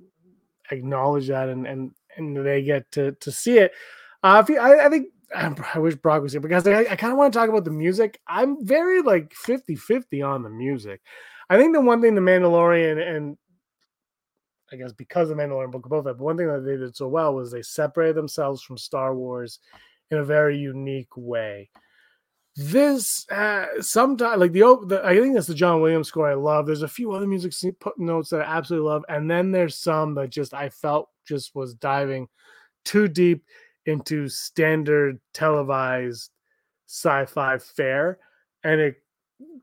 acknowledge 0.71 1.29
that 1.29 1.49
and 1.49 1.67
and 1.67 1.93
and 2.17 2.37
they 2.37 2.63
get 2.63 2.91
to 2.93 3.13
to 3.13 3.31
see 3.31 3.59
it. 3.59 3.73
Uh, 4.23 4.43
you, 4.49 4.59
I, 4.59 4.87
I 4.87 4.89
think 4.89 5.09
I 5.35 5.79
wish 5.79 5.97
Brock 5.97 6.23
was 6.23 6.33
here 6.33 6.41
because 6.41 6.67
I, 6.67 6.81
I 6.81 6.97
kind 6.97 7.13
of 7.13 7.19
want 7.19 7.33
to 7.33 7.39
talk 7.39 7.49
about 7.49 7.65
the 7.65 7.71
music. 7.71 8.21
I'm 8.27 8.65
very 8.65 9.03
like 9.03 9.33
50 9.35 9.77
50 9.77 10.23
on 10.23 10.43
the 10.43 10.51
music. 10.51 11.01
I 11.51 11.57
think 11.57 11.75
the 11.75 11.81
one 11.81 12.01
thing 12.01 12.15
the 12.15 12.21
Mandalorian 12.21 13.17
and 13.17 13.37
I 14.73 14.77
guess 14.77 14.93
because 14.93 15.31
of 15.31 15.37
Mandalorian 15.37 15.71
Book 15.71 15.85
of 15.85 15.93
Boba 15.93 16.05
Fett, 16.05 16.19
but 16.19 16.25
one 16.25 16.37
thing 16.37 16.49
that 16.49 16.65
they 16.65 16.77
did 16.77 16.97
so 16.97 17.09
well 17.09 17.35
was 17.35 17.51
they 17.51 17.63
separated 17.63 18.17
themselves 18.17 18.63
from 18.63 18.79
Star 18.79 19.15
Wars 19.15 19.59
in 20.11 20.19
a 20.19 20.25
very 20.25 20.57
unique 20.57 21.17
way. 21.17 21.71
This 22.57 23.27
uh, 23.31 23.67
sometimes 23.81 24.39
like 24.39 24.53
the, 24.53 24.61
the 24.87 25.01
I 25.05 25.19
think 25.19 25.35
that's 25.35 25.47
the 25.47 25.55
John 25.55 25.81
Williams 25.81 26.09
score 26.09 26.31
I 26.31 26.35
love. 26.35 26.67
There's 26.67 26.83
a 26.83 26.89
few 26.89 27.13
other 27.13 27.27
music 27.27 27.53
notes 27.97 28.31
that 28.31 28.43
I 28.43 28.57
absolutely 28.59 28.89
love, 28.89 29.05
and 29.09 29.31
then 29.31 29.53
there's 29.53 29.77
some 29.77 30.15
that 30.17 30.31
just 30.31 30.53
I 30.53 30.69
felt 30.69 31.09
just 31.27 31.55
was 31.55 31.75
diving 31.75 32.29
too 32.85 33.09
deep 33.09 33.45
into 33.87 34.29
standard 34.29 35.19
televised 35.33 36.31
sci-fi 36.87 37.57
fare, 37.59 38.19
and 38.65 38.81
it 38.81 39.02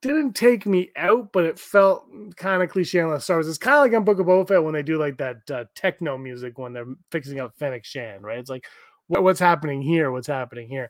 didn't 0.02 0.34
take 0.34 0.66
me 0.66 0.92
out, 0.96 1.32
but 1.34 1.46
it 1.46 1.60
felt 1.60 2.06
kind 2.36 2.64
of 2.64 2.70
cliche 2.70 3.02
on 3.02 3.12
the 3.12 3.20
Star 3.20 3.38
Wars. 3.38 3.48
It's 3.48 3.58
kind 3.58 3.76
of 3.76 3.82
like 3.82 3.94
on 3.94 4.06
Book 4.06 4.20
of 4.20 4.28
Boba 4.28 4.48
Fett 4.48 4.64
when 4.64 4.74
they 4.74 4.84
do 4.84 4.98
like 4.98 5.18
that 5.18 5.52
uh, 5.52 5.66
techno 5.76 6.18
music 6.18 6.58
when 6.58 6.74
they're 6.74 6.86
fixing 7.12 7.40
up 7.40 7.58
Fennec 7.58 7.86
Shand, 7.86 8.24
right? 8.24 8.40
It's 8.40 8.50
like, 8.50 8.66
what, 9.08 9.24
what's 9.24 9.40
happening 9.40 9.82
here? 9.82 10.12
What's 10.12 10.28
happening 10.28 10.70
here? 10.70 10.90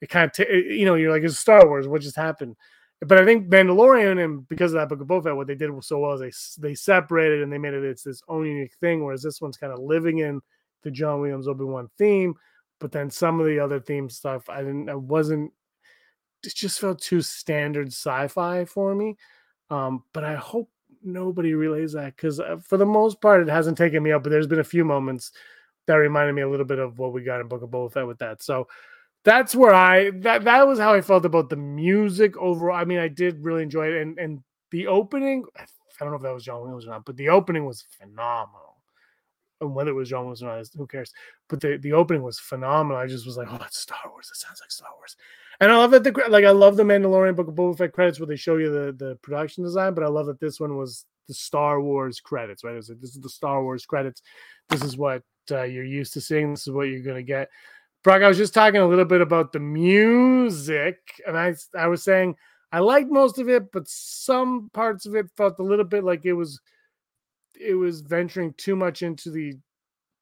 It 0.00 0.08
kind 0.08 0.26
of, 0.26 0.32
t- 0.32 0.76
you 0.76 0.84
know, 0.84 0.94
you're 0.94 1.12
like, 1.12 1.22
it's 1.22 1.38
Star 1.38 1.66
Wars. 1.66 1.88
What 1.88 2.02
just 2.02 2.16
happened? 2.16 2.56
But 3.00 3.18
I 3.18 3.24
think 3.24 3.48
Mandalorian 3.48 4.24
and 4.24 4.48
because 4.48 4.72
of 4.72 4.80
that 4.80 4.88
Book 4.88 5.00
of 5.00 5.06
Boba 5.06 5.24
Fett, 5.24 5.36
what 5.36 5.46
they 5.46 5.54
did 5.54 5.70
so 5.84 6.00
well 6.00 6.20
is 6.20 6.56
they 6.58 6.68
they 6.68 6.74
separated 6.74 7.42
and 7.42 7.52
they 7.52 7.58
made 7.58 7.74
it 7.74 7.84
it's 7.84 8.02
this 8.02 8.22
own 8.28 8.46
unique 8.46 8.74
thing. 8.80 9.04
Whereas 9.04 9.22
this 9.22 9.40
one's 9.40 9.56
kind 9.56 9.72
of 9.72 9.78
living 9.78 10.18
in 10.18 10.40
the 10.82 10.90
John 10.90 11.20
Williams 11.20 11.46
Obi 11.46 11.64
Wan 11.64 11.88
theme, 11.96 12.34
but 12.80 12.90
then 12.92 13.10
some 13.10 13.38
of 13.40 13.46
the 13.46 13.58
other 13.60 13.80
theme 13.80 14.08
stuff 14.08 14.48
I 14.48 14.58
didn't, 14.58 14.88
I 14.88 14.94
wasn't 14.94 15.52
it 16.44 16.54
just 16.54 16.80
felt 16.80 17.00
too 17.00 17.20
standard 17.20 17.88
sci-fi 17.88 18.64
for 18.64 18.94
me. 18.94 19.16
Um, 19.70 20.04
but 20.12 20.24
I 20.24 20.34
hope 20.36 20.70
nobody 21.02 21.54
relays 21.54 21.92
that 21.92 22.16
because 22.16 22.40
uh, 22.40 22.56
for 22.62 22.76
the 22.76 22.86
most 22.86 23.20
part, 23.20 23.42
it 23.42 23.48
hasn't 23.48 23.78
taken 23.78 24.02
me 24.02 24.12
up. 24.12 24.22
But 24.22 24.30
there's 24.30 24.46
been 24.46 24.60
a 24.60 24.64
few 24.64 24.84
moments 24.84 25.32
that 25.86 25.94
reminded 25.94 26.34
me 26.34 26.42
a 26.42 26.48
little 26.48 26.66
bit 26.66 26.78
of 26.78 26.98
what 26.98 27.12
we 27.12 27.22
got 27.22 27.40
in 27.40 27.48
Book 27.48 27.62
of 27.62 27.70
Boba 27.70 27.92
Fett 27.92 28.06
with 28.06 28.18
that. 28.18 28.42
So 28.42 28.68
that's 29.24 29.54
where 29.54 29.74
I 29.74 30.10
that 30.20 30.44
that 30.44 30.66
was 30.66 30.78
how 30.78 30.94
I 30.94 31.00
felt 31.00 31.24
about 31.24 31.50
the 31.50 31.56
music 31.56 32.36
overall. 32.36 32.76
I 32.76 32.84
mean, 32.84 32.98
I 32.98 33.08
did 33.08 33.44
really 33.44 33.62
enjoy 33.62 33.88
it, 33.88 34.02
and 34.02 34.18
and 34.18 34.42
the 34.70 34.86
opening. 34.86 35.44
I 35.56 36.04
don't 36.04 36.12
know 36.12 36.16
if 36.16 36.22
that 36.22 36.34
was 36.34 36.44
John 36.44 36.60
Williams 36.60 36.86
or 36.86 36.90
not, 36.90 37.04
but 37.04 37.16
the 37.16 37.28
opening 37.28 37.64
was 37.66 37.84
phenomenal. 37.98 38.76
And 39.60 39.74
whether 39.74 39.90
it 39.90 39.94
was 39.94 40.08
John 40.08 40.20
Williams 40.20 40.42
or 40.44 40.46
not, 40.46 40.64
who 40.76 40.86
cares? 40.86 41.12
But 41.48 41.60
the, 41.60 41.76
the 41.78 41.92
opening 41.92 42.22
was 42.22 42.38
phenomenal. 42.38 43.02
I 43.02 43.08
just 43.08 43.26
was 43.26 43.36
like, 43.36 43.48
oh, 43.50 43.58
it's 43.66 43.78
Star 43.78 43.98
Wars. 44.08 44.30
It 44.30 44.36
sounds 44.36 44.60
like 44.60 44.70
Star 44.70 44.90
Wars. 44.96 45.16
And 45.60 45.72
I 45.72 45.76
love 45.76 45.90
that 45.90 46.04
the 46.04 46.12
like 46.28 46.44
I 46.44 46.50
love 46.50 46.76
the 46.76 46.84
Mandalorian 46.84 47.34
Book 47.34 47.48
of 47.48 47.54
Boba 47.54 47.76
Fett 47.76 47.92
credits 47.92 48.20
where 48.20 48.28
they 48.28 48.36
show 48.36 48.56
you 48.56 48.70
the 48.70 48.92
the 48.92 49.16
production 49.22 49.64
design, 49.64 49.94
but 49.94 50.04
I 50.04 50.08
love 50.08 50.26
that 50.26 50.40
this 50.40 50.60
one 50.60 50.76
was 50.76 51.04
the 51.26 51.34
Star 51.34 51.80
Wars 51.80 52.20
credits, 52.20 52.62
right? 52.62 52.74
It 52.74 52.76
was 52.76 52.88
like 52.88 53.00
this 53.00 53.16
is 53.16 53.20
the 53.20 53.28
Star 53.28 53.62
Wars 53.62 53.84
credits. 53.84 54.22
This 54.68 54.84
is 54.84 54.96
what 54.96 55.22
uh, 55.50 55.62
you're 55.62 55.84
used 55.84 56.12
to 56.12 56.20
seeing. 56.20 56.50
This 56.50 56.66
is 56.66 56.72
what 56.72 56.84
you're 56.84 57.02
gonna 57.02 57.22
get. 57.22 57.48
Brock, 58.04 58.22
I 58.22 58.28
was 58.28 58.38
just 58.38 58.54
talking 58.54 58.80
a 58.80 58.86
little 58.86 59.04
bit 59.04 59.20
about 59.20 59.52
the 59.52 59.58
music, 59.58 60.98
and 61.26 61.36
I 61.36 61.54
I 61.76 61.88
was 61.88 62.04
saying 62.04 62.36
I 62.70 62.78
liked 62.78 63.10
most 63.10 63.38
of 63.38 63.48
it, 63.48 63.72
but 63.72 63.88
some 63.88 64.70
parts 64.72 65.06
of 65.06 65.16
it 65.16 65.26
felt 65.36 65.58
a 65.58 65.64
little 65.64 65.84
bit 65.84 66.04
like 66.04 66.24
it 66.24 66.34
was 66.34 66.60
it 67.58 67.74
was 67.74 68.00
venturing 68.02 68.54
too 68.56 68.76
much 68.76 69.02
into 69.02 69.30
the 69.30 69.54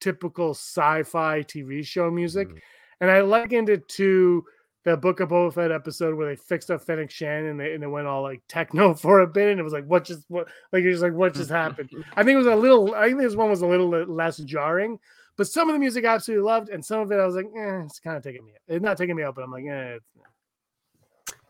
typical 0.01 0.51
sci-fi 0.51 1.43
TV 1.43 1.85
show 1.85 2.11
music, 2.11 2.49
mm-hmm. 2.49 2.59
and 3.03 3.11
I 3.11 3.21
likened 3.21 3.69
it 3.69 3.87
to 3.91 4.45
that 4.87 5.01
Book 5.01 5.19
of 5.19 5.31
Boba 5.31 5.53
Fett 5.53 5.73
episode 5.73 6.15
where 6.15 6.29
they 6.29 6.37
fixed 6.37 6.71
up 6.71 6.81
Fennec 6.81 7.11
Shand 7.11 7.47
and 7.47 7.59
they 7.59 7.75
and 7.75 7.83
it 7.83 7.89
went 7.89 8.07
all 8.07 8.23
like 8.23 8.41
techno 8.49 8.95
for 9.03 9.21
a 9.21 9.27
bit 9.27 9.51
and 9.51 9.61
it 9.61 9.65
was 9.65 9.73
like 9.73 9.85
what 9.85 10.05
just 10.05 10.25
what 10.29 10.47
like 10.73 10.85
it 10.85 10.91
was 10.91 11.03
like 11.03 11.13
what 11.13 11.35
just 11.35 11.51
happened. 11.51 11.91
I 12.15 12.23
think 12.23 12.37
it 12.37 12.39
was 12.39 12.47
a 12.47 12.55
little. 12.55 12.95
I 12.95 13.09
think 13.09 13.21
this 13.21 13.35
one 13.35 13.51
was 13.51 13.63
a 13.63 13.67
little 13.67 13.89
less 13.89 14.39
jarring, 14.39 14.99
but 15.37 15.49
some 15.49 15.69
of 15.69 15.75
the 15.75 15.81
music 15.81 16.05
I 16.05 16.15
absolutely 16.15 16.47
loved 16.47 16.69
and 16.71 16.85
some 16.85 17.01
of 17.01 17.11
it 17.11 17.19
I 17.19 17.27
was 17.27 17.35
like, 17.35 17.47
eh, 17.47 17.83
it's 17.85 17.99
kind 17.99 18.17
of 18.17 18.23
taking 18.23 18.47
me. 18.47 18.53
It's 18.69 18.83
not 18.83 18.97
taking 18.97 19.17
me 19.17 19.25
out, 19.25 19.35
but 19.35 19.43
I'm 19.43 19.51
like, 19.51 19.67
eh. 19.67 19.99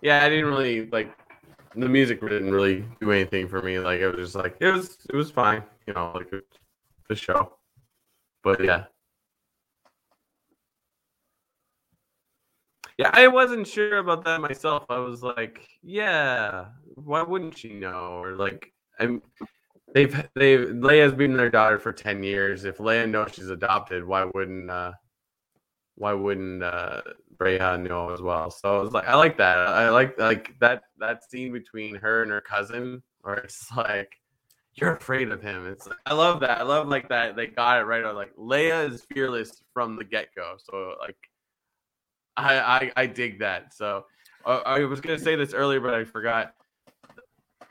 Yeah, 0.01 0.25
I 0.25 0.31
didn't 0.31 0.47
really 0.47 0.87
like 0.87 1.15
the 1.75 1.89
music 1.89 2.23
didn't 2.23 2.51
really 2.51 2.87
do 3.01 3.13
anything 3.13 3.49
for 3.49 3.61
me. 3.61 3.79
Like 3.79 4.01
it 4.01 4.09
was 4.09 4.33
just 4.33 4.35
like 4.35 4.57
it 4.61 4.71
was 4.71 4.97
it 5.11 5.15
was 5.15 5.31
fine, 5.31 5.63
you 5.87 5.93
know, 5.93 6.13
like 6.15 6.33
the 7.09 7.15
show. 7.15 7.53
But 8.43 8.65
yeah, 8.65 8.85
Yeah, 12.99 13.11
I 13.13 13.29
wasn't 13.29 13.67
sure 13.67 13.99
about 13.99 14.25
that 14.25 14.41
myself. 14.41 14.85
I 14.89 14.99
was 14.99 15.23
like, 15.23 15.67
yeah, 15.83 16.67
why 16.95 17.23
wouldn't 17.23 17.59
she 17.59 17.75
know? 17.75 18.23
Or 18.23 18.37
like, 18.37 18.73
I'm 18.99 19.23
they've 19.95 20.15
they 20.35 20.57
Leia's 20.59 21.13
been 21.15 21.37
their 21.37 21.51
daughter 21.51 21.79
for 21.79 21.93
ten 21.93 22.23
years. 22.23 22.65
If 22.65 22.79
Leia 22.79 23.09
knows 23.09 23.33
she's 23.35 23.51
adopted, 23.51 24.05
why 24.05 24.25
wouldn't 24.35 24.71
uh 24.71 24.93
why 25.97 26.13
wouldn't 26.15 26.63
uh 26.63 27.03
Breha 27.37 27.83
know 27.87 28.11
as 28.11 28.23
well? 28.23 28.51
So 28.51 28.79
I 28.79 28.81
was 28.83 28.93
like, 28.93 29.09
I 29.09 29.15
like 29.17 29.37
that. 29.39 29.59
I 29.59 29.91
like 29.91 30.19
like 30.19 30.59
that 30.61 30.85
that 30.99 31.31
scene 31.31 31.53
between 31.53 31.97
her 31.97 32.23
and 32.23 32.31
her 32.31 32.41
cousin, 32.41 33.03
where 33.21 33.37
it's 33.37 33.71
like 33.77 34.17
you're 34.75 34.97
afraid 34.97 35.31
of 35.31 35.43
him. 35.43 35.67
It's 35.67 35.87
like, 35.87 35.99
I 36.07 36.15
love 36.15 36.41
that. 36.41 36.61
I 36.61 36.63
love 36.63 36.89
like 36.89 37.09
that 37.11 37.37
they 37.37 37.47
got 37.47 37.81
it 37.81 37.85
right. 37.85 38.05
Like 38.15 38.35
Leia 38.37 38.91
is 38.91 39.07
fearless 39.13 39.63
from 39.73 39.97
the 39.97 40.05
get 40.05 40.29
go. 40.35 40.57
So 40.59 40.95
like 41.01 41.17
I, 42.37 42.59
I, 42.59 42.93
I 42.97 43.07
dig 43.07 43.39
that. 43.41 43.75
So 43.75 44.07
uh, 44.45 44.61
I 44.65 44.81
was 44.85 45.01
gonna 45.01 45.19
say 45.19 45.37
this 45.37 45.55
earlier, 45.55 45.81
but 45.81 45.95
I 45.95 46.05
forgot. 46.05 46.55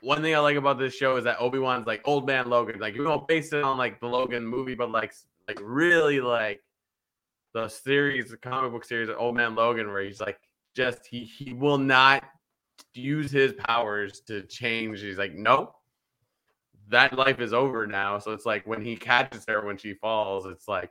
One 0.02 0.22
thing 0.22 0.34
I 0.34 0.38
like 0.38 0.56
about 0.56 0.78
this 0.78 0.94
show 0.94 1.16
is 1.16 1.24
that 1.24 1.40
Obi 1.40 1.58
Wan's 1.58 1.86
like 1.86 2.02
old 2.04 2.26
man 2.26 2.48
Logan. 2.48 2.78
Like 2.78 2.94
you 2.94 3.02
don't 3.02 3.26
base 3.26 3.52
it 3.52 3.62
on 3.62 3.78
like 3.78 3.98
the 4.00 4.06
Logan 4.06 4.46
movie, 4.46 4.74
but 4.74 4.90
like 4.90 5.12
like 5.48 5.58
really 5.62 6.20
like 6.20 6.62
the 7.54 7.68
series, 7.68 8.30
the 8.30 8.36
comic 8.36 8.72
book 8.72 8.84
series 8.84 9.08
of 9.08 9.16
Old 9.18 9.34
Man 9.34 9.54
Logan, 9.54 9.88
where 9.88 10.02
he's 10.02 10.20
like 10.20 10.38
just 10.74 11.06
he 11.06 11.24
he 11.24 11.54
will 11.54 11.78
not 11.78 12.22
use 12.94 13.30
his 13.30 13.54
powers 13.54 14.20
to 14.26 14.42
change. 14.42 15.00
He's 15.00 15.18
like, 15.18 15.34
nope, 15.34 15.74
that 16.88 17.16
life 17.16 17.40
is 17.40 17.52
over 17.52 17.86
now. 17.86 18.18
So 18.18 18.32
it's 18.32 18.46
like 18.46 18.66
when 18.66 18.84
he 18.84 18.96
catches 18.96 19.44
her 19.48 19.64
when 19.64 19.78
she 19.78 19.94
falls, 19.94 20.44
it's 20.46 20.68
like 20.68 20.90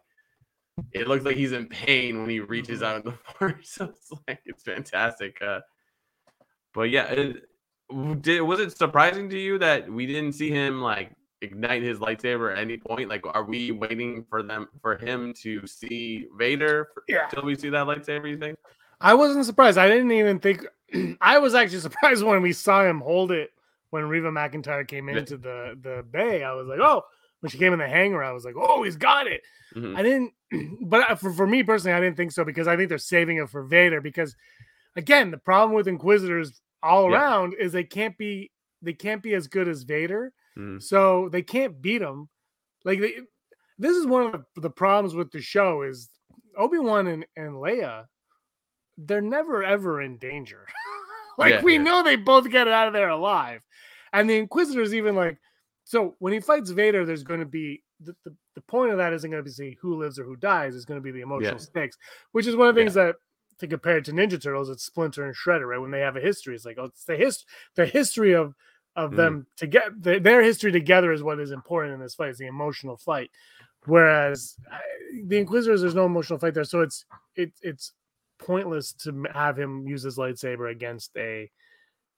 it 0.92 1.08
looks 1.08 1.26
like 1.26 1.36
he's 1.36 1.52
in 1.52 1.68
pain 1.68 2.20
when 2.20 2.30
he 2.30 2.40
reaches 2.40 2.84
out 2.84 2.98
in 2.98 3.12
the 3.12 3.18
forest. 3.34 3.74
So 3.76 3.86
it's 3.86 4.12
like 4.28 4.42
it's 4.46 4.64
fantastic. 4.64 5.42
Uh, 5.42 5.62
but 6.74 6.90
yeah, 6.90 7.06
it, 7.06 7.44
did 8.22 8.42
was 8.42 8.60
it 8.60 8.78
surprising 8.78 9.30
to 9.30 9.40
you 9.40 9.58
that 9.60 9.90
we 9.90 10.06
didn't 10.06 10.34
see 10.34 10.50
him 10.50 10.82
like 10.82 11.12
ignite 11.42 11.84
his 11.84 12.00
lightsaber 12.00 12.52
at 12.52 12.60
any 12.60 12.78
point? 12.78 13.10
Like, 13.10 13.26
are 13.26 13.44
we 13.44 13.72
waiting 13.72 14.26
for 14.30 14.44
them 14.44 14.68
for 14.82 14.98
him 14.98 15.34
to 15.42 15.66
see 15.68 16.28
Vader 16.38 16.90
for, 16.94 17.04
yeah. 17.08 17.26
until 17.26 17.44
we 17.44 17.56
see 17.56 17.70
that 17.70 17.86
lightsaber? 17.86 18.30
You 18.30 18.38
think? 18.38 18.58
I 19.00 19.14
wasn't 19.14 19.46
surprised. 19.46 19.78
I 19.78 19.88
didn't 19.88 20.12
even 20.12 20.40
think. 20.40 20.66
I 21.22 21.40
was 21.40 21.56
actually 21.56 21.80
surprised 21.80 22.24
when 22.26 22.42
we 22.42 22.54
saw 22.54 22.86
him 22.86 23.02
hold 23.02 23.32
it 23.32 23.52
when 23.92 24.06
Reva 24.06 24.32
McIntyre 24.32 24.88
came 24.88 25.08
into 25.10 25.38
the 25.38 25.78
the 25.82 26.04
bay. 26.12 26.44
I 26.44 26.54
was 26.54 26.68
like, 26.68 26.80
oh, 26.80 27.04
when 27.46 27.52
she 27.52 27.60
came 27.60 27.74
in 27.74 27.80
the 27.80 27.88
hangar, 27.88 28.24
I 28.24 28.32
was 28.32 28.44
like, 28.44 28.56
oh, 28.58 28.82
he's 28.82 28.96
got 28.96 29.28
it. 29.28 29.44
Mm-hmm. 29.76 29.96
I 29.96 30.02
didn't, 30.02 30.34
but 30.90 31.20
for, 31.20 31.32
for 31.32 31.46
me 31.46 31.62
personally, 31.62 31.96
I 31.96 32.00
didn't 32.00 32.18
think 32.18 32.32
so 32.32 32.44
because 32.44 32.68
I 32.68 32.76
think 32.76 32.90
they're 32.90 32.98
saving 32.98 33.38
it 33.38 33.52
for 33.52 33.62
Vader. 33.62 34.02
Because 34.02 34.36
again, 34.96 35.30
the 35.30 35.38
problem 35.38 35.76
with 35.76 35.88
Inquisitors 35.88 36.60
all 36.82 37.12
yeah. 37.12 37.18
around 37.18 37.54
is 37.60 37.72
they 37.72 37.84
can't 37.84 38.18
be 38.18 38.52
they 38.82 38.94
can't 38.94 39.22
be 39.22 39.36
as 39.36 39.46
good 39.46 39.68
as 39.68 39.84
Vader, 39.84 40.34
mm. 40.58 40.82
so 40.82 41.30
they 41.32 41.44
can't 41.44 41.80
beat 41.84 42.02
him. 42.02 42.30
Like 42.84 43.00
they, 43.00 43.14
this 43.78 43.96
is 43.96 44.08
one 44.08 44.34
of 44.34 44.46
the, 44.56 44.72
problems 44.72 45.14
with 45.14 45.32
the 45.32 45.42
show 45.42 45.84
is 45.84 46.10
Obi 46.58 46.80
Wan 46.80 47.06
and, 47.06 47.28
and 47.36 47.54
Leia, 47.54 48.06
they're 48.98 49.22
never 49.22 49.64
ever 49.64 50.02
in 50.02 50.18
danger. 50.18 50.66
like 51.38 51.54
yeah, 51.54 51.62
we 51.62 51.74
yeah. 51.74 51.84
know 51.84 52.02
they 52.02 52.16
both 52.16 52.50
get 52.50 52.66
it 52.66 52.74
out 52.74 52.88
of 52.88 52.94
there 52.94 53.10
alive, 53.10 53.62
and 54.14 54.28
the 54.28 54.38
Inquisitors 54.38 54.96
even 54.96 55.16
like 55.16 55.38
so 55.86 56.16
when 56.20 56.34
he 56.34 56.40
fights 56.40 56.72
Vader, 56.72 57.06
there's 57.06 57.24
going 57.24 57.40
to 57.40 57.46
be 57.46 57.82
the, 58.02 58.16
the, 58.26 58.36
the 58.56 58.62
point 58.62 58.92
of 58.92 58.98
that 58.98 59.14
isn't 59.14 59.30
going 59.30 59.42
to 59.42 59.48
be 59.48 59.52
see 59.52 59.78
who 59.80 59.96
lives 59.96 60.20
or 60.20 60.26
who 60.26 60.36
dies. 60.36 60.76
It's 60.76 60.84
going 60.84 61.00
to 61.00 61.04
be 61.04 61.12
the 61.12 61.22
emotional 61.22 61.54
yeah. 61.54 61.60
stakes, 61.60 61.98
which 62.34 62.48
is 62.48 62.56
one 62.56 62.68
of 62.68 62.76
the 62.76 62.82
things 62.82 62.96
yeah. 62.96 63.06
that 63.06 63.16
to 63.60 63.68
compare 63.68 63.98
it 63.98 64.06
to 64.06 64.12
Ninja 64.12 64.42
Turtles, 64.42 64.70
it's 64.70 64.84
Splinter 64.84 65.26
and 65.26 65.36
Shredder, 65.36 65.70
right? 65.70 65.80
When 65.80 65.92
they 65.92 66.02
have 66.02 66.18
a 66.18 66.22
history, 66.22 66.56
it's 66.56 66.66
like 66.66 66.78
oh, 66.80 66.86
it's 66.86 67.06
the 67.06 67.16
hist 67.16 67.46
the 67.76 67.86
history 67.86 68.34
of 68.34 68.54
of 68.96 69.12
Mhm. 69.12 69.16
them 69.16 69.48
to 69.58 69.68
get 69.68 70.02
their, 70.02 70.20
their 70.20 70.42
history 70.42 70.72
together 70.72 71.12
is 71.12 71.22
what 71.22 71.40
is 71.40 71.52
important 71.52 71.94
in 71.94 72.00
this 72.00 72.16
fight. 72.16 72.30
It's 72.30 72.40
the 72.40 72.48
emotional 72.48 72.98
fight. 72.98 73.30
Whereas 73.86 74.56
I- 74.72 74.80
the 75.26 75.38
Inquisitors, 75.38 75.82
there's 75.82 75.96
no 75.96 76.06
emotional 76.06 76.40
fight 76.40 76.54
there, 76.54 76.64
so 76.64 76.82
it's 76.82 77.06
it, 77.36 77.54
it's 77.62 77.94
pointless 78.40 78.92
to 78.94 79.26
have 79.34 79.58
him 79.58 79.88
use 79.88 80.04
his 80.04 80.18
lightsaber 80.18 80.72
against 80.72 81.16
a 81.16 81.50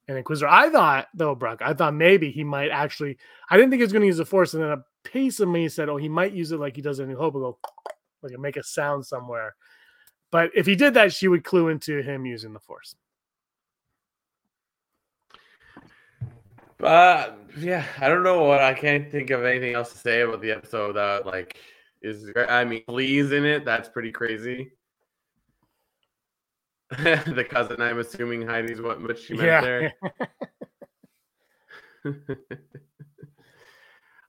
an 0.08 0.18
Inquisitor. 0.18 0.48
I 0.48 0.70
thought 0.70 1.08
though, 1.14 1.36
Brock, 1.36 1.62
I 1.62 1.74
thought 1.74 1.94
maybe 1.94 2.32
he 2.32 2.44
might 2.44 2.70
actually. 2.70 3.18
I 3.50 3.58
didn't 3.58 3.72
think 3.72 3.80
he 3.80 3.86
was 3.86 3.94
going 3.94 4.02
to 4.02 4.08
use 4.08 4.18
the 4.18 4.26
Force, 4.26 4.54
and 4.54 4.64
then 4.64 4.72
a 4.72 4.84
piece 5.04 5.40
of 5.40 5.50
me 5.50 5.68
said, 5.70 5.90
"Oh, 5.90 5.98
he 5.98 6.10
might 6.10 6.34
use 6.34 6.52
it 6.52 6.60
like 6.60 6.76
he 6.76 6.82
does 6.82 7.00
in 7.00 7.10
New 7.10 7.18
Hope, 7.18 7.34
go 7.34 7.58
like 8.22 8.38
make 8.40 8.58
a 8.58 8.64
sound 8.64 9.06
somewhere." 9.06 9.56
But 10.32 10.52
if 10.56 10.66
he 10.66 10.76
did 10.76 10.94
that, 10.96 11.14
she 11.14 11.28
would 11.28 11.44
clue 11.44 11.70
into 11.70 12.02
him 12.02 12.26
using 12.26 12.54
the 12.54 12.60
Force. 12.60 12.96
Uh, 16.82 17.32
yeah, 17.58 17.86
I 18.00 18.08
don't 18.08 18.24
know 18.24 18.44
what 18.44 18.62
I 18.62 18.74
can't 18.74 19.12
think 19.12 19.32
of 19.32 19.44
anything 19.44 19.74
else 19.74 19.92
to 19.94 19.98
say 19.98 20.22
about 20.22 20.42
the 20.42 20.52
episode 20.52 20.94
that 20.94 21.26
like 21.26 21.58
is. 22.02 22.32
I 22.48 22.64
mean, 22.64 22.84
Lee's 22.88 23.32
in 23.32 23.46
it. 23.46 23.66
That's 23.66 23.90
pretty 23.90 24.12
crazy. 24.12 24.72
the 26.98 27.46
cousin, 27.50 27.82
I'm 27.82 28.00
assuming 28.00 28.42
Heidi's 28.44 28.82
what 28.82 29.02
what 29.02 29.20
she 29.20 29.34
meant 29.36 29.64
there. 29.64 29.94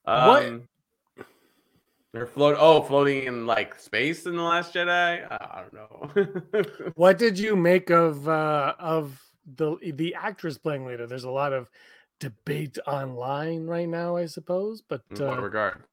What- 0.04 0.46
um, 0.46 0.68
they're 2.14 2.26
float. 2.26 2.56
Oh, 2.58 2.82
floating 2.82 3.24
in 3.24 3.46
like 3.46 3.78
space 3.78 4.24
in 4.24 4.34
the 4.34 4.42
Last 4.42 4.74
Jedi. 4.74 5.26
I 5.30 5.62
don't 5.62 5.74
know. 5.74 6.92
what 6.94 7.18
did 7.18 7.38
you 7.38 7.54
make 7.54 7.90
of 7.90 8.26
uh 8.26 8.74
of 8.78 9.22
the 9.56 9.76
the 9.82 10.14
actress 10.14 10.56
playing 10.56 10.86
later? 10.86 11.06
There's 11.06 11.24
a 11.24 11.30
lot 11.30 11.52
of 11.52 11.68
debate 12.18 12.78
online 12.86 13.66
right 13.66 13.88
now, 13.88 14.16
I 14.16 14.26
suppose, 14.26 14.80
but 14.80 15.02
in 15.10 15.24
what 15.24 15.38
uh, 15.38 15.42
regard? 15.42 15.84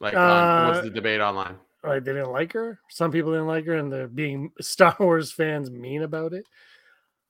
Like, 0.00 0.14
on, 0.14 0.68
what's 0.68 0.78
uh, 0.78 0.82
the 0.82 0.90
debate 0.90 1.20
online? 1.20 1.56
Like 1.84 2.04
they 2.04 2.12
didn't 2.12 2.32
like 2.32 2.52
her. 2.52 2.80
Some 2.88 3.10
people 3.10 3.32
didn't 3.32 3.46
like 3.46 3.66
her, 3.66 3.76
and 3.76 3.92
they're 3.92 4.08
being 4.08 4.52
Star 4.60 4.96
Wars 4.98 5.32
fans 5.32 5.70
mean 5.70 6.02
about 6.02 6.32
it. 6.32 6.46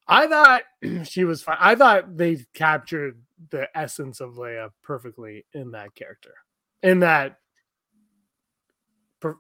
I 0.07 0.27
thought 0.27 0.63
she 1.05 1.25
was 1.25 1.43
fine. 1.43 1.57
I 1.61 1.75
thought 1.75 2.17
they 2.17 2.45
captured 2.55 3.21
the 3.51 3.69
essence 3.77 4.21
of 4.21 4.35
Leia 4.35 4.71
perfectly 4.83 5.47
in 5.53 5.73
that 5.73 5.95
character. 5.95 6.35
In 6.83 7.01
that, 7.01 7.39
per, 9.21 9.37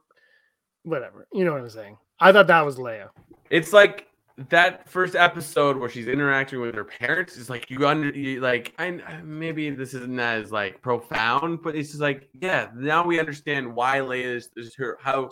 whatever 0.84 1.26
you 1.32 1.44
know 1.44 1.52
what 1.52 1.60
I'm 1.60 1.70
saying. 1.70 1.98
I 2.20 2.32
thought 2.32 2.46
that 2.46 2.64
was 2.64 2.76
Leia. 2.76 3.08
It's 3.50 3.72
like 3.72 4.06
that 4.49 4.89
first 4.89 5.14
episode 5.14 5.76
where 5.76 5.89
she's 5.89 6.09
interacting 6.09 6.61
with 6.61 6.74
her 6.74 6.85
parents 6.85 7.37
is 7.37 7.51
like 7.51 7.70
you 7.70 7.87
under 7.87 8.11
you, 8.11 8.41
like 8.41 8.74
I 8.78 8.91
maybe 9.22 9.70
this 9.70 9.95
isn't 9.95 10.18
as 10.18 10.51
like 10.51 10.80
profound, 10.80 11.62
but 11.62 11.76
it's 11.76 11.91
just 11.91 12.01
like 12.01 12.28
yeah, 12.41 12.68
now 12.74 13.05
we 13.05 13.20
understand 13.20 13.74
why 13.74 13.99
Leia 13.99 14.37
is, 14.37 14.51
is 14.57 14.74
her 14.76 14.99
how 15.01 15.28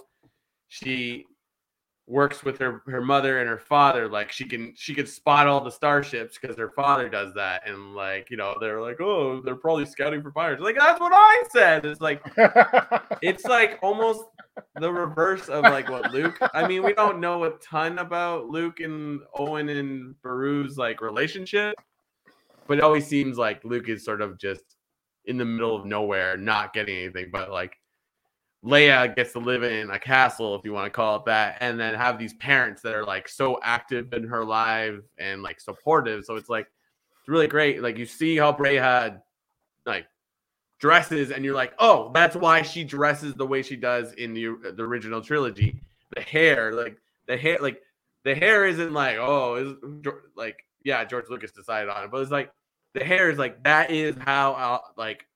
she 0.68 1.26
works 2.10 2.42
with 2.42 2.58
her 2.58 2.82
her 2.86 3.00
mother 3.00 3.38
and 3.38 3.48
her 3.48 3.58
father 3.58 4.08
like 4.08 4.32
she 4.32 4.44
can 4.44 4.74
she 4.76 4.92
can 4.92 5.06
spot 5.06 5.46
all 5.46 5.62
the 5.62 5.70
starships 5.70 6.36
because 6.36 6.56
her 6.56 6.70
father 6.70 7.08
does 7.08 7.32
that 7.34 7.62
and 7.68 7.94
like 7.94 8.28
you 8.30 8.36
know 8.36 8.56
they're 8.60 8.80
like 8.80 9.00
oh 9.00 9.40
they're 9.44 9.54
probably 9.54 9.86
scouting 9.86 10.20
for 10.20 10.32
fires 10.32 10.58
like 10.60 10.76
that's 10.76 10.98
what 10.98 11.12
i 11.14 11.42
said 11.50 11.86
it's 11.86 12.00
like 12.00 12.20
it's 13.22 13.44
like 13.44 13.78
almost 13.80 14.24
the 14.80 14.92
reverse 14.92 15.48
of 15.48 15.62
like 15.64 15.88
what 15.88 16.12
Luke. 16.12 16.38
I 16.54 16.66
mean, 16.66 16.82
we 16.82 16.92
don't 16.92 17.20
know 17.20 17.44
a 17.44 17.50
ton 17.58 17.98
about 17.98 18.46
Luke 18.48 18.80
and 18.80 19.20
Owen 19.38 19.68
and 19.68 20.14
Beru's 20.22 20.76
like 20.76 21.00
relationship, 21.00 21.76
but 22.66 22.78
it 22.78 22.84
always 22.84 23.06
seems 23.06 23.38
like 23.38 23.64
Luke 23.64 23.88
is 23.88 24.04
sort 24.04 24.20
of 24.20 24.38
just 24.38 24.62
in 25.26 25.36
the 25.36 25.44
middle 25.44 25.76
of 25.76 25.84
nowhere, 25.84 26.36
not 26.36 26.72
getting 26.72 26.96
anything. 26.96 27.30
But 27.32 27.50
like 27.50 27.76
Leia 28.64 29.14
gets 29.16 29.32
to 29.32 29.38
live 29.38 29.62
in 29.62 29.90
a 29.90 29.98
castle, 29.98 30.54
if 30.54 30.64
you 30.64 30.72
want 30.72 30.86
to 30.86 30.90
call 30.90 31.16
it 31.16 31.24
that, 31.24 31.56
and 31.60 31.80
then 31.80 31.94
have 31.94 32.18
these 32.18 32.34
parents 32.34 32.82
that 32.82 32.94
are 32.94 33.04
like 33.04 33.28
so 33.28 33.58
active 33.62 34.12
in 34.12 34.24
her 34.24 34.44
life 34.44 35.00
and 35.18 35.42
like 35.42 35.60
supportive. 35.60 36.24
So 36.24 36.36
it's 36.36 36.48
like 36.48 36.66
it's 37.20 37.28
really 37.28 37.46
great. 37.46 37.82
Like 37.82 37.96
you 37.96 38.06
see 38.06 38.36
how 38.36 38.52
Breha 38.52 39.20
like 39.86 40.06
dresses 40.78 41.30
and 41.30 41.44
you're 41.44 41.54
like 41.54 41.74
oh 41.78 42.10
that's 42.14 42.34
why 42.34 42.62
she 42.62 42.82
dresses 42.82 43.34
the 43.34 43.46
way 43.46 43.62
she 43.62 43.76
does 43.76 44.12
in 44.14 44.32
the, 44.32 44.46
the 44.76 44.82
original 44.82 45.20
trilogy 45.20 45.78
the 46.16 46.22
hair 46.22 46.72
like 46.72 46.96
the 47.26 47.36
hair 47.36 47.58
like 47.60 47.82
the 48.24 48.34
hair 48.34 48.66
isn't 48.66 48.92
like 48.92 49.18
oh 49.18 49.56
is 49.56 50.12
like 50.36 50.64
yeah 50.82 51.04
george 51.04 51.26
lucas 51.28 51.52
decided 51.52 51.90
on 51.90 52.04
it 52.04 52.10
but 52.10 52.22
it's 52.22 52.30
like 52.30 52.50
the 52.94 53.04
hair 53.04 53.30
is 53.30 53.38
like 53.38 53.62
that 53.62 53.90
is 53.90 54.16
how 54.20 54.52
uh, 54.52 54.78
like 54.96 55.26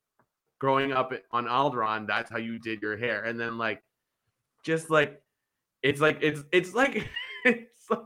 growing 0.58 0.92
up 0.92 1.12
on 1.32 1.46
Alderaan, 1.46 2.06
that's 2.06 2.30
how 2.30 2.38
you 2.38 2.58
did 2.58 2.80
your 2.82 2.96
hair 2.96 3.24
and 3.24 3.38
then 3.38 3.58
like 3.58 3.82
just 4.64 4.90
like 4.90 5.20
it's 5.82 6.00
like 6.00 6.18
it's 6.22 6.42
it's 6.52 6.74
like 6.74 7.08
it's 7.44 7.90
like 7.90 8.00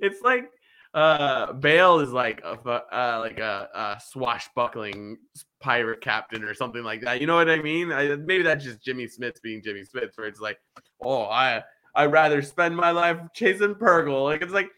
it's 0.00 0.22
like 0.22 0.50
uh 0.92 1.52
Bail 1.52 2.00
is 2.00 2.10
like 2.10 2.40
a 2.44 2.58
uh 2.58 3.18
like 3.20 3.38
a, 3.38 3.68
a 3.72 4.00
swashbuckling 4.04 5.16
pirate 5.60 6.00
captain 6.00 6.42
or 6.42 6.54
something 6.54 6.82
like 6.82 7.02
that. 7.02 7.20
You 7.20 7.26
know 7.26 7.36
what 7.36 7.48
I 7.48 7.62
mean? 7.62 7.92
I, 7.92 8.16
maybe 8.16 8.42
that's 8.42 8.64
just 8.64 8.82
Jimmy 8.82 9.06
Smits 9.06 9.40
being 9.40 9.62
Jimmy 9.62 9.82
Smits, 9.82 10.16
where 10.16 10.26
it's 10.26 10.40
like, 10.40 10.58
oh, 11.00 11.24
I 11.24 11.62
I 11.94 12.06
rather 12.06 12.42
spend 12.42 12.76
my 12.76 12.90
life 12.90 13.18
chasing 13.34 13.74
Purgle. 13.74 14.24
Like 14.24 14.42
it's 14.42 14.52
like 14.52 14.70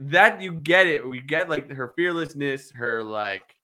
that. 0.00 0.40
You 0.40 0.52
get 0.52 0.86
it. 0.86 1.08
We 1.08 1.20
get 1.20 1.48
like 1.48 1.70
her 1.70 1.92
fearlessness, 1.96 2.72
her 2.72 3.04
like 3.04 3.54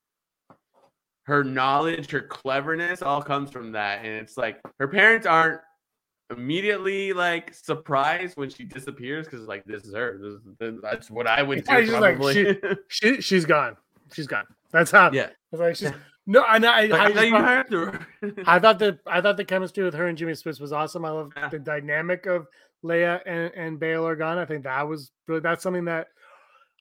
her 1.25 1.45
knowledge, 1.45 2.11
her 2.11 2.21
cleverness, 2.23 3.03
all 3.03 3.23
comes 3.23 3.51
from 3.51 3.73
that. 3.73 3.99
And 4.05 4.09
it's 4.15 4.37
like 4.37 4.61
her 4.79 4.89
parents 4.89 5.27
aren't 5.27 5.61
immediately 6.31 7.13
like 7.13 7.53
surprised 7.55 8.37
when 8.37 8.49
she 8.51 8.65
disappears 8.65 9.27
because 9.27 9.47
like 9.47 9.65
this 9.65 9.85
is 9.85 9.95
her. 9.95 10.19
This, 10.19 10.71
is- 10.75 10.81
that's 10.83 11.11
what 11.11 11.27
I 11.27 11.43
would 11.43 11.65
Yeah, 11.67 11.81
do. 11.81 11.85
she's 11.87 11.95
like, 11.95 12.17
Probably. 12.17 12.59
she 12.89 13.21
she's 13.21 13.45
gone. 13.45 13.77
She's 14.13 14.27
gone. 14.27 14.45
That's 14.71 14.91
how. 14.91 15.11
yeah. 15.13 15.29
It's 15.53 15.61
like 15.61 15.77
she's 15.77 15.91
no. 16.27 16.45
And 16.49 16.65
I, 16.65 16.87
Like, 16.87 17.01
I, 17.01 17.05
I 17.07 17.13
thought 17.15 17.25
you 17.27 17.31
thought- 17.33 17.45
hired 17.45 17.73
her. 17.73 18.07
I 18.47 18.59
thought 18.59 18.79
the 18.79 18.99
I 19.07 19.21
thought 19.21 19.37
the 19.37 19.45
chemistry 19.45 19.85
with 19.85 19.95
her 19.95 20.07
and 20.09 20.17
Jimmy 20.17 20.33
Smits 20.33 20.61
was 20.61 20.73
awesome. 20.73 21.05
I 21.05 21.11
love 21.11 21.33
Yeah. 21.37 21.49
the 21.49 21.59
dynamic 21.59 22.27
of 22.27 22.47
Leia 22.85 23.21
and, 23.27 23.53
and 23.55 23.79
Bail 23.81 24.05
Organa. 24.05 24.39
I 24.39 24.45
think 24.47 24.65
that 24.65 24.89
was 24.89 25.13
really 25.29 25.41
that's 25.41 25.63
something 25.63 25.85
that 25.87 26.09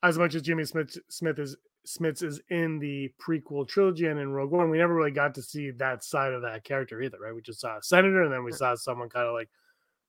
as 0.04 0.18
much 0.18 0.34
as 0.36 0.42
Jimmy 0.42 0.64
Smits 0.64 0.98
Smits 1.12 1.40
is 1.40 1.58
Smits 1.86 2.24
is 2.24 2.42
in 2.50 2.80
the 2.80 3.12
prequel 3.20 3.68
trilogy 3.68 4.06
and 4.08 4.20
in 4.20 4.32
Rogue 4.32 4.52
One, 4.52 4.70
we 4.70 4.78
never 4.78 4.94
really 4.94 5.12
got 5.12 5.34
to 5.36 5.42
see 5.42 5.72
that 5.72 6.04
side 6.04 6.34
of 6.34 6.42
that 6.44 6.64
character 6.64 7.02
either, 7.02 7.18
right? 7.20 7.34
We 7.34 7.42
just 7.42 7.62
saw 7.62 7.78
a 7.78 7.84
senator 7.84 8.24
and 8.24 8.32
then 8.32 8.44
we 8.44 8.52
saw 8.52 8.76
someone 8.76 9.10
kind 9.10 9.28
of 9.28 9.34
like 9.34 9.50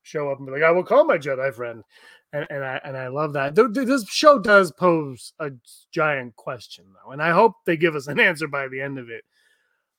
show 0.03 0.31
up 0.31 0.39
and 0.39 0.47
be 0.47 0.53
like, 0.53 0.63
I 0.63 0.71
will 0.71 0.85
call 0.85 1.05
my 1.05 1.19
Jedi 1.19 1.53
friend. 1.55 1.83
And, 2.35 2.47
and 2.51 2.65
I 2.65 2.81
and 2.85 2.97
I 2.97 3.09
love 3.09 3.35
that. 3.35 3.55
Th- 3.55 3.69
th- 3.73 3.87
This 3.87 4.09
show 4.09 4.39
does 4.39 4.73
pose 4.73 5.35
a 5.39 5.51
giant 5.91 6.35
question 6.37 6.87
though, 6.95 7.13
and 7.13 7.23
I 7.23 7.31
hope 7.31 7.55
they 7.67 7.77
give 7.77 7.95
us 7.95 8.07
an 8.07 8.19
answer 8.29 8.49
by 8.49 8.69
the 8.69 8.81
end 8.81 8.99
of 8.99 9.11
it. 9.11 9.25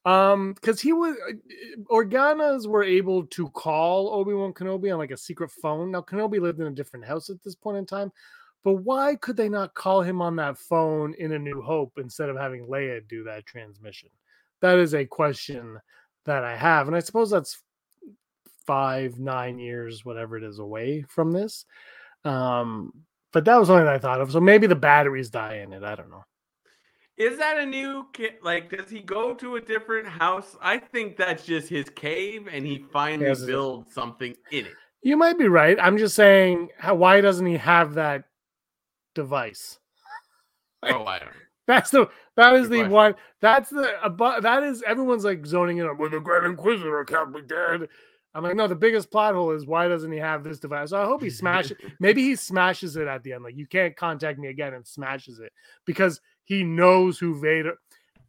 Um, 0.05 0.53
because 0.53 0.81
he 0.81 0.91
was 0.93 1.15
Organas 1.89 2.67
were 2.67 2.83
able 2.83 3.25
to 3.27 3.49
call 3.49 4.13
Obi 4.13 4.33
Wan 4.33 4.51
Kenobi 4.51 4.91
on 4.91 4.99
like 4.99 5.11
a 5.11 5.17
secret 5.17 5.49
phone. 5.49 5.91
Now 5.91 6.01
Kenobi 6.01 6.41
lived 6.41 6.59
in 6.59 6.67
a 6.67 6.71
different 6.71 7.05
house 7.05 7.29
at 7.29 7.41
this 7.43 7.55
point 7.55 7.77
in 7.77 7.85
time, 7.85 8.11
but 8.63 8.73
why 8.73 9.15
could 9.15 9.37
they 9.37 9.49
not 9.49 9.73
call 9.73 10.01
him 10.01 10.21
on 10.21 10.35
that 10.37 10.57
phone 10.57 11.13
in 11.15 11.33
A 11.33 11.39
New 11.39 11.61
Hope 11.61 11.93
instead 11.97 12.29
of 12.29 12.37
having 12.37 12.67
Leia 12.67 13.07
do 13.07 13.23
that 13.25 13.45
transmission? 13.45 14.09
That 14.61 14.79
is 14.79 14.93
a 14.93 15.05
question 15.05 15.79
that 16.25 16.43
I 16.43 16.55
have, 16.55 16.87
and 16.87 16.95
I 16.95 16.99
suppose 16.99 17.29
that's 17.29 17.61
five, 18.65 19.19
nine 19.19 19.59
years, 19.59 20.05
whatever 20.05 20.37
it 20.37 20.43
is, 20.43 20.59
away 20.59 21.03
from 21.09 21.31
this. 21.31 21.65
Um, 22.23 22.93
but 23.33 23.45
that 23.45 23.57
was 23.57 23.67
something 23.67 23.85
that 23.85 23.95
I 23.95 23.99
thought 23.99 24.21
of. 24.21 24.31
So 24.31 24.39
maybe 24.39 24.67
the 24.67 24.75
batteries 24.75 25.29
die 25.29 25.57
in 25.57 25.73
it. 25.73 25.83
I 25.83 25.95
don't 25.95 26.09
know. 26.09 26.23
Is 27.17 27.37
that 27.37 27.57
a 27.57 27.65
new 27.65 28.07
kid? 28.13 28.35
Like, 28.41 28.75
does 28.75 28.89
he 28.89 29.01
go 29.01 29.33
to 29.35 29.57
a 29.57 29.61
different 29.61 30.07
house? 30.07 30.55
I 30.61 30.77
think 30.77 31.17
that's 31.17 31.45
just 31.45 31.67
his 31.67 31.89
cave, 31.89 32.47
and 32.51 32.65
he 32.65 32.85
finally 32.91 33.35
builds 33.45 33.93
something 33.93 34.35
in 34.51 34.65
it. 34.65 34.73
You 35.01 35.17
might 35.17 35.37
be 35.37 35.47
right. 35.47 35.77
I'm 35.79 35.97
just 35.97 36.15
saying, 36.15 36.69
how, 36.77 36.95
why 36.95 37.21
doesn't 37.21 37.45
he 37.45 37.57
have 37.57 37.95
that 37.95 38.23
device? 39.13 39.79
Oh, 40.83 41.05
I 41.05 41.19
don't. 41.19 41.31
That's 41.65 41.91
the 41.91 42.09
that 42.35 42.55
is 42.55 42.63
Good 42.63 42.71
the 42.71 42.77
question. 42.79 42.91
one. 42.91 43.15
That's 43.39 43.69
the 43.69 44.03
about 44.03 44.43
that 44.43 44.63
is 44.63 44.83
everyone's 44.83 45.23
like 45.23 45.45
zoning 45.45 45.77
in 45.77 45.87
on. 45.87 45.97
Well, 45.97 46.09
the 46.09 46.19
Grand 46.19 46.45
Inquisitor 46.45 47.05
can't 47.05 47.33
be 47.33 47.41
dead. 47.41 47.87
I'm 48.35 48.43
like, 48.43 48.55
no. 48.55 48.67
The 48.67 48.75
biggest 48.75 49.11
plot 49.11 49.33
hole 49.33 49.51
is 49.51 49.65
why 49.65 49.87
doesn't 49.87 50.11
he 50.11 50.17
have 50.17 50.43
this 50.43 50.59
device? 50.59 50.89
So 50.89 51.01
I 51.01 51.05
hope 51.05 51.23
he 51.23 51.29
smashes. 51.29 51.77
Maybe 51.99 52.23
he 52.23 52.35
smashes 52.35 52.97
it 52.97 53.07
at 53.07 53.23
the 53.23 53.33
end. 53.33 53.43
Like 53.43 53.55
you 53.55 53.65
can't 53.65 53.95
contact 53.95 54.39
me 54.39 54.49
again, 54.49 54.73
and 54.73 54.85
smashes 54.85 55.39
it 55.39 55.53
because 55.85 56.19
he 56.43 56.63
knows 56.63 57.17
who 57.17 57.39
Vader. 57.39 57.75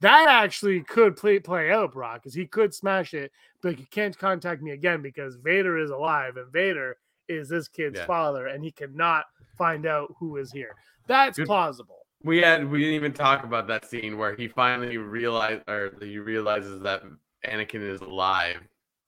That 0.01 0.29
actually 0.29 0.83
could 0.83 1.17
play 1.17 1.39
play 1.41 1.73
out, 1.73 1.93
Brock, 1.93 2.23
because 2.23 2.35
he 2.35 2.47
could 2.47 2.75
smash 2.75 3.15
it, 3.15 3.33
but 3.63 3.75
he 3.75 3.85
can't 3.87 4.17
contact 4.17 4.63
me 4.63 4.73
again 4.73 5.03
because 5.03 5.37
Vader 5.37 5.79
is 5.79 5.91
alive 5.91 6.37
and 6.37 6.53
Vader 6.53 6.99
is 7.27 7.49
this 7.49 7.67
kid's 7.69 7.99
Yeah. 7.99 8.07
father, 8.07 8.47
and 8.47 8.63
he 8.63 8.71
cannot 8.71 9.25
find 9.57 9.87
out 9.87 10.15
who 10.19 10.37
is 10.37 10.53
here. 10.53 10.75
That's 11.07 11.39
plausible. 11.39 12.07
We 12.23 12.39
had 12.39 12.71
we 12.71 12.79
didn't 12.79 12.95
even 12.95 13.13
talk 13.13 13.45
about 13.45 13.69
that 13.69 13.85
scene 13.89 14.17
where 14.17 14.35
he 14.35 14.49
finally 14.49 14.97
realized 14.97 15.63
or 15.69 15.93
he 16.01 16.19
realizes 16.19 16.83
that 16.83 17.03
Anakin 17.47 17.89
is 17.89 18.01
alive. 18.01 18.61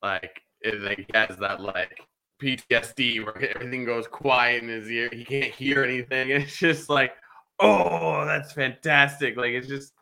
Like 0.02 0.42
like 0.80 0.98
he 0.98 1.06
has 1.14 1.36
that 1.38 1.60
like 1.60 2.00
PTSD 2.42 3.24
where 3.24 3.54
everything 3.54 3.84
goes 3.84 4.06
quiet 4.06 4.62
in 4.62 4.68
his 4.68 4.90
ear. 4.90 5.08
He 5.12 5.24
can't 5.24 5.52
hear 5.52 5.82
anything. 5.82 6.30
It's 6.30 6.56
just 6.56 6.90
like, 6.90 7.12
oh, 7.58 8.24
that's 8.26 8.52
fantastic. 8.52 9.36
Like 9.36 9.52
it's 9.52 9.68
just 9.68 9.92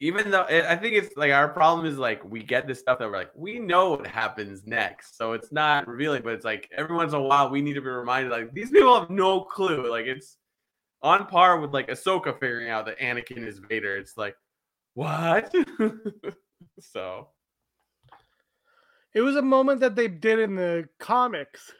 even 0.00 0.30
though 0.30 0.42
I 0.42 0.76
think 0.76 0.94
it's 0.94 1.16
like 1.16 1.32
our 1.32 1.48
problem 1.48 1.86
is 1.86 1.96
like 1.96 2.22
we 2.24 2.42
get 2.42 2.66
this 2.66 2.78
stuff 2.78 2.98
that 2.98 3.10
we're 3.10 3.16
like 3.16 3.30
we 3.34 3.58
know 3.58 3.90
what 3.90 4.06
happens 4.06 4.66
next, 4.66 5.16
so 5.16 5.32
it's 5.32 5.52
not 5.52 5.88
revealing. 5.88 6.22
But 6.22 6.34
it's 6.34 6.44
like 6.44 6.70
every 6.76 6.94
once 6.94 7.12
in 7.12 7.18
a 7.18 7.22
while 7.22 7.48
we 7.50 7.62
need 7.62 7.74
to 7.74 7.80
be 7.80 7.88
reminded 7.88 8.30
like 8.30 8.52
these 8.52 8.70
people 8.70 8.98
have 9.00 9.08
no 9.10 9.40
clue. 9.40 9.90
Like 9.90 10.06
it's 10.06 10.36
on 11.02 11.26
par 11.26 11.60
with 11.60 11.72
like 11.72 11.88
Ahsoka 11.88 12.38
figuring 12.38 12.68
out 12.68 12.86
that 12.86 12.98
Anakin 12.98 13.46
is 13.46 13.58
Vader. 13.58 13.96
It's 13.96 14.18
like 14.18 14.36
what? 14.92 15.54
so 16.80 17.28
It 19.14 19.22
was 19.22 19.36
a 19.36 19.42
moment 19.42 19.80
that 19.80 19.96
they 19.96 20.08
did 20.08 20.40
in 20.40 20.56
the 20.56 20.88
comics. 20.98 21.72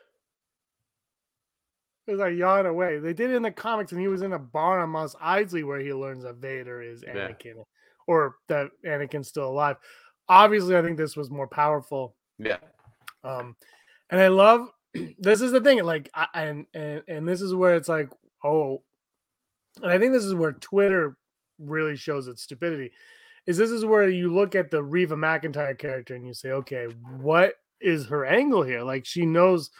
As 2.09 2.21
I 2.21 2.29
yawn 2.29 2.67
away, 2.67 2.99
they 2.99 3.13
did 3.13 3.31
it 3.31 3.35
in 3.35 3.43
the 3.43 3.51
comics, 3.51 3.91
and 3.91 4.01
he 4.01 4.07
was 4.07 4.23
in 4.23 4.33
a 4.33 4.39
bar 4.39 4.79
on 4.81 4.91
Mos 4.91 5.17
Eisley 5.17 5.67
where 5.67 5.81
he 5.81 5.93
learns 5.93 6.23
that 6.23 6.37
Vader 6.37 6.81
is 6.81 7.05
Yeah. 7.05 7.33
Or 8.07 8.37
that 8.49 8.69
Anakin's 8.85 9.29
still 9.29 9.49
alive. 9.49 9.77
Obviously, 10.29 10.77
I 10.77 10.83
think 10.83 10.97
this 10.97 11.17
was 11.17 11.31
more 11.31 11.47
powerful. 11.47 12.17
yeah, 12.39 12.59
Um, 13.25 13.57
and 14.11 14.21
I 14.21 14.29
love 14.29 14.69
this 15.19 15.41
is 15.41 15.53
the 15.53 15.61
thing, 15.61 15.83
like, 15.85 16.11
I, 16.15 16.27
and 16.35 16.67
and 16.75 17.03
and 17.09 17.29
this 17.29 17.41
is 17.41 17.55
where 17.55 17.75
it's 17.77 17.89
like, 17.89 18.11
oh, 18.45 18.83
and 19.83 19.91
I 19.93 19.99
think 19.99 20.13
this 20.13 20.25
is 20.25 20.35
where 20.35 20.53
Twitter 20.53 21.17
really 21.59 21.97
shows 21.97 22.29
its 22.29 22.43
stupidity. 22.43 22.93
Is 23.47 23.57
this 23.57 23.71
is 23.71 23.85
where 23.85 24.09
you 24.09 24.35
look 24.35 24.55
at 24.55 24.71
the 24.71 24.83
Reva 24.83 25.15
McIntyre 25.17 25.79
character 25.79 26.15
and 26.15 26.27
you 26.27 26.35
say, 26.35 26.51
okay, 26.51 26.87
what 27.21 27.55
is 27.81 28.07
her 28.07 28.25
angle 28.27 28.63
here? 28.63 28.83
Like, 28.83 29.07
she 29.07 29.25
knows 29.25 29.71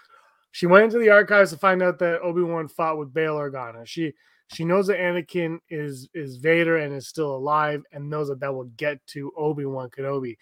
she 0.53 0.67
went 0.67 0.85
into 0.85 0.99
the 0.99 1.11
archives 1.11 1.51
to 1.51 1.59
find 1.59 1.83
out 1.83 1.99
that 1.99 2.21
Obi 2.21 2.43
Wan 2.43 2.69
fought 2.69 2.99
with 2.99 3.13
Bail 3.13 3.37
Organa. 3.37 3.87
She 3.87 4.15
she 4.53 4.65
knows 4.65 4.87
that 4.87 4.99
Anakin 4.99 5.59
is 5.69 6.09
is 6.15 6.37
Vader 6.37 6.79
and 6.79 6.95
is 6.95 7.09
still 7.09 7.35
alive, 7.37 7.83
and 7.93 8.09
knows 8.11 8.29
that 8.29 8.41
that 8.41 8.55
will 8.55 8.71
get 8.77 9.05
to 9.09 9.33
Obi 9.37 9.65
Wan 9.65 9.91
Kenobi. 9.91 10.37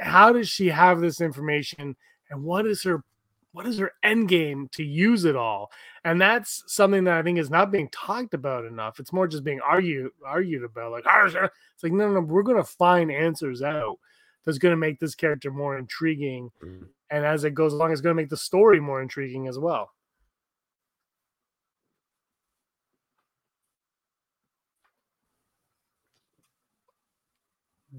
How 0.00 0.32
does 0.32 0.48
she 0.48 0.68
have 0.68 1.00
this 1.00 1.20
information, 1.20 1.96
and 2.30 2.42
what 2.44 2.66
is 2.66 2.82
her 2.84 3.02
what 3.52 3.66
is 3.66 3.76
her 3.78 3.92
end 4.02 4.28
game 4.28 4.66
to 4.72 4.82
use 4.82 5.26
it 5.26 5.36
all? 5.36 5.70
And 6.04 6.18
that's 6.18 6.62
something 6.68 7.04
that 7.04 7.18
I 7.18 7.22
think 7.22 7.38
is 7.38 7.50
not 7.50 7.70
being 7.70 7.90
talked 7.90 8.32
about 8.32 8.64
enough. 8.64 8.98
It's 8.98 9.12
more 9.12 9.28
just 9.28 9.44
being 9.44 9.60
argued 9.60 10.10
argued 10.24 10.64
about. 10.64 10.92
Like, 10.92 11.04
"Ah, 11.06 11.28
sure." 11.28 11.44
it's 11.74 11.82
like 11.82 11.92
no, 11.92 12.10
no, 12.10 12.20
we're 12.20 12.42
going 12.42 12.56
to 12.56 12.64
find 12.64 13.10
answers 13.12 13.62
out. 13.62 13.98
That's 14.44 14.58
going 14.58 14.72
to 14.72 14.76
make 14.76 14.98
this 14.98 15.14
character 15.14 15.50
more 15.52 15.78
intriguing 15.78 16.50
Mhm. 16.62 16.88
and 17.10 17.24
as 17.26 17.44
it 17.44 17.54
goes 17.54 17.72
along, 17.74 17.92
it's 17.92 18.00
going 18.00 18.16
to 18.16 18.20
make 18.22 18.30
the 18.30 18.36
story 18.36 18.80
more 18.80 19.02
intriguing 19.02 19.46
as 19.48 19.58
well. 19.58 19.92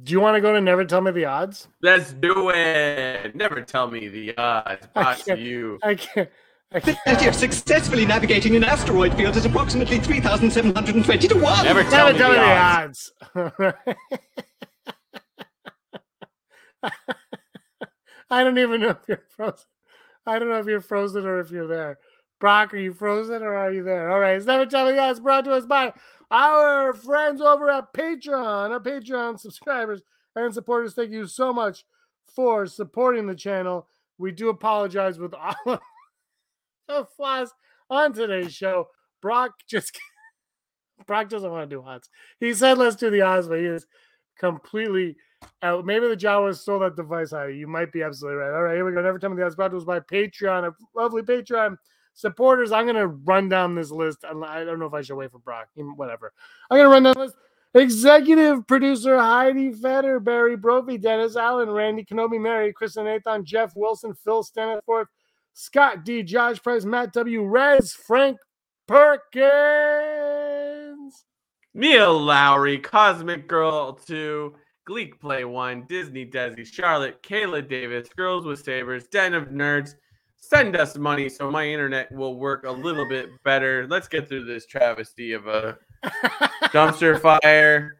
Do 0.03 0.11
you 0.11 0.19
want 0.19 0.35
to 0.35 0.41
go 0.41 0.51
to 0.53 0.59
Never 0.61 0.83
Tell 0.85 1.01
Me 1.01 1.11
the 1.11 1.25
Odds? 1.25 1.67
let's 1.81 2.11
do 2.13 2.49
it. 2.53 3.35
Never 3.35 3.61
tell 3.61 3.89
me 3.89 4.07
the 4.09 4.35
odds. 4.37 4.85
Brought 4.93 5.17
to 5.19 5.23
can't- 5.25 5.39
you. 5.39 5.79
I 5.83 5.95
can't. 5.95 6.29
I 6.73 6.79
can't. 6.79 6.97
probability 6.97 7.27
of 7.29 7.35
successfully 7.35 8.05
navigating 8.05 8.55
an 8.55 8.63
asteroid 8.63 9.13
field 9.13 9.35
is 9.37 9.45
approximately 9.45 9.99
3,720 9.99 11.27
to 11.27 11.35
1. 11.37 11.63
Never 11.65 11.83
tell 11.83 12.11
Never 12.11 12.13
me 12.13 12.19
tell 12.19 12.29
me 12.31 12.35
the 12.35 12.41
the 12.41 12.51
odds. 12.51 13.13
odds. 13.35 13.73
I 18.29 18.43
don't 18.43 18.57
even 18.57 18.81
know 18.81 18.89
if 18.89 18.97
you're 19.07 19.23
frozen. 19.29 19.65
I 20.25 20.39
don't 20.39 20.49
know 20.49 20.59
if 20.59 20.65
you're 20.65 20.81
frozen 20.81 21.25
or 21.25 21.39
if 21.39 21.51
you're 21.51 21.67
there. 21.67 21.99
Brock, 22.43 22.73
are 22.73 22.77
you 22.77 22.91
frozen 22.91 23.41
or 23.41 23.55
are 23.55 23.71
you 23.71 23.83
there? 23.83 24.11
All 24.11 24.19
right, 24.19 24.35
it's 24.35 24.45
never 24.45 24.65
tell 24.65 24.85
me 24.85 24.91
the 24.91 24.99
odds 24.99 25.21
brought 25.21 25.45
to 25.45 25.53
us 25.53 25.65
by 25.65 25.93
our 26.29 26.91
friends 26.91 27.39
over 27.39 27.69
at 27.69 27.93
Patreon, 27.93 28.69
our 28.69 28.81
Patreon 28.81 29.39
subscribers 29.39 30.01
and 30.35 30.53
supporters. 30.53 30.93
Thank 30.93 31.11
you 31.11 31.25
so 31.25 31.53
much 31.53 31.85
for 32.35 32.65
supporting 32.65 33.27
the 33.27 33.33
channel. 33.33 33.87
We 34.17 34.33
do 34.33 34.49
apologize 34.49 35.19
with 35.19 35.33
all 35.33 35.55
of 35.67 35.79
the 36.89 37.07
flaws 37.15 37.53
on 37.89 38.11
today's 38.11 38.53
show. 38.53 38.89
Brock 39.21 39.53
just 39.69 39.97
Brock 41.07 41.29
doesn't 41.29 41.49
want 41.49 41.69
to 41.69 41.73
do 41.77 41.81
odds. 41.81 42.09
He 42.41 42.53
said 42.53 42.77
let's 42.77 42.97
do 42.97 43.09
the 43.09 43.21
odds, 43.21 43.47
but 43.47 43.59
he 43.59 43.67
is 43.67 43.87
completely 44.37 45.15
out. 45.61 45.85
Maybe 45.85 46.09
the 46.09 46.17
Jawas 46.17 46.57
stole 46.57 46.79
that 46.79 46.97
device 46.97 47.31
out. 47.31 47.55
you. 47.55 47.67
Might 47.67 47.93
be 47.93 48.03
absolutely 48.03 48.41
right. 48.41 48.53
All 48.53 48.63
right, 48.63 48.75
here 48.75 48.83
we 48.83 48.91
go. 48.91 49.01
Never 49.01 49.17
tell 49.17 49.29
me 49.29 49.37
the 49.37 49.45
odds 49.45 49.55
brought 49.55 49.69
to 49.69 49.77
us 49.77 49.85
by 49.85 50.01
Patreon, 50.01 50.67
a 50.67 50.73
lovely 50.93 51.21
Patreon 51.21 51.77
supporters. 52.13 52.71
I'm 52.71 52.85
gonna 52.85 53.07
run 53.07 53.49
down 53.49 53.75
this 53.75 53.91
list. 53.91 54.23
I 54.23 54.63
don't 54.63 54.79
know 54.79 54.85
if 54.85 54.93
I 54.93 55.01
should 55.01 55.15
wait 55.15 55.31
for 55.31 55.39
Brock. 55.39 55.69
Whatever. 55.75 56.33
I'm 56.69 56.77
gonna 56.77 56.89
run 56.89 57.03
down 57.03 57.15
this. 57.17 57.33
Executive 57.75 58.67
producer 58.67 59.17
Heidi 59.17 59.71
Feder, 59.71 60.19
Barry 60.19 60.55
Brophy, 60.55 60.99
Dennis 60.99 61.35
Allen, 61.35 61.71
Randy 61.71 62.05
Kenobi, 62.05 62.39
Mary, 62.39 62.71
Chris 62.71 62.97
and 62.97 63.07
Nathan, 63.07 63.43
Jeff 63.43 63.75
Wilson, 63.75 64.13
Phil 64.13 64.43
Staniforth, 64.43 65.07
Scott 65.53 66.05
D, 66.05 66.21
Josh 66.21 66.61
Price, 66.61 66.85
Matt 66.85 67.13
W, 67.13 67.43
Rez, 67.43 67.91
Frank 67.93 68.37
Perkins. 68.87 69.33
Neil 71.73 72.19
Lowry, 72.19 72.77
Cosmic 72.77 73.47
Girl 73.47 73.93
2, 73.93 74.53
Gleek 74.87 75.19
Play 75.19 75.43
1, 75.43 75.85
Disney 75.89 76.27
Desi, 76.27 76.63
Charlotte, 76.67 77.23
Kayla 77.23 77.67
Davis, 77.67 78.07
Girls 78.15 78.45
with 78.45 78.63
Sabers, 78.63 79.07
Den 79.07 79.33
of 79.33 79.45
Nerds. 79.45 79.95
Send 80.45 80.75
us 80.75 80.97
money 80.97 81.29
so 81.29 81.49
my 81.49 81.65
internet 81.65 82.11
will 82.11 82.35
work 82.35 82.65
a 82.65 82.69
little 82.69 83.07
bit 83.07 83.29
better. 83.45 83.87
Let's 83.89 84.09
get 84.09 84.27
through 84.27 84.43
this 84.43 84.65
travesty 84.65 85.31
of 85.31 85.47
a 85.47 85.77
dumpster 86.65 87.17
fire. 87.17 87.95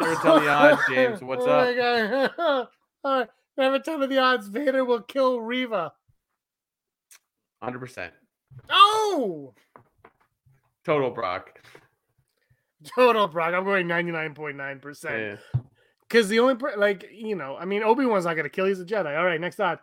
Never 0.00 0.14
tell 0.16 0.40
the 0.40 0.48
odds, 0.48 0.82
James. 0.88 1.22
What's 1.22 1.44
oh 1.46 2.30
up? 2.36 2.68
All 3.04 3.18
right. 3.20 3.28
Never 3.56 3.78
tell 3.78 3.98
me 3.98 4.08
the 4.08 4.18
odds. 4.18 4.48
Vader 4.48 4.84
will 4.84 5.02
kill 5.02 5.40
Reva. 5.40 5.92
100%. 7.62 8.10
Oh, 8.68 9.54
Total 10.84 11.10
Brock. 11.10 11.60
total 12.84 13.28
Brock. 13.28 13.54
I'm 13.54 13.62
going 13.62 13.86
99.9%. 13.86 15.04
Yeah. 15.04 15.60
Because 16.08 16.28
the 16.28 16.40
only, 16.40 16.56
like, 16.76 17.08
you 17.12 17.36
know, 17.36 17.56
I 17.56 17.64
mean, 17.66 17.84
Obi 17.84 18.04
Wan's 18.04 18.24
not 18.24 18.34
going 18.34 18.42
to 18.42 18.50
kill. 18.50 18.66
He's 18.66 18.80
a 18.80 18.84
Jedi. 18.84 19.16
All 19.16 19.24
right. 19.24 19.40
Next 19.40 19.60
odd. 19.60 19.78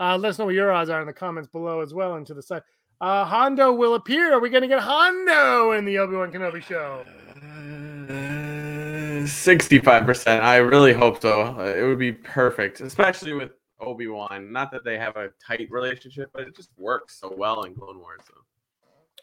Uh, 0.00 0.16
let 0.16 0.30
us 0.30 0.38
know 0.38 0.46
what 0.46 0.54
your 0.54 0.72
odds 0.72 0.88
are 0.88 1.00
in 1.00 1.06
the 1.06 1.12
comments 1.12 1.48
below 1.50 1.80
as 1.80 1.92
well 1.92 2.14
and 2.14 2.26
to 2.26 2.32
the 2.32 2.42
side. 2.42 2.62
Uh, 3.02 3.24
Hondo 3.24 3.72
will 3.72 3.94
appear. 3.94 4.32
Are 4.32 4.40
we 4.40 4.48
going 4.48 4.62
to 4.62 4.68
get 4.68 4.80
Hondo 4.80 5.72
in 5.72 5.84
the 5.84 5.98
Obi 5.98 6.16
Wan 6.16 6.32
Kenobi 6.32 6.62
show? 6.62 7.04
Uh, 7.36 9.26
Sixty-five 9.26 10.06
percent. 10.06 10.42
I 10.42 10.56
really 10.56 10.94
hope 10.94 11.20
so. 11.20 11.42
Uh, 11.58 11.74
It 11.76 11.82
would 11.82 11.98
be 11.98 12.12
perfect, 12.12 12.80
especially 12.80 13.34
with 13.34 13.52
Obi 13.78 14.06
Wan. 14.06 14.50
Not 14.50 14.70
that 14.72 14.84
they 14.84 14.96
have 14.98 15.16
a 15.16 15.28
tight 15.46 15.68
relationship, 15.70 16.30
but 16.32 16.42
it 16.42 16.56
just 16.56 16.70
works 16.78 17.20
so 17.20 17.34
well 17.36 17.64
in 17.64 17.74
Clone 17.74 17.98
Wars. 17.98 18.22
So. 18.26 18.34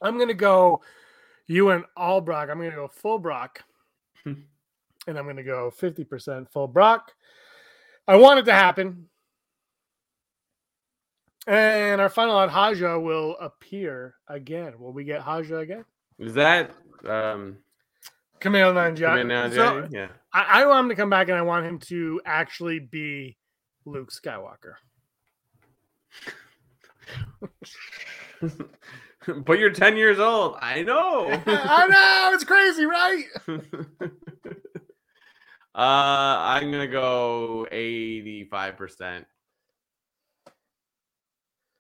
I'm 0.01 0.19
gonna 0.19 0.35
go 0.35 0.81
you 1.47 1.71
and 1.71 1.83
all 1.95 2.21
Brock. 2.21 2.49
I'm 2.51 2.57
gonna 2.59 2.71
go 2.71 2.87
full 2.87 3.17
Brock. 3.17 3.63
and 4.25 4.37
I'm 5.07 5.25
gonna 5.25 5.43
go 5.43 5.71
50% 5.75 6.49
full 6.51 6.67
Brock. 6.67 7.13
I 8.07 8.15
want 8.17 8.39
it 8.39 8.45
to 8.45 8.53
happen. 8.53 9.07
And 11.47 12.01
our 12.01 12.09
final 12.09 12.35
odd 12.35 12.49
Haja 12.49 12.99
will 12.99 13.37
appear 13.39 14.15
again. 14.27 14.73
Will 14.79 14.91
we 14.91 15.05
get 15.05 15.21
Haja 15.21 15.59
again? 15.59 15.85
Is 16.19 16.33
that 16.33 16.71
um? 17.07 17.57
Kumail 18.41 18.73
Nanjiani. 18.73 19.55
So, 19.55 19.87
yeah. 19.89 20.09
I, 20.33 20.61
I 20.61 20.65
want 20.67 20.85
him 20.85 20.89
to 20.89 20.95
come 20.95 21.09
back 21.09 21.29
and 21.29 21.37
I 21.37 21.41
want 21.41 21.65
him 21.65 21.79
to 21.87 22.21
actually 22.25 22.79
be 22.79 23.37
Luke 23.85 24.11
Skywalker. 24.11 24.73
but 29.45 29.59
you're 29.59 29.71
ten 29.71 29.97
years 29.97 30.19
old. 30.19 30.57
I 30.61 30.83
know. 30.83 31.29
I 31.47 31.87
know 31.87 32.31
it's 32.33 32.43
crazy, 32.43 32.85
right? 32.85 33.23
uh, 35.73 35.75
I'm 35.75 36.71
gonna 36.71 36.87
go 36.87 37.67
eighty-five 37.71 38.77
percent. 38.77 39.25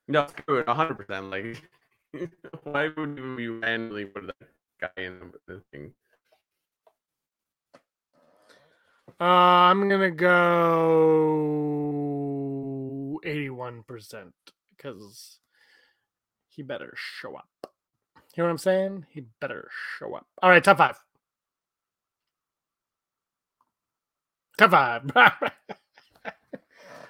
No, 0.07 0.27
hundred 0.67 0.95
percent. 0.95 1.29
Like, 1.29 1.61
why 2.63 2.89
would 2.95 3.17
you 3.17 3.59
randomly 3.59 4.05
put 4.05 4.27
that 4.27 4.49
guy 4.79 5.03
in 5.03 5.31
with 5.31 5.45
the 5.47 5.61
thing? 5.71 5.93
Uh, 9.19 9.23
I'm 9.23 9.89
gonna 9.89 10.11
go 10.11 10.29
81% 13.25 14.31
because 14.75 15.39
he 16.49 16.61
better 16.61 16.93
show 16.95 17.35
up. 17.35 17.49
You 17.63 18.21
hear 18.35 18.45
what 18.45 18.51
I'm 18.51 18.57
saying? 18.59 19.07
He 19.09 19.21
better 19.41 19.69
show 19.99 20.13
up. 20.15 20.27
All 20.41 20.49
right, 20.51 20.63
top 20.63 20.77
five. 20.77 20.99
Top 24.57 24.71
five. 24.71 25.11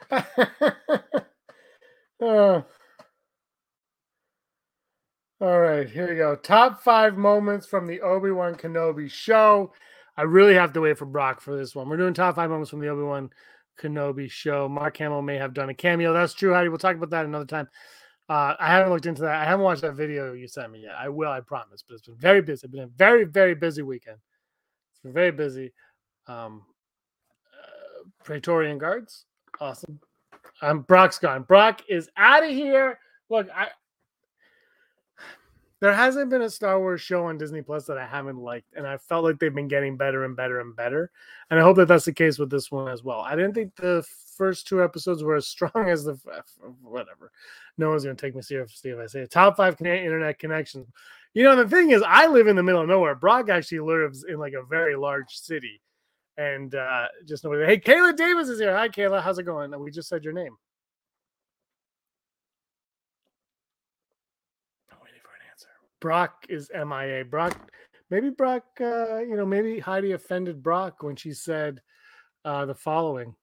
Uh, 2.19 2.61
all 5.39 5.59
right, 5.59 5.89
here 5.89 6.09
we 6.09 6.15
go. 6.15 6.35
Top 6.35 6.81
five 6.81 7.15
moments 7.15 7.67
from 7.67 7.85
the 7.85 8.01
Obi 8.01 8.31
Wan 8.31 8.55
Kenobi 8.55 9.09
show. 9.09 9.71
I 10.15 10.23
really 10.23 10.55
have 10.55 10.73
to 10.73 10.81
wait 10.81 10.97
for 10.97 11.05
Brock 11.05 11.41
for 11.41 11.55
this 11.55 11.75
one. 11.75 11.87
We're 11.87 11.97
doing 11.97 12.15
top 12.15 12.35
five 12.35 12.49
moments 12.49 12.71
from 12.71 12.79
the 12.79 12.87
Obi 12.87 13.03
Wan 13.03 13.29
Kenobi 13.79 14.31
show. 14.31 14.67
Mark 14.67 14.97
Hamill 14.97 15.21
may 15.21 15.37
have 15.37 15.53
done 15.53 15.69
a 15.69 15.75
cameo. 15.75 16.11
That's 16.11 16.33
true, 16.33 16.53
Heidi. 16.53 16.69
We'll 16.69 16.79
talk 16.79 16.95
about 16.95 17.11
that 17.11 17.25
another 17.25 17.45
time. 17.45 17.67
Uh, 18.27 18.55
I 18.59 18.67
haven't 18.67 18.91
looked 18.91 19.05
into 19.05 19.21
that. 19.21 19.35
I 19.35 19.45
haven't 19.45 19.63
watched 19.63 19.83
that 19.83 19.93
video 19.93 20.33
you 20.33 20.47
sent 20.47 20.71
me 20.71 20.81
yet. 20.81 20.95
I 20.97 21.07
will, 21.07 21.31
I 21.31 21.39
promise. 21.41 21.83
But 21.87 21.95
it's 21.95 22.07
been 22.07 22.17
very 22.17 22.41
busy. 22.41 22.65
It's 22.65 22.73
been 22.73 22.83
a 22.83 22.87
very, 22.87 23.23
very 23.23 23.53
busy 23.53 23.83
weekend. 23.83 24.17
It's 24.91 24.99
been 25.01 25.13
very 25.13 25.31
busy. 25.31 25.71
Um, 26.25 26.63
uh, 27.53 28.09
Praetorian 28.23 28.79
guards, 28.79 29.25
awesome. 29.61 29.99
Um, 30.61 30.81
Brock's 30.81 31.19
gone. 31.19 31.43
Brock 31.43 31.83
is 31.87 32.09
out 32.17 32.43
of 32.43 32.49
here. 32.49 32.99
Look, 33.29 33.47
I 33.55 33.67
there 35.79 35.93
hasn't 35.93 36.29
been 36.29 36.41
a 36.41 36.49
Star 36.49 36.79
Wars 36.79 37.01
show 37.01 37.25
on 37.25 37.37
Disney 37.37 37.61
Plus 37.61 37.85
that 37.85 37.97
I 37.97 38.05
haven't 38.05 38.37
liked, 38.37 38.73
and 38.75 38.87
I 38.87 38.97
felt 38.97 39.23
like 39.23 39.39
they've 39.39 39.53
been 39.53 39.67
getting 39.67 39.97
better 39.97 40.25
and 40.25 40.35
better 40.35 40.59
and 40.59 40.75
better. 40.75 41.11
And 41.49 41.59
I 41.59 41.63
hope 41.63 41.77
that 41.77 41.87
that's 41.87 42.05
the 42.05 42.13
case 42.13 42.39
with 42.39 42.49
this 42.49 42.71
one 42.71 42.87
as 42.87 43.03
well. 43.03 43.21
I 43.21 43.35
didn't 43.35 43.53
think 43.53 43.75
the 43.75 44.05
first 44.35 44.67
two 44.67 44.83
episodes 44.83 45.23
were 45.23 45.35
as 45.35 45.47
strong 45.47 45.89
as 45.89 46.03
the 46.03 46.17
whatever. 46.81 47.31
No 47.77 47.89
one's 47.89 48.03
gonna 48.03 48.15
take 48.15 48.35
me 48.35 48.41
seriously 48.41 48.91
if 48.91 48.99
I 48.99 49.05
say 49.05 49.21
it. 49.21 49.31
top 49.31 49.57
five 49.57 49.79
internet 49.81 50.39
connections. 50.39 50.87
You 51.33 51.43
know, 51.43 51.55
the 51.55 51.69
thing 51.69 51.91
is, 51.91 52.01
I 52.01 52.25
live 52.27 52.47
in 52.47 52.55
the 52.55 52.63
middle 52.63 52.81
of 52.81 52.87
nowhere. 52.87 53.13
Brock 53.13 53.49
actually 53.49 53.79
lives 53.79 54.23
in 54.23 54.39
like 54.39 54.53
a 54.53 54.63
very 54.63 54.95
large 54.95 55.29
city 55.29 55.81
and 56.37 56.73
uh, 56.75 57.07
just 57.25 57.43
nobody. 57.43 57.65
Hey, 57.65 57.79
Kayla 57.79 58.15
Davis 58.15 58.47
is 58.47 58.59
here. 58.59 58.75
Hi, 58.75 58.89
Kayla. 58.89 59.21
How's 59.21 59.39
it 59.39 59.43
going? 59.43 59.77
We 59.79 59.91
just 59.91 60.09
said 60.09 60.23
your 60.23 60.33
name. 60.33 60.55
I'm 64.91 64.97
waiting 65.03 65.19
for 65.21 65.29
an 65.29 65.41
answer. 65.49 65.67
Brock 65.99 66.45
is 66.49 66.71
MIA. 66.73 67.25
Brock, 67.25 67.71
maybe 68.09 68.29
Brock, 68.29 68.63
uh, 68.79 69.19
you 69.19 69.35
know, 69.35 69.45
maybe 69.45 69.79
Heidi 69.79 70.11
offended 70.11 70.61
Brock 70.63 71.03
when 71.03 71.15
she 71.15 71.33
said 71.33 71.81
uh, 72.45 72.65
the 72.65 72.75
following. 72.75 73.35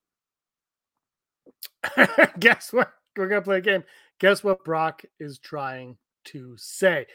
Guess 2.39 2.73
what? 2.73 2.93
We're 3.17 3.29
going 3.29 3.41
to 3.41 3.45
play 3.45 3.59
a 3.59 3.61
game. 3.61 3.85
Guess 4.21 4.43
what 4.43 4.65
Brock 4.65 5.03
is 5.21 5.39
trying 5.39 5.97
to 6.27 6.55
say? 6.57 7.07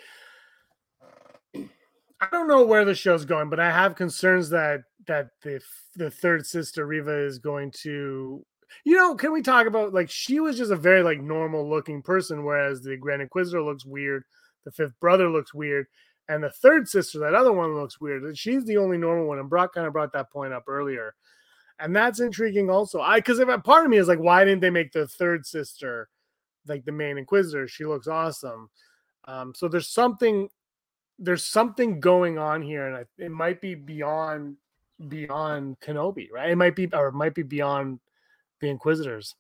I 1.55 2.27
don't 2.31 2.47
know 2.47 2.65
where 2.65 2.85
the 2.85 2.95
show's 2.95 3.25
going, 3.25 3.49
but 3.49 3.59
I 3.59 3.71
have 3.71 3.95
concerns 3.95 4.49
that 4.49 4.81
that 5.07 5.29
the 5.41 5.61
the 5.95 6.11
third 6.11 6.45
sister 6.45 6.85
Reva 6.85 7.25
is 7.25 7.39
going 7.39 7.71
to 7.83 8.45
you 8.83 8.95
know, 8.95 9.15
can 9.15 9.31
we 9.31 9.41
talk 9.41 9.67
about 9.67 9.93
like 9.93 10.09
she 10.09 10.39
was 10.39 10.57
just 10.57 10.71
a 10.71 10.75
very 10.75 11.01
like 11.01 11.21
normal 11.21 11.69
looking 11.69 12.01
person, 12.01 12.43
whereas 12.43 12.81
the 12.81 12.97
Grand 12.97 13.21
Inquisitor 13.21 13.61
looks 13.61 13.85
weird, 13.85 14.23
the 14.65 14.71
fifth 14.71 14.99
brother 14.99 15.29
looks 15.29 15.53
weird, 15.53 15.87
and 16.27 16.43
the 16.43 16.49
third 16.49 16.87
sister, 16.87 17.19
that 17.19 17.35
other 17.35 17.51
one 17.51 17.75
looks 17.75 17.99
weird. 17.99 18.37
She's 18.37 18.65
the 18.65 18.77
only 18.77 18.97
normal 18.97 19.27
one, 19.27 19.39
and 19.39 19.49
Brock 19.49 19.73
kind 19.73 19.87
of 19.87 19.93
brought 19.93 20.13
that 20.13 20.31
point 20.31 20.53
up 20.53 20.65
earlier, 20.67 21.15
and 21.79 21.95
that's 21.95 22.19
intriguing 22.19 22.69
also. 22.69 23.01
I 23.01 23.19
because 23.19 23.39
if 23.39 23.49
a 23.49 23.59
part 23.59 23.85
of 23.85 23.91
me 23.91 23.97
is 23.97 24.07
like, 24.07 24.19
why 24.19 24.43
didn't 24.43 24.61
they 24.61 24.69
make 24.69 24.91
the 24.91 25.07
third 25.07 25.45
sister 25.45 26.09
like 26.67 26.85
the 26.85 26.91
main 26.91 27.17
Inquisitor? 27.17 27.67
She 27.67 27.85
looks 27.85 28.07
awesome. 28.07 28.69
Um, 29.25 29.53
so 29.55 29.67
there's 29.67 29.89
something 29.89 30.49
there's 31.19 31.43
something 31.43 31.99
going 31.99 32.37
on 32.37 32.61
here, 32.61 32.87
and 32.87 32.95
I, 32.95 33.05
it 33.17 33.31
might 33.31 33.61
be 33.61 33.75
beyond 33.75 34.55
beyond 35.07 35.79
Kenobi, 35.79 36.29
right? 36.31 36.49
It 36.49 36.55
might 36.57 36.75
be 36.75 36.87
or 36.93 37.07
it 37.07 37.13
might 37.13 37.35
be 37.35 37.43
beyond 37.43 37.99
the 38.61 38.69
Inquisitors. 38.69 39.35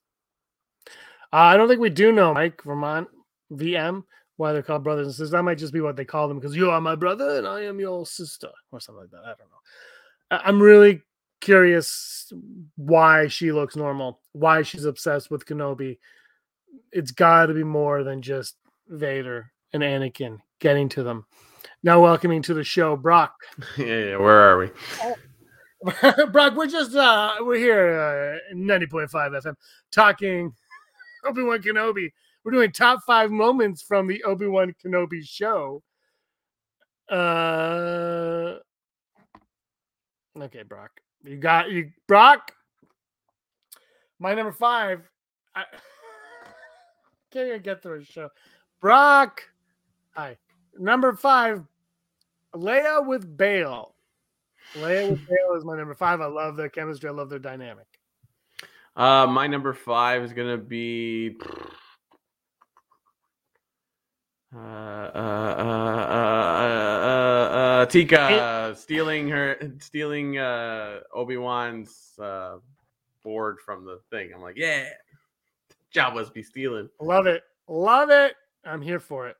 Uh, 1.31 1.37
I 1.37 1.57
don't 1.57 1.67
think 1.67 1.79
we 1.79 1.89
do 1.89 2.11
know, 2.11 2.33
Mike 2.33 2.63
Vermont 2.63 3.07
VM, 3.51 4.03
why 4.39 4.53
they're 4.53 4.63
called 4.63 4.85
brothers 4.85 5.05
and 5.05 5.13
sisters. 5.13 5.31
That 5.31 5.43
might 5.43 5.57
just 5.57 5.73
be 5.73 5.81
what 5.81 5.97
they 5.97 6.05
call 6.05 6.29
them 6.29 6.39
because 6.39 6.55
you 6.55 6.71
are 6.71 6.79
my 6.79 6.95
brother 6.95 7.37
and 7.37 7.45
I 7.45 7.63
am 7.63 7.77
your 7.77 8.05
sister, 8.05 8.47
or 8.71 8.79
something 8.79 9.01
like 9.01 9.11
that. 9.11 9.25
I 9.25 9.27
don't 9.27 9.39
know. 9.39 9.59
I'm 10.31 10.61
really 10.61 11.01
curious 11.41 12.31
why 12.77 13.27
she 13.27 13.51
looks 13.51 13.75
normal, 13.75 14.21
why 14.31 14.61
she's 14.61 14.85
obsessed 14.85 15.29
with 15.29 15.45
Kenobi. 15.45 15.97
It's 16.93 17.11
got 17.11 17.47
to 17.47 17.53
be 17.53 17.65
more 17.65 18.03
than 18.05 18.21
just 18.21 18.55
Vader 18.87 19.51
and 19.73 19.83
Anakin 19.83 20.37
getting 20.59 20.87
to 20.89 21.03
them. 21.03 21.25
Now, 21.83 21.99
welcoming 21.99 22.41
to 22.43 22.53
the 22.53 22.63
show, 22.63 22.95
Brock. 22.95 23.35
yeah, 23.77 23.85
yeah. 23.85 24.17
Where 24.17 24.39
are 24.39 24.57
we? 24.57 24.69
Brock, 26.31 26.55
we're 26.55 26.67
just 26.67 26.95
uh 26.95 27.35
we're 27.41 27.57
here 27.57 28.39
uh 28.51 28.55
90.5 28.55 29.09
FM 29.11 29.55
talking 29.91 30.53
Obi-Wan 31.25 31.61
Kenobi. 31.61 32.11
We're 32.43 32.51
doing 32.51 32.71
top 32.71 33.01
five 33.05 33.31
moments 33.31 33.81
from 33.81 34.07
the 34.07 34.23
Obi-Wan 34.23 34.73
Kenobi 34.83 35.23
show. 35.23 35.83
Uh 37.09 38.59
okay, 40.39 40.63
Brock. 40.63 40.91
You 41.23 41.37
got 41.37 41.71
you 41.71 41.91
Brock. 42.07 42.51
My 44.19 44.33
number 44.33 44.51
five. 44.51 45.01
I 45.55 45.63
can't 47.31 47.47
even 47.47 47.61
get 47.61 47.81
through 47.81 48.01
a 48.01 48.03
show. 48.03 48.29
Brock. 48.79 49.41
Hi. 50.15 50.37
Number 50.77 51.13
five, 51.13 51.63
Leia 52.55 53.05
with 53.05 53.37
Bail. 53.37 53.95
Leia 54.75 55.09
with 55.09 55.27
Bail 55.29 55.55
is 55.57 55.65
my 55.65 55.75
number 55.75 55.93
five. 55.93 56.21
I 56.21 56.27
love 56.27 56.55
their 56.55 56.69
chemistry. 56.69 57.09
I 57.09 57.13
love 57.13 57.29
their 57.29 57.39
dynamic. 57.39 57.87
Uh, 58.95 59.27
my 59.27 59.47
number 59.47 59.73
five 59.73 60.23
is 60.23 60.33
gonna 60.33 60.57
be. 60.57 61.37
Uh, 64.55 64.59
uh, 64.59 65.55
uh, 65.59 66.05
uh, 66.09 67.55
uh, 67.55 67.85
Teeka 67.85 68.75
stealing 68.75 69.29
her, 69.29 69.57
stealing 69.79 70.39
uh, 70.39 71.01
Obi 71.13 71.37
Wan's 71.37 72.13
uh, 72.19 72.57
board 73.23 73.57
from 73.63 73.85
the 73.85 73.99
thing. 74.09 74.31
I'm 74.33 74.41
like, 74.41 74.57
yeah, 74.57 74.89
Jabba's 75.93 76.31
be 76.31 76.41
stealing. 76.41 76.89
Love 76.99 77.27
it, 77.27 77.43
love 77.67 78.09
it. 78.09 78.33
I'm 78.65 78.81
here 78.81 78.99
for 78.99 79.27
it. 79.27 79.37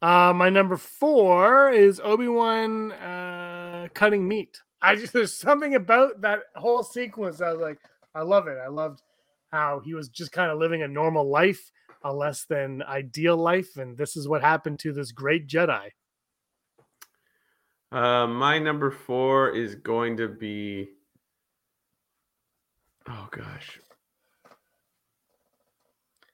Uh, 0.00 0.32
my 0.34 0.48
number 0.48 0.76
four 0.76 1.70
is 1.70 2.00
Obi 2.02 2.28
Wan 2.28 2.92
uh, 2.92 3.88
cutting 3.92 4.26
meat. 4.26 4.60
I 4.80 4.94
just 4.96 5.12
there's 5.12 5.34
something 5.34 5.74
about 5.74 6.22
that 6.22 6.40
whole 6.54 6.82
sequence. 6.82 7.42
I 7.42 7.52
was 7.52 7.60
like, 7.60 7.78
I 8.14 8.22
love 8.22 8.46
it. 8.46 8.56
I 8.64 8.68
loved 8.68 9.02
how 9.50 9.80
he 9.84 9.94
was 9.94 10.08
just 10.08 10.32
kind 10.32 10.50
of 10.50 10.58
living 10.58 10.82
a 10.82 10.88
normal 10.88 11.28
life, 11.28 11.70
a 12.02 12.12
less 12.12 12.44
than 12.44 12.82
ideal 12.82 13.36
life, 13.36 13.76
and 13.76 13.96
this 13.96 14.16
is 14.16 14.28
what 14.28 14.42
happened 14.42 14.78
to 14.80 14.92
this 14.92 15.12
great 15.12 15.46
Jedi. 15.46 15.90
Uh, 17.90 18.26
my 18.26 18.58
number 18.58 18.90
four 18.90 19.50
is 19.50 19.74
going 19.74 20.16
to 20.18 20.28
be. 20.28 20.88
Oh 23.08 23.28
gosh. 23.30 23.80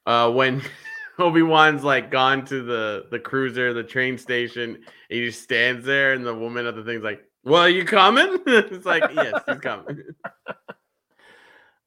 Uh, 0.05 0.31
when 0.31 0.61
Obi 1.19 1.41
Wan's 1.41 1.83
like 1.83 2.11
gone 2.11 2.45
to 2.45 2.61
the 2.61 3.05
the 3.09 3.19
cruiser, 3.19 3.73
the 3.73 3.83
train 3.83 4.17
station. 4.17 4.83
he 5.09 5.25
just 5.25 5.41
stands 5.41 5.85
there, 5.85 6.13
and 6.13 6.25
the 6.25 6.35
woman 6.35 6.65
at 6.65 6.75
the 6.75 6.83
thing's 6.83 7.03
like, 7.03 7.23
"Well, 7.43 7.61
are 7.61 7.69
you 7.69 7.85
coming?" 7.85 8.39
it's 8.47 8.85
like, 8.85 9.03
"Yes, 9.13 9.41
he's 9.47 9.59
coming." 9.59 10.01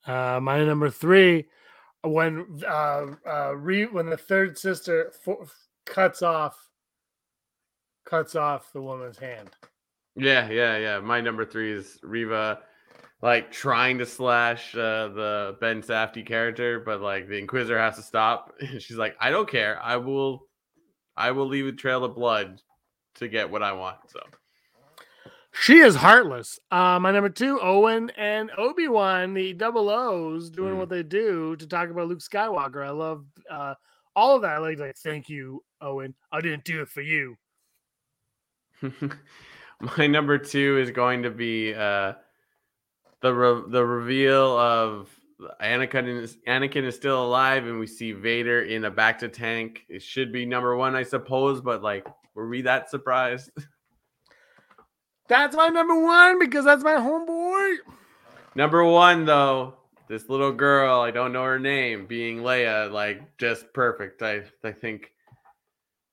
Uh, 0.06 0.40
my 0.40 0.64
number 0.64 0.88
three, 0.88 1.46
when 2.02 2.62
uh, 2.66 3.06
uh, 3.26 3.56
re, 3.56 3.86
when 3.86 4.08
the 4.08 4.16
third 4.16 4.58
sister 4.58 5.12
for, 5.24 5.46
cuts 5.86 6.22
off 6.22 6.68
cuts 8.04 8.34
off 8.34 8.72
the 8.72 8.80
woman's 8.80 9.18
hand. 9.18 9.50
Yeah, 10.16 10.48
yeah, 10.50 10.76
yeah. 10.78 11.00
My 11.00 11.20
number 11.20 11.44
three 11.44 11.72
is 11.72 11.98
Reva, 12.02 12.60
like 13.22 13.50
trying 13.50 13.98
to 13.98 14.06
slash 14.06 14.74
uh, 14.74 15.08
the 15.08 15.56
Ben 15.60 15.82
Safdie 15.82 16.26
character, 16.26 16.80
but 16.80 17.00
like 17.00 17.28
the 17.28 17.38
Inquisitor 17.38 17.78
has 17.78 17.96
to 17.96 18.02
stop. 18.02 18.54
She's 18.78 18.96
like, 18.96 19.16
I 19.20 19.30
don't 19.30 19.48
care. 19.48 19.80
I 19.82 19.96
will, 19.96 20.46
I 21.16 21.30
will 21.32 21.46
leave 21.46 21.66
a 21.66 21.72
trail 21.72 22.04
of 22.04 22.14
blood 22.14 22.60
to 23.16 23.28
get 23.28 23.50
what 23.50 23.62
I 23.62 23.72
want. 23.72 23.98
So 24.08 24.20
she 25.60 25.78
is 25.78 25.96
heartless. 25.96 26.58
Uh, 26.70 26.98
my 27.00 27.10
number 27.10 27.28
two, 27.28 27.60
Owen 27.60 28.10
and 28.16 28.50
Obi 28.56 28.88
Wan, 28.88 29.34
the 29.34 29.52
double 29.52 29.88
O's, 29.90 30.50
doing 30.50 30.74
mm. 30.74 30.78
what 30.78 30.88
they 30.88 31.02
do 31.02 31.56
to 31.56 31.66
talk 31.66 31.90
about 31.90 32.08
Luke 32.08 32.20
Skywalker. 32.20 32.86
I 32.86 32.90
love 32.90 33.24
uh, 33.50 33.74
all 34.14 34.36
of 34.36 34.42
that. 34.42 34.52
I 34.52 34.58
like, 34.58 34.78
like, 34.78 34.96
thank 34.96 35.28
you, 35.28 35.62
Owen. 35.80 36.14
I 36.32 36.40
didn't 36.40 36.64
do 36.64 36.82
it 36.82 36.88
for 36.88 37.02
you. 37.02 37.36
my 39.96 40.06
number 40.06 40.38
two 40.38 40.78
is 40.78 40.90
going 40.90 41.22
to 41.22 41.30
be. 41.30 41.74
Uh, 41.74 42.14
the 43.20 43.34
re- 43.34 43.64
the 43.68 43.84
reveal 43.84 44.56
of 44.56 45.08
Anakin 45.60 46.22
is, 46.22 46.38
Anakin 46.46 46.84
is 46.84 46.94
still 46.94 47.24
alive, 47.24 47.66
and 47.66 47.78
we 47.78 47.86
see 47.86 48.12
Vader 48.12 48.62
in 48.62 48.84
a 48.84 48.90
bacta 48.90 49.32
tank. 49.32 49.84
It 49.88 50.02
should 50.02 50.32
be 50.32 50.46
number 50.46 50.76
one, 50.76 50.94
I 50.94 51.02
suppose, 51.02 51.60
but 51.60 51.82
like 51.82 52.06
Were 52.34 52.48
we 52.48 52.62
that 52.62 52.90
surprised? 52.90 53.50
That's 55.28 55.54
my 55.54 55.68
number 55.68 56.00
one 56.00 56.38
because 56.38 56.64
that's 56.64 56.82
my 56.82 56.94
homeboy. 56.94 57.76
Number 58.54 58.84
one, 58.84 59.24
though, 59.24 59.74
this 60.08 60.28
little 60.28 60.52
girl, 60.52 61.00
I 61.00 61.10
don't 61.10 61.32
know 61.32 61.44
her 61.44 61.58
name, 61.58 62.06
being 62.06 62.38
Leia, 62.38 62.90
like 62.90 63.36
just 63.38 63.72
perfect. 63.72 64.22
I 64.22 64.42
I 64.64 64.72
think 64.72 65.12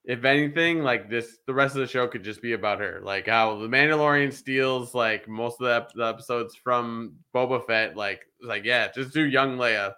if 0.04 0.24
anything, 0.24 0.84
like 0.84 1.10
this, 1.10 1.38
the 1.48 1.54
rest 1.54 1.76
of 1.76 1.82
the 1.82 1.88
show 1.88 2.08
could 2.08 2.24
just 2.24 2.42
be 2.42 2.54
about 2.54 2.80
her. 2.80 3.00
Like 3.02 3.28
how 3.28 3.58
the 3.58 3.68
Mandalorian 3.68 4.32
steals 4.32 4.94
like 4.94 5.28
most 5.28 5.60
of 5.62 5.68
the, 5.68 5.76
ep- 5.76 5.94
the 5.94 6.06
episodes 6.06 6.56
from 6.56 7.16
Boba 7.34 7.66
Fett. 7.66 7.96
Like, 7.96 8.22
like 8.44 8.66
yeah, 8.66 8.92
just 8.94 9.14
do 9.14 9.24
young 9.24 9.58
Leia. 9.58 9.94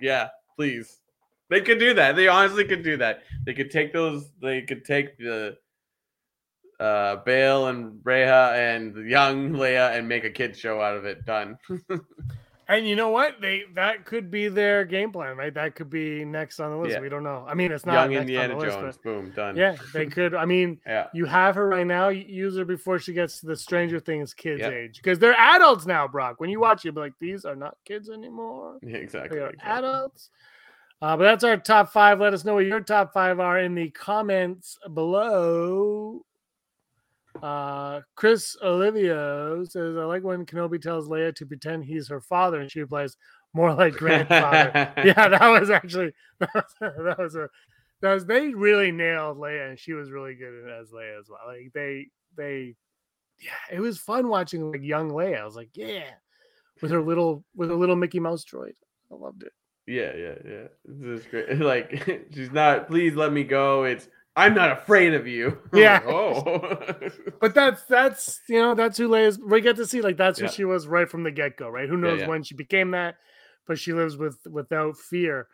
Yeah, 0.00 0.28
please. 0.56 1.00
They 1.48 1.60
could 1.60 1.78
do 1.78 1.94
that. 1.94 2.16
They 2.16 2.28
honestly 2.28 2.64
could 2.64 2.82
do 2.82 2.96
that. 2.98 3.22
They 3.44 3.54
could 3.54 3.70
take 3.70 3.92
those. 3.92 4.30
They 4.42 4.62
could 4.62 4.84
take 4.84 5.16
the 5.18 5.56
uh 6.80 7.16
Bail 7.24 7.68
and 7.68 7.92
Breha 8.02 8.54
and 8.54 9.08
young 9.08 9.50
Leia 9.52 9.96
and 9.96 10.08
make 10.08 10.24
a 10.24 10.30
kid 10.30 10.56
show 10.56 10.80
out 10.80 10.96
of 10.96 11.04
it. 11.04 11.24
Done. 11.26 11.58
And 12.68 12.84
you 12.88 12.96
know 12.96 13.10
what? 13.10 13.40
They 13.40 13.62
that 13.76 14.04
could 14.04 14.28
be 14.28 14.48
their 14.48 14.84
game 14.84 15.12
plan, 15.12 15.36
right? 15.36 15.54
That 15.54 15.76
could 15.76 15.88
be 15.88 16.24
next 16.24 16.58
on 16.58 16.72
the 16.72 16.76
list. 16.76 16.94
Yeah. 16.94 17.00
We 17.00 17.08
don't 17.08 17.22
know. 17.22 17.44
I 17.48 17.54
mean, 17.54 17.70
it's 17.70 17.86
not 17.86 18.10
young 18.10 18.22
Indiana 18.22 18.54
on 18.54 18.58
the 18.58 18.64
list, 18.66 18.78
Jones. 18.80 18.98
Boom. 18.98 19.32
Done. 19.36 19.54
yeah, 19.56 19.76
they 19.92 20.06
could. 20.16 20.34
I 20.34 20.46
mean, 20.46 20.80
Yeah. 20.84 21.06
you 21.14 21.26
have 21.26 21.54
her 21.54 21.68
right 21.68 21.86
now. 21.86 22.08
Use 22.08 22.56
her 22.56 22.64
before 22.64 22.98
she 22.98 23.12
gets 23.12 23.38
to 23.38 23.46
the 23.46 23.54
Stranger 23.54 24.00
Things 24.00 24.34
kids 24.34 24.62
Yep. 24.62 24.72
age 24.72 24.96
because 24.96 25.20
they're 25.20 25.38
adults 25.38 25.86
now. 25.86 26.08
Brock, 26.08 26.40
when 26.40 26.50
you 26.50 26.58
watch, 26.58 26.80
it, 26.80 26.86
you'll 26.86 26.94
be 26.94 27.02
like, 27.02 27.12
these 27.20 27.44
are 27.44 27.54
not 27.54 27.76
kids 27.84 28.10
anymore. 28.10 28.78
Yeah, 28.82 28.96
exactly. 28.96 29.38
They 29.38 29.44
are 29.44 29.50
exactly. 29.50 29.72
adults. 29.88 30.30
Uh, 31.00 31.16
but 31.16 31.22
that's 31.22 31.44
our 31.44 31.58
top 31.58 31.92
five. 31.92 32.18
Let 32.18 32.34
us 32.34 32.44
know 32.44 32.54
what 32.54 32.64
your 32.66 32.80
top 32.80 33.12
five 33.12 33.38
are 33.38 33.60
in 33.60 33.76
the 33.76 33.90
comments 33.90 34.76
below. 34.92 36.24
Uh, 37.42 38.00
Chris 38.14 38.56
Olivia 38.62 39.62
says, 39.64 39.96
I 39.96 40.04
like 40.04 40.22
when 40.22 40.46
Kenobi 40.46 40.80
tells 40.80 41.08
Leia 41.08 41.34
to 41.36 41.46
pretend 41.46 41.84
he's 41.84 42.08
her 42.08 42.20
father, 42.20 42.60
and 42.60 42.70
she 42.70 42.80
replies, 42.80 43.16
more 43.54 43.74
like 43.74 43.94
grandfather. 43.94 44.92
yeah, 45.04 45.28
that 45.28 45.48
was 45.48 45.70
actually 45.70 46.12
that 46.40 46.50
was, 46.54 46.64
that 46.80 47.18
was 47.18 47.36
a 47.36 47.48
that 48.02 48.12
was 48.12 48.26
they 48.26 48.48
really 48.48 48.92
nailed 48.92 49.38
Leia, 49.38 49.70
and 49.70 49.78
she 49.78 49.94
was 49.94 50.10
really 50.10 50.34
good 50.34 50.68
as 50.70 50.90
Leia 50.90 51.18
as 51.18 51.28
well. 51.28 51.40
Like 51.46 51.72
they 51.72 52.08
they 52.36 52.76
yeah, 53.40 53.76
it 53.76 53.80
was 53.80 53.98
fun 53.98 54.28
watching 54.28 54.70
like 54.70 54.82
young 54.82 55.10
Leia. 55.10 55.40
I 55.40 55.44
was 55.44 55.56
like, 55.56 55.70
yeah, 55.74 56.04
with 56.80 56.90
her 56.90 57.02
little 57.02 57.44
with 57.54 57.70
her 57.70 57.76
little 57.76 57.96
Mickey 57.96 58.20
Mouse 58.20 58.44
droid. 58.44 58.74
I 59.10 59.14
loved 59.14 59.42
it. 59.42 59.52
Yeah, 59.86 60.12
yeah, 60.16 60.34
yeah. 60.44 60.66
This 60.84 61.20
is 61.20 61.26
great. 61.26 61.58
Like 61.60 62.26
she's 62.34 62.50
not. 62.50 62.88
Please 62.88 63.14
let 63.14 63.32
me 63.32 63.44
go. 63.44 63.84
It's 63.84 64.08
I'm 64.36 64.54
not 64.54 64.70
afraid 64.72 65.14
of 65.14 65.26
you. 65.26 65.58
Yeah. 65.72 65.94
like, 66.04 66.06
oh. 66.06 66.94
But 67.40 67.54
that's 67.54 67.82
that's 67.84 68.40
you 68.48 68.58
know 68.60 68.74
that's 68.74 68.98
who 68.98 69.08
Leia's. 69.08 69.38
We 69.38 69.60
get 69.60 69.76
to 69.76 69.86
see 69.86 70.02
like 70.02 70.16
that's 70.16 70.38
who 70.38 70.44
Yeah. 70.46 70.50
she 70.52 70.64
was 70.64 70.86
right 70.86 71.08
from 71.08 71.22
the 71.22 71.30
get 71.30 71.56
go, 71.56 71.68
right? 71.68 71.88
Who 71.88 71.96
knows 71.96 72.20
yeah. 72.20 72.28
when 72.28 72.42
she 72.42 72.54
became 72.54 72.90
that, 72.92 73.16
but 73.66 73.78
she 73.78 73.92
lives 73.92 74.16
with 74.16 74.38
without 74.50 74.96
fear. 74.98 75.48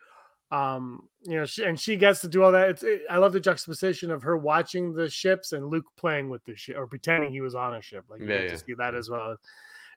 Um, 0.51 1.07
you 1.23 1.35
know, 1.37 1.45
she, 1.45 1.63
and 1.63 1.79
she 1.79 1.95
gets 1.95 2.21
to 2.21 2.27
do 2.27 2.43
all 2.43 2.51
that. 2.51 2.69
It's 2.69 2.83
it, 2.83 3.01
I 3.09 3.17
love 3.17 3.33
the 3.33 3.39
juxtaposition 3.39 4.11
of 4.11 4.21
her 4.23 4.37
watching 4.37 4.93
the 4.93 5.09
ships 5.09 5.51
and 5.53 5.65
Luke 5.67 5.85
playing 5.97 6.29
with 6.29 6.43
the 6.45 6.55
ship 6.55 6.75
or 6.77 6.85
pretending 6.85 7.31
he 7.31 7.41
was 7.41 7.55
on 7.55 7.73
a 7.75 7.81
ship. 7.81 8.05
Like 8.09 8.19
you 8.19 8.27
Yeah, 8.27 8.33
get 8.39 8.43
yeah. 8.43 8.49
to 8.51 8.57
see 8.59 8.73
that 8.77 8.93
as 8.93 9.09
well. 9.09 9.31
It 9.31 9.39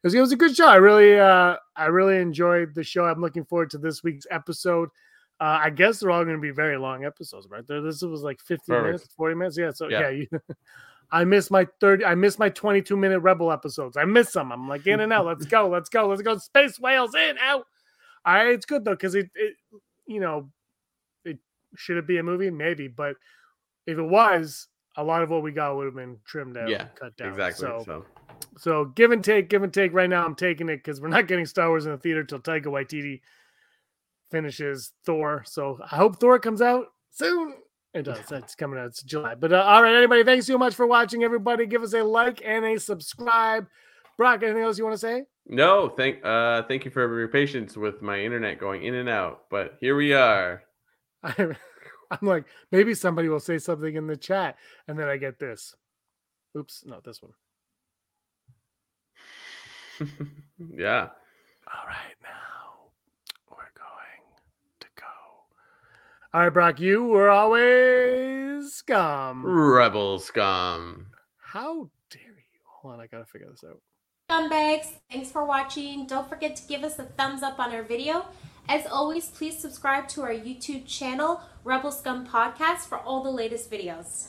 was, 0.02 0.14
it 0.14 0.20
was 0.20 0.32
a 0.32 0.36
good 0.36 0.56
show. 0.56 0.66
I 0.68 0.76
really 0.76 1.18
uh 1.18 1.56
I 1.74 1.86
really 1.86 2.18
enjoyed 2.18 2.74
the 2.74 2.84
show. 2.84 3.04
I'm 3.04 3.20
looking 3.20 3.44
forward 3.44 3.70
to 3.70 3.78
this 3.78 4.02
week's 4.02 4.26
episode. 4.30 4.88
Uh, 5.38 5.58
I 5.64 5.70
guess 5.70 6.00
they're 6.00 6.10
all 6.10 6.24
going 6.24 6.36
to 6.36 6.40
be 6.40 6.50
very 6.50 6.78
long 6.78 7.04
episodes, 7.04 7.46
right? 7.50 7.66
There, 7.66 7.82
this 7.82 8.00
was 8.02 8.22
like 8.22 8.40
50 8.40 8.64
Perfect. 8.68 8.84
minutes, 8.84 9.08
40 9.16 9.34
minutes. 9.34 9.58
Yeah. 9.58 9.70
So 9.72 9.88
Yeah. 9.88 10.00
yeah, 10.00 10.08
you, 10.10 10.26
I 11.12 11.24
miss 11.24 11.50
my 11.50 11.66
30, 11.80 12.04
I 12.04 12.14
miss 12.14 12.38
my 12.38 12.48
22 12.48 12.96
minute 12.96 13.20
Rebel 13.20 13.52
episodes. 13.52 13.96
I 13.96 14.04
miss 14.06 14.32
them. 14.32 14.50
I'm 14.50 14.68
like 14.68 14.86
in 14.86 15.00
and 15.00 15.12
out. 15.12 15.26
Let's 15.26 15.44
go. 15.44 15.68
Let's 15.68 15.88
go. 15.88 16.08
Let's 16.08 16.22
go. 16.22 16.38
Space 16.38 16.80
whales 16.80 17.14
in, 17.14 17.36
out. 17.38 17.66
I, 18.24 18.46
it's 18.48 18.66
good 18.66 18.84
though, 18.84 18.92
because 18.92 19.14
it, 19.14 19.30
it, 19.34 19.54
you 20.06 20.20
know, 20.20 20.48
it 21.24 21.38
should 21.76 21.96
it 21.98 22.06
be 22.06 22.16
a 22.18 22.22
movie? 22.22 22.50
Maybe, 22.50 22.88
but 22.88 23.14
if 23.86 23.98
it 23.98 24.02
was, 24.02 24.66
a 24.96 25.04
lot 25.04 25.22
of 25.22 25.30
what 25.30 25.42
we 25.42 25.52
got 25.52 25.76
would 25.76 25.84
have 25.84 25.94
been 25.94 26.16
trimmed 26.24 26.56
out, 26.56 26.68
Yeah, 26.70 26.86
cut 26.94 27.16
down. 27.18 27.28
exactly. 27.28 27.60
So, 27.66 27.82
So, 27.84 28.04
so 28.56 28.84
give 28.86 29.12
and 29.12 29.22
take, 29.22 29.48
give 29.50 29.62
and 29.62 29.72
take. 29.72 29.92
Right 29.92 30.08
now, 30.08 30.24
I'm 30.24 30.34
taking 30.34 30.68
it 30.70 30.76
because 30.78 31.00
we're 31.00 31.08
not 31.08 31.28
getting 31.28 31.44
Star 31.46 31.68
Wars 31.68 31.84
in 31.84 31.92
the 31.92 31.98
theater 31.98 32.24
till 32.24 32.40
Taika 32.40 32.64
Waititi 32.66 33.20
finishes 34.30 34.92
Thor. 35.04 35.42
So 35.46 35.78
I 35.90 35.96
hope 35.96 36.18
Thor 36.18 36.38
comes 36.38 36.62
out 36.62 36.86
soon. 37.10 37.54
It 37.94 38.02
does. 38.02 38.30
It's 38.30 38.54
coming 38.54 38.78
out. 38.78 38.86
It's 38.86 39.02
July. 39.02 39.34
But 39.34 39.52
uh, 39.52 39.62
all 39.62 39.82
right, 39.82 39.94
anybody, 39.94 40.22
thanks 40.22 40.46
so 40.46 40.58
much 40.58 40.74
for 40.74 40.86
watching. 40.86 41.24
Everybody, 41.24 41.66
give 41.66 41.82
us 41.82 41.94
a 41.94 42.02
like 42.02 42.42
and 42.44 42.64
a 42.64 42.78
subscribe. 42.78 43.66
Brock, 44.18 44.42
anything 44.42 44.62
else 44.62 44.78
you 44.78 44.84
want 44.84 44.94
to 44.94 44.98
say? 44.98 45.24
no, 45.48 45.88
thank 45.88 46.24
uh 46.24 46.64
thank 46.64 46.84
you 46.84 46.90
for 46.90 47.18
your 47.18 47.28
patience 47.28 47.76
with 47.76 48.02
my 48.02 48.18
internet 48.20 48.58
going 48.58 48.82
in 48.82 48.94
and 48.94 49.08
out. 49.08 49.44
But 49.50 49.76
here 49.80 49.96
we 49.96 50.12
are. 50.12 50.62
I'm, 51.22 51.56
I'm 52.10 52.26
like, 52.26 52.44
maybe 52.72 52.94
somebody 52.94 53.28
will 53.28 53.40
say 53.40 53.58
something 53.58 53.94
in 53.94 54.06
the 54.06 54.16
chat, 54.16 54.56
and 54.88 54.98
then 54.98 55.08
I 55.08 55.16
get 55.16 55.38
this. 55.38 55.74
Oops, 56.56 56.84
not 56.86 57.04
this 57.04 57.20
one. 57.22 57.32
yeah. 60.74 61.08
All 61.66 61.86
right, 61.86 62.14
now 62.22 62.90
we're 63.50 63.56
going 63.56 64.22
to 64.80 64.86
go. 64.94 65.04
All 66.36 66.42
right, 66.42 66.52
Brock, 66.52 66.80
you 66.80 67.02
were 67.02 67.30
always 67.30 68.70
scum. 68.74 69.42
Rebel 69.42 70.18
scum. 70.18 71.06
How 71.38 71.88
dare 72.10 72.20
you? 72.20 72.60
Hold 72.82 72.92
on, 72.92 73.00
I 73.00 73.06
gotta 73.06 73.24
figure 73.24 73.48
this 73.50 73.64
out. 73.64 73.80
Scumbags, 74.30 74.98
thanks 75.10 75.30
for 75.30 75.46
watching. 75.46 76.06
Don't 76.06 76.28
forget 76.28 76.54
to 76.56 76.68
give 76.68 76.84
us 76.84 76.98
a 76.98 77.04
thumbs 77.04 77.42
up 77.42 77.58
on 77.58 77.72
our 77.74 77.82
video. 77.82 78.26
As 78.68 78.86
always, 78.86 79.30
please 79.30 79.58
subscribe 79.58 80.08
to 80.08 80.20
our 80.20 80.34
YouTube 80.34 80.86
channel, 80.86 81.40
Rebel 81.64 81.90
Scum 81.90 82.26
Podcast, 82.26 82.80
for 82.80 82.98
all 82.98 83.22
the 83.22 83.30
latest 83.30 83.70
videos. 83.70 84.28